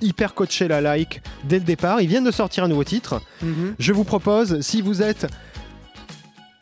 hyper 0.00 0.34
coaché 0.34 0.68
la 0.68 0.80
like 0.80 1.20
dès 1.44 1.58
le 1.58 1.64
départ. 1.64 2.00
Ils 2.00 2.08
viennent 2.08 2.24
de 2.24 2.30
sortir 2.30 2.64
un 2.64 2.68
nouveau 2.68 2.84
titre. 2.84 3.20
Mhm. 3.42 3.74
Je 3.78 3.92
vous 3.92 4.04
propose, 4.04 4.60
si 4.60 4.82
vous 4.82 5.02
êtes 5.02 5.26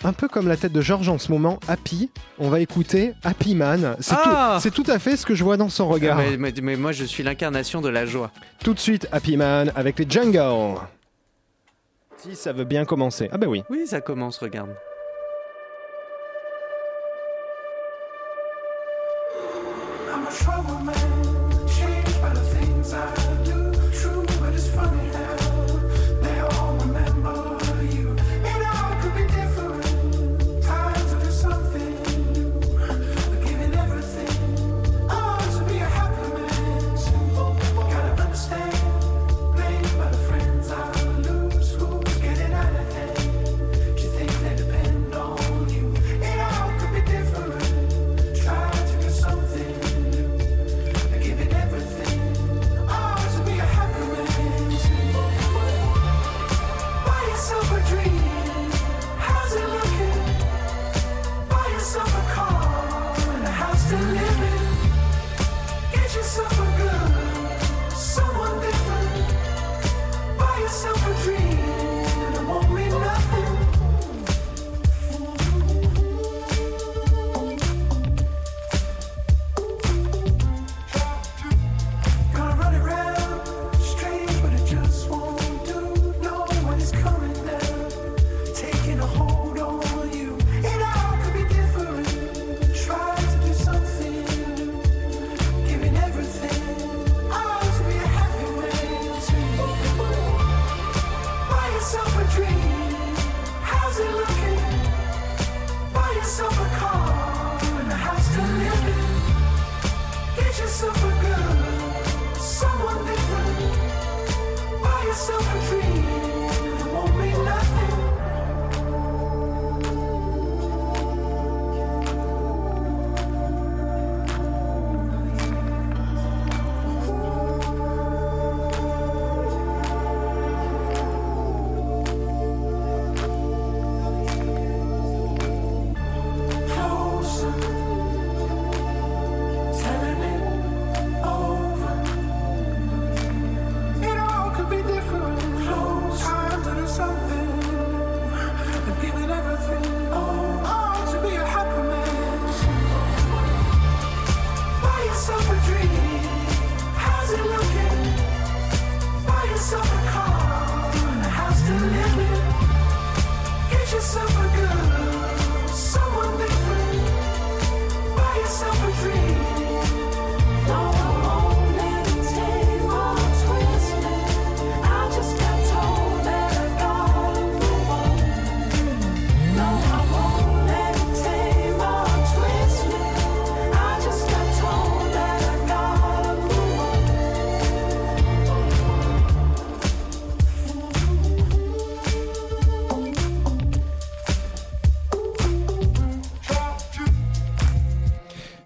un 0.03 0.12
peu 0.12 0.28
comme 0.28 0.49
la 0.49 0.57
tête 0.59 0.72
de 0.72 0.80
Georges 0.82 1.09
en 1.09 1.16
ce 1.18 1.32
moment, 1.32 1.59
Happy, 1.66 2.11
on 2.39 2.51
va 2.51 2.61
écouter 2.61 3.14
Happy 3.24 3.55
Man. 3.55 3.97
C'est 4.01 4.14
Ah 4.18 4.59
tout, 4.62 4.70
tout 4.82 4.91
à 4.91 4.99
fait 4.99 5.16
ce 5.16 5.24
que 5.24 5.35
je 5.35 5.43
vois 5.43 5.57
dans 5.57 5.70
son 5.70 5.89
regard. 5.89 6.18
Ah, 6.18 6.24
mais, 6.30 6.37
mais- 6.37 6.55
mais 6.62 6.76
moi, 6.76 6.93
je 6.93 7.05
suis 7.05 7.22
l'incarnation 7.22 7.80
de 7.80 7.89
la 7.89 8.05
joie. 8.05 8.30
Tout 8.62 8.74
de 8.74 8.78
suite, 8.80 9.09
Happy 9.12 9.37
Man 9.39 9.72
avec 9.74 9.99
les 9.99 10.07
Jungle. 10.09 10.78
Si 12.18 12.37
ça 12.37 12.53
veut 12.53 12.64
bien 12.64 12.85
commencer. 12.85 13.28
Ah 13.32 13.39
bah 13.39 13.47
oui. 13.49 13.62
Oui, 13.70 13.87
ça 13.87 14.01
commence, 14.01 14.39
regarde. 14.39 14.70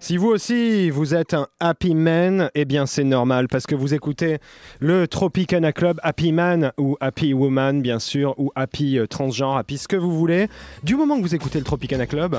Si 0.09 0.17
vous 0.17 0.29
aussi 0.29 0.89
vous 0.89 1.13
êtes 1.13 1.35
un 1.35 1.45
happy 1.59 1.93
man, 1.93 2.49
eh 2.55 2.65
bien 2.65 2.87
c'est 2.87 3.03
normal 3.03 3.47
parce 3.47 3.67
que 3.67 3.75
vous 3.75 3.93
écoutez 3.93 4.39
le 4.79 5.07
Tropicana 5.07 5.71
Club 5.71 5.99
Happy 6.01 6.31
Man 6.31 6.71
ou 6.79 6.97
Happy 6.99 7.31
Woman 7.35 7.83
bien 7.83 7.99
sûr 7.99 8.33
ou 8.39 8.51
Happy 8.55 8.97
euh, 8.97 9.05
transgenre, 9.05 9.55
Happy 9.55 9.77
ce 9.77 9.87
que 9.87 9.95
vous 9.95 10.17
voulez. 10.17 10.47
Du 10.81 10.95
moment 10.95 11.15
que 11.17 11.21
vous 11.21 11.35
écoutez 11.35 11.59
le 11.59 11.63
Tropicana 11.63 12.07
Club, 12.07 12.35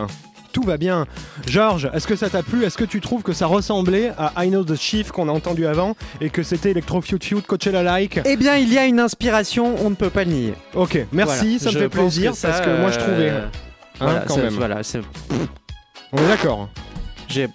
tout 0.53 0.63
va 0.65 0.79
bien. 0.79 1.07
Georges, 1.47 1.89
est-ce 1.95 2.09
que 2.09 2.17
ça 2.17 2.29
t'a 2.29 2.43
plu? 2.43 2.65
Est-ce 2.65 2.77
que 2.77 2.83
tu 2.83 3.01
trouves 3.01 3.23
que 3.23 3.33
ça 3.33 3.47
ressemblait 3.47 4.11
à 4.19 4.33
I 4.45 4.49
Know 4.49 4.65
the 4.65 4.75
Chief 4.75 5.13
qu'on 5.13 5.29
a 5.29 5.33
entendu 5.33 5.65
avant 5.69 5.95
et 6.21 6.29
que 6.29 6.43
c'était 6.43 6.73
Electro 6.73 7.01
Feud 7.01 7.23
Feud 7.23 7.47
Coachella 7.47 7.85
like? 7.85 8.19
Eh 8.25 8.37
bien, 8.37 8.57
il 8.57 8.73
y 8.73 8.79
a 8.79 8.87
une 8.87 8.99
inspiration, 8.99 9.77
on 9.81 9.91
ne 9.91 9.95
peut 9.95 10.11
pas 10.11 10.25
le 10.25 10.33
nier. 10.33 10.55
Ok, 10.75 11.07
merci, 11.13 11.57
Voilà. 11.57 11.59
ça 11.61 11.67
me 11.67 11.71
Je 11.75 11.79
fait 11.79 11.89
plaisir 11.89 12.33
que 12.33 12.37
ça, 12.37 12.49
parce 12.49 12.63
que 12.63 12.81
moi 12.81 12.91
je 12.91 12.99
trouvais. 12.99 13.31
euh, 13.31 13.47
Hein, 13.47 13.51
voilà, 14.07 14.25
quand 14.27 14.35
c'est- 14.35 14.43
même. 14.43 14.55
voilà, 14.55 14.83
c'est- 14.83 15.01
On 16.13 16.19
est 16.19 16.27
d'accord. 16.27 16.69
J'ai 17.31 17.49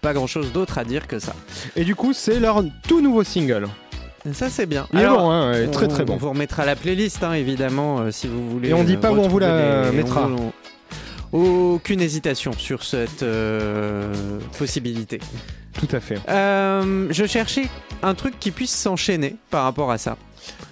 pas 0.00 0.12
grand 0.14 0.26
chose 0.28 0.52
d'autre 0.52 0.78
à 0.78 0.84
dire 0.84 1.06
que 1.08 1.18
ça. 1.18 1.34
Et 1.74 1.84
du 1.84 1.94
coup, 1.96 2.12
c'est 2.12 2.38
leur 2.38 2.62
tout 2.86 3.00
nouveau 3.00 3.24
single. 3.24 3.66
Ça, 4.32 4.50
c'est 4.50 4.66
bien. 4.66 4.86
Il 4.92 4.98
est 4.98 5.02
Alors, 5.02 5.18
bon, 5.22 5.30
hein, 5.30 5.52
ouais, 5.52 5.66
très 5.68 5.86
on- 5.86 5.88
très 5.88 6.02
On 6.02 6.06
bon. 6.06 6.16
vous 6.16 6.28
remettra 6.30 6.64
la 6.66 6.76
playlist, 6.76 7.22
hein, 7.24 7.32
évidemment, 7.32 8.00
euh, 8.00 8.10
si 8.10 8.26
vous 8.26 8.48
voulez. 8.50 8.68
Et 8.70 8.74
on 8.74 8.84
dit 8.84 8.94
euh, 8.94 8.98
pas 8.98 9.10
où 9.12 9.16
on 9.18 9.28
vous 9.28 9.38
la 9.38 9.90
les- 9.90 9.96
mettra. 9.96 10.28
on 10.28 10.52
Aucune 11.30 12.00
hésitation 12.00 12.52
sur 12.52 12.82
cette 12.84 13.22
euh, 13.22 14.12
possibilité. 14.58 15.20
Tout 15.78 15.88
à 15.94 16.00
fait. 16.00 16.18
Euh, 16.28 17.06
je 17.10 17.26
cherchais 17.26 17.68
un 18.02 18.14
truc 18.14 18.38
qui 18.40 18.50
puisse 18.50 18.74
s'enchaîner 18.74 19.36
par 19.50 19.64
rapport 19.64 19.90
à 19.90 19.98
ça. 19.98 20.16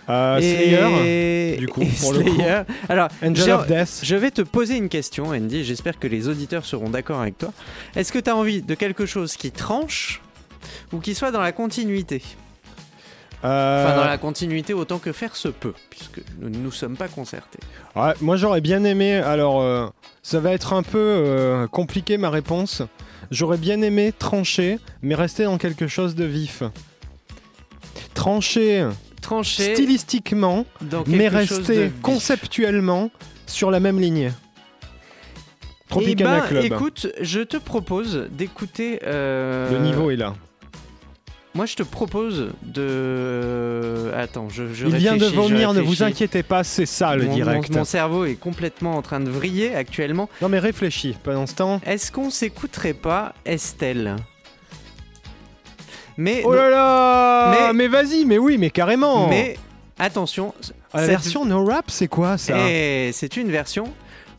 Euh, 0.08 0.38
Slayer, 0.38 1.56
du 1.58 1.66
coup, 1.68 1.82
et 1.82 1.86
pour 2.00 2.12
le 2.12 2.20
coup. 2.22 2.34
Slayer. 2.34 2.60
Alors, 2.88 3.08
Angel 3.22 3.44
j'ai- 3.44 3.52
of 3.52 3.66
Death. 3.66 4.00
je 4.02 4.14
vais 4.16 4.30
te 4.30 4.42
poser 4.42 4.76
une 4.76 4.88
question, 4.88 5.26
Andy. 5.30 5.64
J'espère 5.64 5.98
que 5.98 6.06
les 6.06 6.28
auditeurs 6.28 6.64
seront 6.64 6.90
d'accord 6.90 7.20
avec 7.20 7.38
toi. 7.38 7.52
Est-ce 7.96 8.12
que 8.12 8.18
tu 8.18 8.30
as 8.30 8.36
envie 8.36 8.62
de 8.62 8.74
quelque 8.74 9.04
chose 9.06 9.36
qui 9.36 9.50
tranche 9.50 10.20
ou 10.92 10.98
qui 11.00 11.14
soit 11.14 11.30
dans 11.32 11.40
la 11.40 11.52
continuité 11.52 12.22
Euh, 13.44 13.84
Enfin, 13.84 13.96
dans 13.96 14.04
la 14.04 14.18
continuité 14.18 14.72
autant 14.74 14.98
que 14.98 15.12
faire 15.12 15.34
se 15.36 15.48
peut, 15.48 15.74
puisque 15.90 16.20
nous 16.40 16.48
ne 16.48 16.56
nous 16.58 16.70
sommes 16.72 16.96
pas 16.96 17.08
concertés. 17.08 17.58
ouais, 17.94 18.12
moi 18.20 18.36
j'aurais 18.36 18.60
bien 18.60 18.82
aimé. 18.84 19.16
Alors, 19.16 19.60
euh, 19.60 19.86
ça 20.22 20.40
va 20.40 20.52
être 20.52 20.72
un 20.72 20.82
peu 20.82 21.66
compliqué 21.70 22.16
ma 22.16 22.30
réponse. 22.30 22.82
J'aurais 23.32 23.58
bien 23.58 23.82
aimé 23.82 24.12
trancher, 24.16 24.78
mais 25.02 25.14
rester 25.16 25.44
dans 25.44 25.58
quelque 25.58 25.88
chose 25.88 26.14
de 26.14 26.24
vif. 26.24 26.62
Trancher 28.14 28.86
Trancher 29.20 29.74
stylistiquement, 29.74 30.66
mais 31.06 31.28
de 31.30 31.34
rester 31.34 31.90
conceptuellement 32.02 33.10
sur 33.46 33.70
la 33.70 33.80
même 33.80 33.98
ligne. 34.00 34.32
Eh 34.32 35.88
Tropicana 35.88 36.40
ben, 36.40 36.46
Club. 36.46 36.64
écoute, 36.64 37.06
je 37.20 37.40
te 37.40 37.56
propose 37.56 38.28
d'écouter. 38.30 39.00
euh, 39.04 39.70
Le 39.70 39.78
niveau 39.78 40.10
est 40.10 40.16
là. 40.16 40.34
Moi, 41.54 41.64
je 41.64 41.74
te 41.76 41.82
propose 41.82 42.48
de. 42.62 44.10
Attends, 44.14 44.48
je. 44.50 44.74
je 44.74 44.86
Il 44.88 44.96
vient 44.96 45.16
de 45.16 45.24
vomir, 45.26 45.72
ne 45.72 45.80
vous 45.80 46.02
inquiétez 46.02 46.42
pas, 46.42 46.64
c'est 46.64 46.84
ça 46.86 47.16
le 47.16 47.24
Mon- 47.24 47.34
direct. 47.34 47.70
Mon, 47.70 47.78
mon 47.78 47.84
cerveau 47.84 48.24
est 48.26 48.34
complètement 48.34 48.96
en 48.96 49.02
train 49.02 49.20
de 49.20 49.30
vriller 49.30 49.74
actuellement. 49.74 50.28
Non 50.42 50.48
mais 50.50 50.58
réfléchis, 50.58 51.16
pendant 51.22 51.46
ce 51.46 51.54
temps. 51.54 51.80
Est-ce 51.86 52.12
qu'on 52.12 52.28
s'écouterait 52.30 52.92
pas 52.94 53.32
Estelle? 53.46 54.16
Mais. 56.16 56.42
Oh 56.44 56.52
là 56.54 56.70
là 56.70 57.50
Mais- 57.50 57.72
Mais, 57.74 57.88
vas-y, 57.88 58.24
mais 58.24 58.38
oui, 58.38 58.56
mais 58.58 58.70
carrément 58.70 59.28
Mais 59.28 59.56
attention. 59.98 60.54
Ah, 60.92 61.00
La 61.00 61.00
cette- 61.02 61.10
version 61.10 61.44
no 61.44 61.64
rap, 61.64 61.86
c'est 61.90 62.08
quoi 62.08 62.38
ça? 62.38 62.70
Et 62.70 63.10
c'est 63.12 63.36
une 63.36 63.50
version 63.50 63.84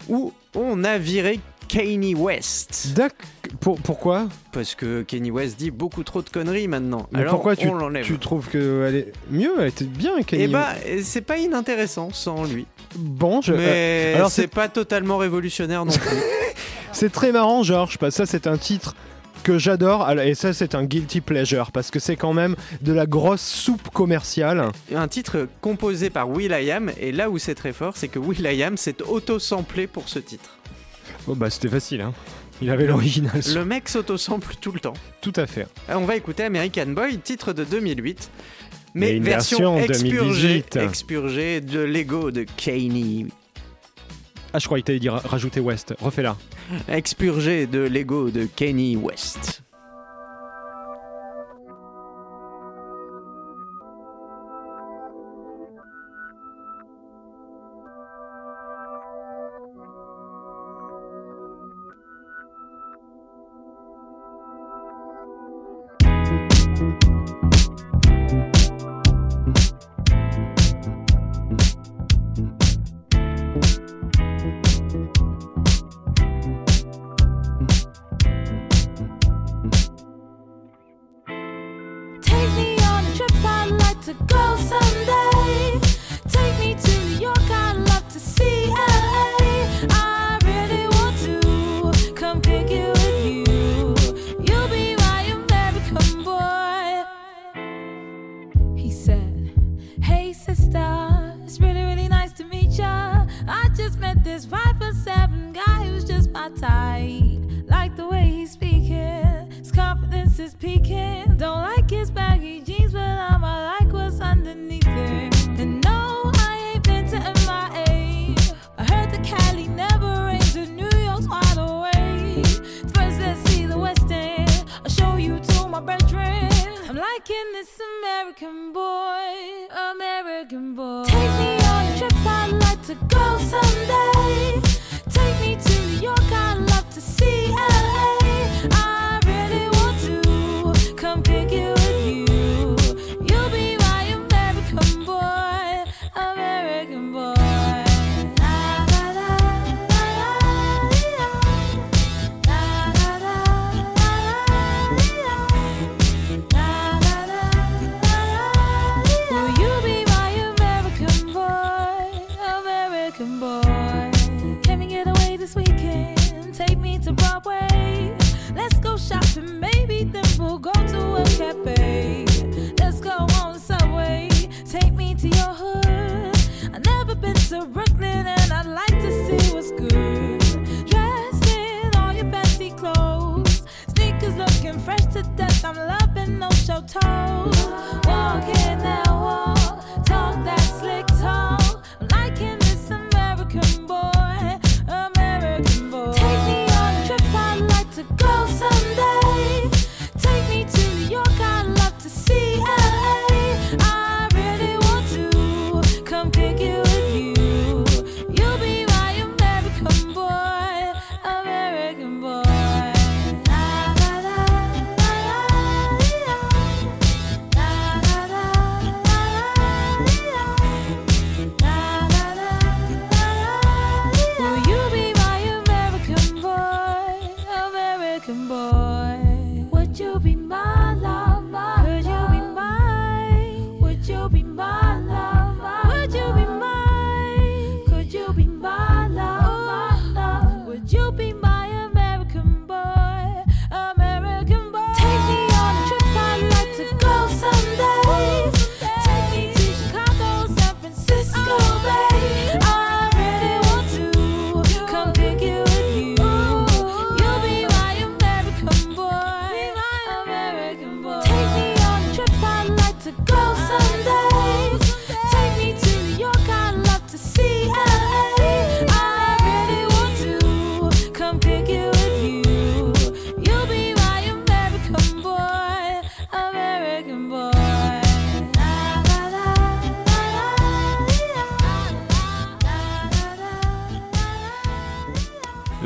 où 0.09 0.33
on 0.55 0.83
a 0.83 0.97
viré 0.97 1.39
Kanye 1.67 2.15
West. 2.15 2.93
D'ac- 2.95 3.13
pour- 3.59 3.77
Pourquoi? 3.79 4.27
Parce 4.53 4.73
que 4.73 5.01
Kanye 5.03 5.31
West 5.31 5.59
dit 5.59 5.69
beaucoup 5.69 6.03
trop 6.03 6.21
de 6.21 6.29
conneries 6.29 6.67
maintenant. 6.69 7.07
Mais 7.11 7.19
Alors 7.19 7.33
pourquoi 7.33 7.55
tu, 7.57 7.67
on 7.67 7.91
tu 8.01 8.17
trouves 8.17 8.47
qu'elle 8.49 8.95
est 8.95 9.11
mieux? 9.29 9.51
Elle 9.59 9.67
était 9.67 9.83
bien, 9.85 10.21
Kanye. 10.23 10.43
Eh 10.43 10.47
bah, 10.47 10.69
c'est 11.03 11.21
pas 11.21 11.37
inintéressant 11.37 12.09
sans 12.13 12.45
lui. 12.45 12.65
bon, 12.95 13.41
je- 13.41 13.51
Mais 13.53 14.13
euh, 14.13 14.15
alors 14.15 14.29
c'est 14.31 14.43
c'est 14.43 14.47
pas 14.47 14.69
totalement 14.69 15.17
révolutionnaire 15.17 15.83
non 15.85 15.91
plus. 15.91 16.17
c'est 16.93 17.11
très 17.11 17.31
marrant, 17.33 17.63
Georges, 17.63 17.97
parce 17.97 18.15
que 18.15 18.25
ça 18.25 18.31
c'est 18.31 18.47
un 18.47 18.57
titre 18.57 18.95
que 19.43 19.57
j'adore, 19.57 20.09
et 20.19 20.35
ça 20.35 20.53
c'est 20.53 20.75
un 20.75 20.83
guilty 20.83 21.21
pleasure, 21.21 21.71
parce 21.71 21.91
que 21.91 21.99
c'est 21.99 22.15
quand 22.15 22.33
même 22.33 22.55
de 22.81 22.93
la 22.93 23.05
grosse 23.05 23.41
soupe 23.41 23.89
commerciale. 23.89 24.71
un 24.95 25.07
titre 25.07 25.47
composé 25.61 26.09
par 26.09 26.29
Will.i.am 26.29 26.91
et 26.99 27.11
là 27.11 27.29
où 27.29 27.37
c'est 27.37 27.55
très 27.55 27.73
fort, 27.73 27.95
c'est 27.95 28.07
que 28.07 28.19
Will.i.am 28.19 28.77
s'est 28.77 29.01
auto-samplé 29.01 29.87
pour 29.87 30.09
ce 30.09 30.19
titre. 30.19 30.57
Oh 31.27 31.35
bah 31.35 31.49
c'était 31.49 31.69
facile, 31.69 32.01
hein. 32.01 32.13
Il 32.61 32.71
avait 32.71 32.87
l'original. 32.87 33.39
Le 33.53 33.63
mec 33.65 33.87
s'auto-sample 33.87 34.55
tout 34.59 34.71
le 34.71 34.79
temps. 34.79 34.95
Tout 35.21 35.33
à 35.35 35.45
fait. 35.45 35.67
Euh, 35.89 35.95
On 35.95 36.05
va 36.05 36.15
écouter 36.15 36.43
American 36.43 36.87
Boy, 36.87 37.19
titre 37.19 37.53
de 37.53 37.63
2008. 37.63 38.31
Mais 38.95 39.11
Mais, 39.11 39.17
une 39.17 39.23
version, 39.23 39.75
version 39.75 39.93
expurgée, 39.93 40.63
2018. 40.71 40.75
expurgée 40.77 41.61
de 41.61 41.79
l'ego 41.81 42.31
de 42.31 42.45
Kanye. 42.57 43.27
Ah, 44.53 44.59
je 44.59 44.65
croyais 44.65 44.81
que 44.81 44.87
t'allais 44.87 44.99
dire 44.99 45.13
rajouter 45.13 45.59
West. 45.59 45.93
Refais-la. 45.99 46.35
Expurgée 46.87 47.67
de 47.67 47.79
l'ego 47.79 48.29
de 48.29 48.45
Kanye 48.45 48.95
West. 48.95 49.56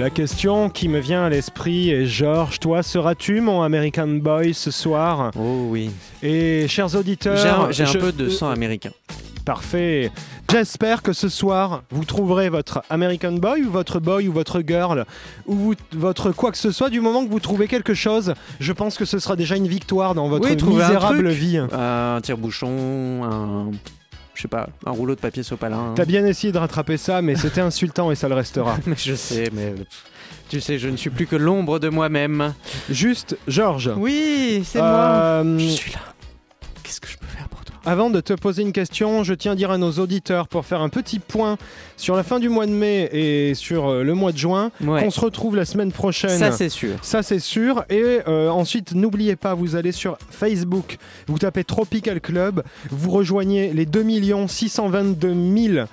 La 0.01 0.09
question 0.09 0.71
qui 0.71 0.87
me 0.87 0.97
vient 0.97 1.25
à 1.25 1.29
l'esprit 1.29 1.91
est 1.91 2.07
Georges, 2.07 2.59
toi, 2.59 2.81
seras-tu 2.81 3.39
mon 3.39 3.61
American 3.61 4.07
Boy 4.07 4.51
ce 4.55 4.71
soir? 4.71 5.29
Oh 5.37 5.67
oui. 5.69 5.91
Et 6.23 6.67
chers 6.67 6.95
auditeurs, 6.95 7.71
J'ai 7.71 7.83
un, 7.83 7.93
peu 7.93 8.11
de 8.11 8.27
sang 8.27 8.49
américain. 8.49 8.89
Parfait. 9.45 10.09
J'espère 10.49 11.03
que 11.03 11.13
ce 11.13 11.29
soir, 11.29 11.83
vous 11.91 12.03
trouverez 12.03 12.49
votre 12.49 12.81
American 12.89 13.33
Boy 13.33 13.61
ou 13.61 13.69
votre 13.69 13.99
boy 13.99 14.27
ou 14.27 14.33
votre 14.33 14.63
girl 14.67 15.05
ou 15.45 15.53
vous- 15.53 15.75
votre 15.95 16.31
quoi 16.31 16.51
que 16.51 16.57
ce 16.57 16.71
soit. 16.71 16.89
Du 16.89 16.99
moment 16.99 17.23
que 17.23 17.29
vous 17.29 17.39
trouvez 17.39 17.67
quelque 17.67 17.93
chose, 17.93 18.33
je 18.59 18.73
pense 18.73 18.97
que 18.97 19.05
ce 19.05 19.19
sera 19.19 19.35
déjà 19.35 19.55
une 19.55 19.67
victoire 19.67 20.15
dans 20.15 20.27
votre 20.27 20.49
Oui, 20.49 20.57
trouver 20.57 20.81
un 20.81 20.87
misérable 20.87 21.25
truc. 21.25 21.37
vie. 21.37 21.57
Un 21.71 22.19
tire-bouchon, 22.23 23.21
un. 23.23 23.71
Je 24.41 24.47
sais 24.47 24.49
pas, 24.49 24.69
un 24.87 24.89
rouleau 24.91 25.13
de 25.13 25.19
papier 25.19 25.43
sopalin. 25.43 25.93
T'as 25.95 26.03
bien 26.05 26.25
essayé 26.25 26.51
de 26.51 26.57
rattraper 26.57 26.97
ça, 26.97 27.21
mais 27.21 27.35
c'était 27.35 27.61
insultant 27.61 28.09
et 28.09 28.15
ça 28.15 28.27
le 28.27 28.33
restera. 28.33 28.75
Mais 28.87 28.95
je 28.97 29.13
sais, 29.13 29.43
mais. 29.53 29.75
Tu 30.49 30.59
sais, 30.59 30.79
je 30.79 30.89
ne 30.89 30.97
suis 30.97 31.11
plus 31.11 31.27
que 31.27 31.35
l'ombre 31.35 31.77
de 31.77 31.89
moi-même. 31.89 32.55
Juste, 32.89 33.37
Georges. 33.47 33.91
Oui, 33.95 34.63
c'est 34.65 34.79
moi. 34.79 34.87
euh, 34.87 35.59
Je 35.59 35.67
suis 35.67 35.91
là. 35.91 35.99
Qu'est-ce 36.81 36.99
que 36.99 37.07
je 37.07 37.17
peux 37.19 37.27
faire? 37.27 37.40
Avant 37.83 38.11
de 38.11 38.21
te 38.21 38.33
poser 38.33 38.61
une 38.61 38.73
question, 38.73 39.23
je 39.23 39.33
tiens 39.33 39.53
à 39.53 39.55
dire 39.55 39.71
à 39.71 39.79
nos 39.79 39.91
auditeurs 39.93 40.47
pour 40.47 40.65
faire 40.65 40.81
un 40.81 40.89
petit 40.89 41.17
point 41.17 41.57
sur 41.97 42.15
la 42.15 42.21
fin 42.21 42.39
du 42.39 42.47
mois 42.47 42.67
de 42.67 42.71
mai 42.71 43.09
et 43.11 43.55
sur 43.55 43.87
euh, 43.87 44.03
le 44.03 44.13
mois 44.13 44.31
de 44.31 44.37
juin 44.37 44.69
Ouais. 44.81 45.01
qu'on 45.03 45.09
se 45.09 45.19
retrouve 45.19 45.55
la 45.55 45.65
semaine 45.65 45.91
prochaine. 45.91 46.37
Ça, 46.37 46.51
c'est 46.51 46.69
sûr. 46.69 46.91
Ça 47.01 47.23
c'est 47.23 47.39
sûr. 47.39 47.83
Et 47.89 48.19
euh, 48.27 48.49
ensuite, 48.49 48.93
n'oubliez 48.93 49.35
pas, 49.35 49.55
vous 49.55 49.75
allez 49.75 49.91
sur 49.91 50.17
Facebook, 50.29 50.97
vous 51.27 51.39
tapez 51.39 51.63
Tropical 51.63 52.21
Club, 52.21 52.63
vous 52.91 53.09
rejoignez 53.09 53.73
les 53.73 53.87
2 53.87 54.05
622 54.47 55.33
000 55.73 55.85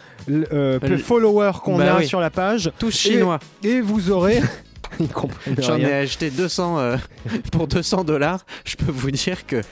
euh, 0.53 0.99
followers 0.99 1.53
qu'on 1.65 1.79
bah 1.79 1.95
a 1.95 1.99
oui. 1.99 2.07
sur 2.07 2.21
la 2.21 2.31
page. 2.31 2.71
Tous 2.79 2.91
chinois. 2.95 3.39
Et 3.65 3.81
vous 3.81 4.11
aurez... 4.11 4.43
Ils 5.01 5.09
comprennent 5.09 5.57
J'en 5.59 5.77
ai 5.79 5.93
acheté 5.93 6.31
200 6.31 6.79
euh, 6.79 6.97
pour 7.53 7.67
200 7.69 8.05
dollars. 8.05 8.45
Je 8.65 8.77
peux 8.77 8.91
vous 8.91 9.11
dire 9.11 9.47
que 9.47 9.63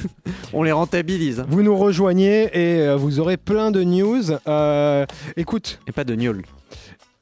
on 0.52 0.62
les 0.62 0.72
rentabilise. 0.72 1.40
hein. 1.40 1.46
Vous 1.48 1.62
nous 1.62 1.76
rejoignez 1.76 2.44
et 2.52 2.80
euh, 2.86 2.96
vous 2.96 3.20
aurez 3.20 3.36
plein 3.36 3.70
de 3.70 3.82
news. 3.82 4.22
Euh, 4.48 5.06
écoute, 5.36 5.80
Et 5.86 5.92
pas 5.92 6.04
de 6.04 6.14
gnôle. 6.14 6.42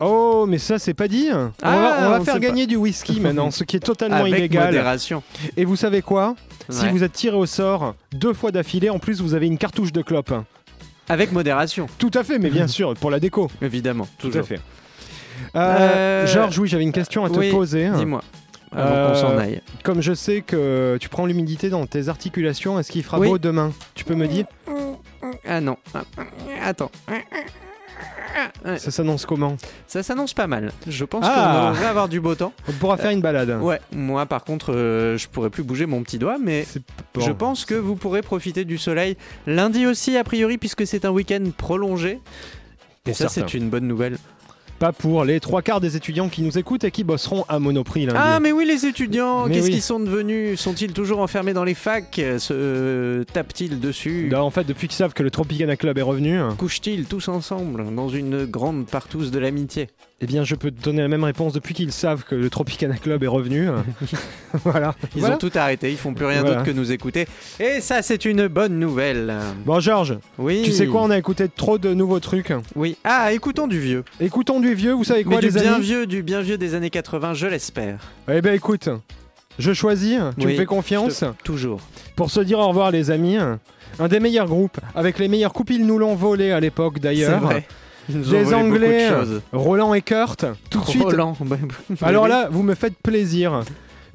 Oh, 0.00 0.44
mais 0.48 0.58
ça, 0.58 0.78
c'est 0.78 0.92
pas 0.92 1.06
dit. 1.08 1.28
on 1.32 1.52
Ah, 1.62 1.76
va, 1.76 2.06
on 2.06 2.10
va 2.10 2.20
on 2.20 2.24
faire 2.24 2.40
gagner 2.40 2.66
du 2.66 2.76
whisky 2.76 3.20
maintenant, 3.20 3.50
ce 3.50 3.62
qui 3.64 3.76
est 3.76 3.80
totalement 3.80 4.16
Avec 4.16 4.34
illégal. 4.34 4.66
modération. 4.66 5.22
Et 5.56 5.64
vous 5.64 5.76
savez 5.76 6.02
quoi? 6.02 6.34
Si 6.68 6.88
vous 6.88 7.04
êtes 7.04 7.12
tiré 7.12 7.36
au 7.36 7.46
sort 7.46 7.94
deux 8.12 8.32
fois 8.34 8.50
d'affilée, 8.50 8.90
en 8.90 8.98
plus, 8.98 9.20
vous 9.20 9.34
avez 9.34 9.46
une 9.46 9.56
cartouche 9.58 9.92
de 9.92 10.02
clope. 10.02 10.34
Avec 11.08 11.32
modération, 11.32 11.86
Tout 11.98 12.10
à 12.14 12.24
fait, 12.24 12.38
mais 12.38 12.50
bien 12.50 12.66
sûr, 12.66 12.94
pour 12.94 13.10
la 13.10 13.20
déco. 13.20 13.50
évidemment. 13.62 14.08
Tout 14.18 14.30
à 14.34 14.42
fait. 14.42 14.58
Euh, 15.56 16.24
Euh, 16.24 16.26
Georges, 16.26 16.58
oui, 16.58 16.68
j'avais 16.68 16.82
une 16.84 16.92
question 16.92 17.24
à 17.24 17.30
te 17.30 17.38
oui, 17.38 17.50
poser. 17.50 17.88
Dis-moi. 17.90 18.22
Avant 18.72 18.90
Euh, 18.90 19.08
qu'on 19.08 19.14
s'en 19.20 19.38
aille. 19.38 19.60
Comme 19.84 20.00
je 20.00 20.14
sais 20.14 20.40
que 20.40 20.96
tu 21.00 21.08
prends 21.08 21.26
l'humidité 21.26 21.68
dans 21.70 21.86
tes 21.86 22.08
articulations, 22.08 22.78
est-ce 22.78 22.90
qu'il 22.90 23.04
fera 23.04 23.18
Oui. 23.20 23.28
beau 23.28 23.38
demain? 23.38 23.72
Tu 23.94 24.04
peux 24.04 24.14
me 24.16 24.26
dire? 24.26 24.46
Ah 25.46 25.60
non. 25.60 25.76
Ah, 25.94 26.02
Attends. 26.64 26.90
Ça 28.76 28.90
s'annonce 28.90 29.26
comment? 29.26 29.56
Ça 29.86 30.02
s'annonce 30.02 30.34
pas 30.34 30.46
mal. 30.48 30.72
Je 30.88 31.04
pense 31.04 31.24
Ah. 31.28 31.72
qu'on 31.76 31.80
va 31.80 31.88
avoir 31.88 32.08
du 32.08 32.20
beau 32.20 32.34
temps. 32.34 32.52
On 32.68 32.72
pourra 32.72 32.96
faire 32.96 33.10
une 33.10 33.20
balade. 33.20 33.56
Ouais, 33.62 33.80
moi 33.94 34.26
par 34.26 34.42
contre, 34.44 34.72
euh, 34.74 35.16
je 35.16 35.28
pourrais 35.28 35.50
plus 35.50 35.62
bouger 35.62 35.86
mon 35.86 36.02
petit 36.02 36.18
doigt, 36.18 36.38
mais 36.42 36.66
bon. 37.14 37.20
je 37.20 37.30
pense 37.30 37.64
que 37.64 37.74
vous 37.74 37.94
pourrez 37.94 38.22
profiter 38.22 38.64
du 38.64 38.76
soleil 38.78 39.16
lundi 39.46 39.86
aussi, 39.86 40.16
a 40.16 40.24
priori, 40.24 40.58
puisque 40.58 40.84
c'est 40.86 41.04
un 41.04 41.10
week-end 41.10 41.44
prolongé. 41.56 42.18
Et 43.06 43.10
Pour 43.10 43.16
ça, 43.16 43.28
c'est 43.28 43.54
une 43.54 43.68
bonne 43.68 43.86
nouvelle. 43.86 44.16
Pas 44.84 44.92
pour 44.92 45.24
les 45.24 45.40
trois 45.40 45.62
quarts 45.62 45.80
des 45.80 45.96
étudiants 45.96 46.28
qui 46.28 46.42
nous 46.42 46.58
écoutent 46.58 46.84
et 46.84 46.90
qui 46.90 47.04
bosseront 47.04 47.46
à 47.48 47.58
Monoprix 47.58 48.04
lundi. 48.04 48.18
Ah, 48.20 48.38
mais 48.38 48.52
oui, 48.52 48.66
les 48.66 48.84
étudiants, 48.84 49.48
qu'est-ce 49.48 49.68
oui. 49.68 49.70
qu'ils 49.70 49.80
sont 49.80 49.98
devenus? 49.98 50.60
Sont-ils 50.60 50.92
toujours 50.92 51.20
enfermés 51.20 51.54
dans 51.54 51.64
les 51.64 51.72
facs? 51.72 52.16
Se 52.16 52.52
euh, 52.52 53.24
tapent-ils 53.24 53.80
dessus? 53.80 54.28
Bah, 54.30 54.44
en 54.44 54.50
fait, 54.50 54.64
depuis 54.64 54.86
qu'ils 54.86 54.98
savent 54.98 55.14
que 55.14 55.22
le 55.22 55.30
Tropicana 55.30 55.78
Club 55.78 55.96
est 55.96 56.02
revenu, 56.02 56.38
Couchent-ils 56.58 57.06
tous 57.06 57.28
ensemble 57.28 57.94
dans 57.94 58.10
une 58.10 58.44
grande 58.44 58.84
partouze 58.84 59.30
de 59.30 59.38
l'amitié? 59.38 59.88
Eh 60.20 60.26
bien, 60.26 60.44
je 60.44 60.54
peux 60.54 60.70
te 60.70 60.80
donner 60.82 61.02
la 61.02 61.08
même 61.08 61.24
réponse 61.24 61.52
depuis 61.52 61.74
qu'ils 61.74 61.92
savent 61.92 62.24
que 62.24 62.34
le 62.34 62.48
Tropicana 62.48 62.96
Club 62.96 63.22
est 63.24 63.28
revenu. 63.28 63.68
voilà. 64.64 64.94
Ils 65.14 65.20
Voilà. 65.20 65.34
ont 65.34 65.38
tout 65.38 65.50
arrêté, 65.54 65.90
ils 65.90 65.96
font 65.98 66.14
plus 66.14 66.24
rien 66.26 66.40
Voilà. 66.40 66.56
d'autre 66.56 66.66
que 66.66 66.70
nous 66.74 66.92
écouter. 66.92 67.26
Et 67.60 67.80
ça, 67.80 68.00
c'est 68.02 68.24
une 68.24 68.46
bonne 68.48 68.78
nouvelle. 68.78 69.34
Bon, 69.66 69.80
Georges, 69.80 70.18
Oui. 70.38 70.62
tu 70.64 70.72
sais 70.72 70.86
quoi 70.86 71.02
On 71.02 71.10
a 71.10 71.18
écouté 71.18 71.48
trop 71.48 71.78
de 71.78 71.92
nouveaux 71.94 72.20
trucs. 72.20 72.52
Oui. 72.76 72.96
Ah, 73.04 73.32
écoutons 73.32 73.66
du 73.66 73.80
vieux. 73.80 74.04
Écoutons 74.20 74.60
du 74.60 74.74
vieux, 74.74 74.92
vous 74.92 75.04
savez 75.04 75.24
quoi, 75.24 75.34
Mais 75.34 75.40
du 75.40 75.48
les 75.54 75.60
bien 75.60 75.78
vieux, 75.78 76.06
du 76.06 76.22
bien 76.22 76.40
vieux 76.40 76.58
des 76.58 76.74
années 76.74 76.90
80, 76.90 77.34
je 77.34 77.46
l'espère. 77.46 77.98
Eh 78.32 78.40
ben, 78.40 78.54
écoute, 78.54 78.88
je 79.58 79.72
choisis, 79.72 80.18
tu 80.38 80.46
Oui, 80.46 80.52
me 80.52 80.56
fais 80.58 80.66
confiance, 80.66 81.20
te- 81.20 81.26
Toujours. 81.44 81.80
pour 82.16 82.30
se 82.30 82.40
dire 82.40 82.58
au 82.60 82.68
revoir, 82.68 82.90
les 82.90 83.10
amis. 83.10 83.36
Un 84.00 84.08
des 84.08 84.18
meilleurs 84.18 84.46
groupes, 84.48 84.78
avec 84.96 85.18
les 85.20 85.28
meilleurs 85.28 85.52
coupes, 85.52 85.70
ils 85.70 85.86
nous 85.86 85.98
l'ont 85.98 86.16
volé 86.16 86.50
à 86.50 86.58
l'époque 86.58 86.94
C'est 86.96 87.02
d'ailleurs. 87.02 87.40
vrai. 87.40 87.64
De 88.08 88.54
Anglais. 88.54 89.08
Roland 89.52 89.94
et 89.94 90.02
Kurt, 90.02 90.44
tout 90.70 90.80
de 90.80 90.86
suite. 90.86 91.02
Roland. 91.02 91.36
Alors 92.02 92.28
là, 92.28 92.48
vous 92.50 92.62
me 92.62 92.74
faites 92.74 92.96
plaisir. 93.02 93.62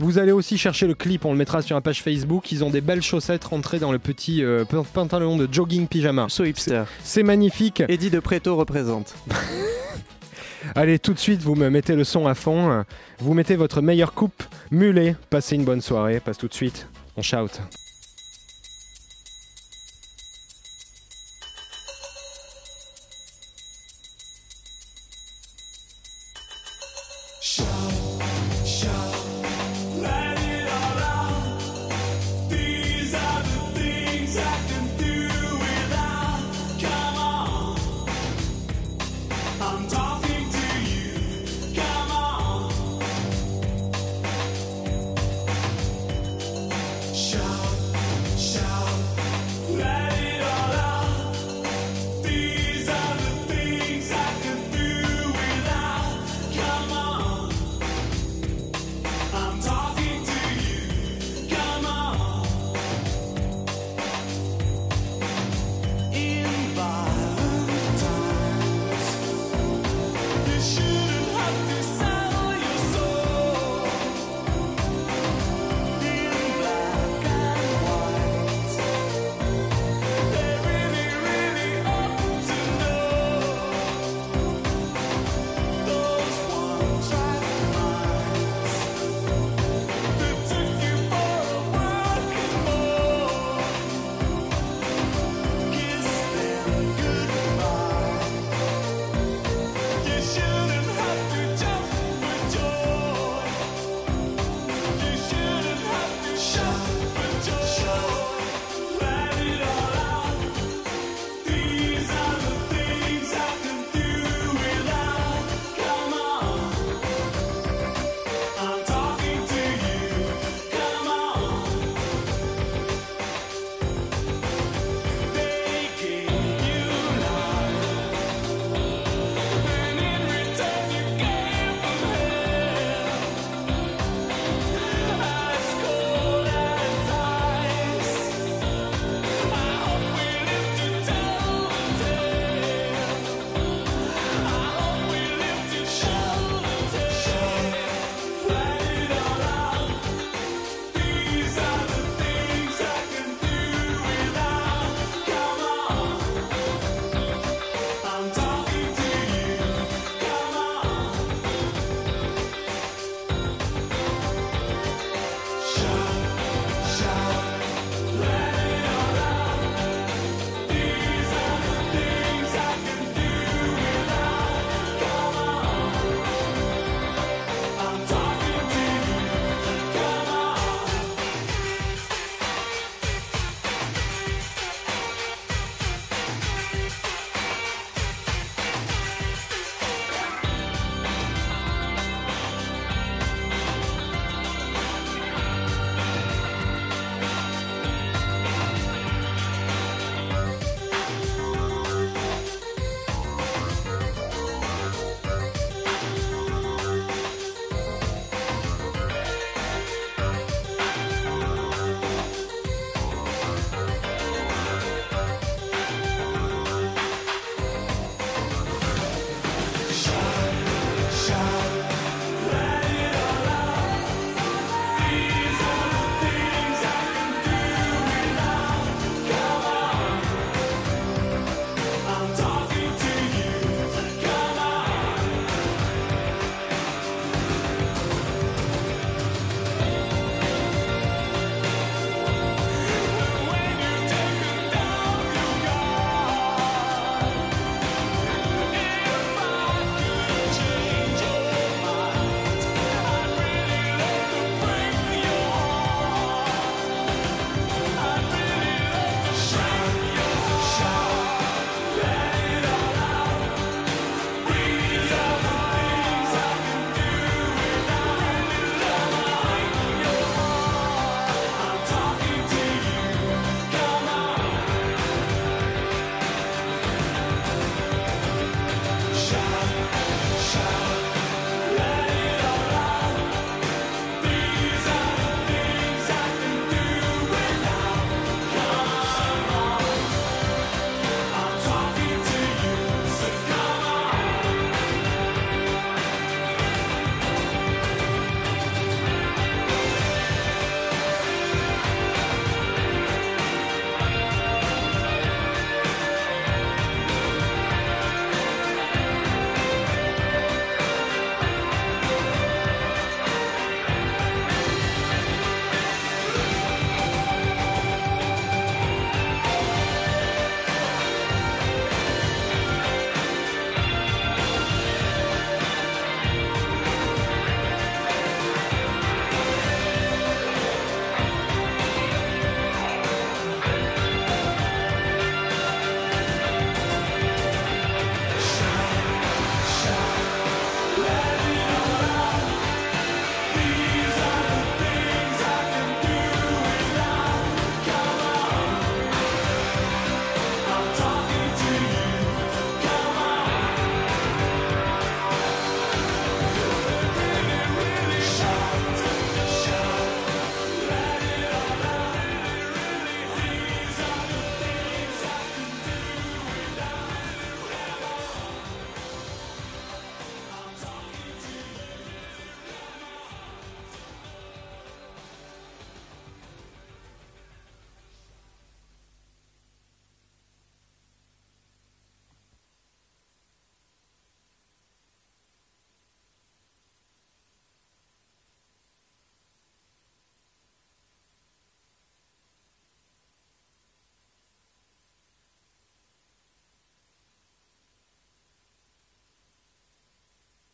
Vous 0.01 0.17
allez 0.17 0.31
aussi 0.31 0.57
chercher 0.57 0.87
le 0.87 0.93
clip, 0.93 1.25
on 1.25 1.31
le 1.33 1.37
mettra 1.37 1.61
sur 1.61 1.75
la 1.75 1.81
page 1.81 2.01
Facebook. 2.01 2.53
Ils 2.53 2.63
ont 2.63 2.69
des 2.69 2.79
belles 2.79 3.01
chaussettes 3.01 3.43
rentrées 3.43 3.79
dans 3.79 3.91
le 3.91 3.99
petit 3.99 4.43
euh, 4.45 4.63
pan- 4.63 4.85
pantalon 4.85 5.35
de 5.35 5.45
jogging 5.51 5.87
pyjama. 5.87 6.27
So 6.29 6.45
hipster. 6.45 6.83
C'est 7.03 7.23
magnifique. 7.23 7.83
Eddie 7.89 8.09
de 8.09 8.19
Preto 8.21 8.55
représente. 8.55 9.13
Allez, 10.75 10.99
tout 10.99 11.13
de 11.13 11.19
suite, 11.19 11.41
vous 11.41 11.55
me 11.55 11.69
mettez 11.69 11.95
le 11.95 12.03
son 12.05 12.27
à 12.27 12.33
fond. 12.35 12.85
Vous 13.19 13.33
mettez 13.33 13.55
votre 13.57 13.81
meilleure 13.81 14.13
coupe 14.13 14.43
mulet. 14.71 15.15
Passez 15.29 15.55
une 15.55 15.65
bonne 15.65 15.81
soirée. 15.81 16.19
Passe 16.21 16.37
tout 16.37 16.47
de 16.47 16.53
suite. 16.53 16.87
On 17.17 17.21
shout. 17.21 17.59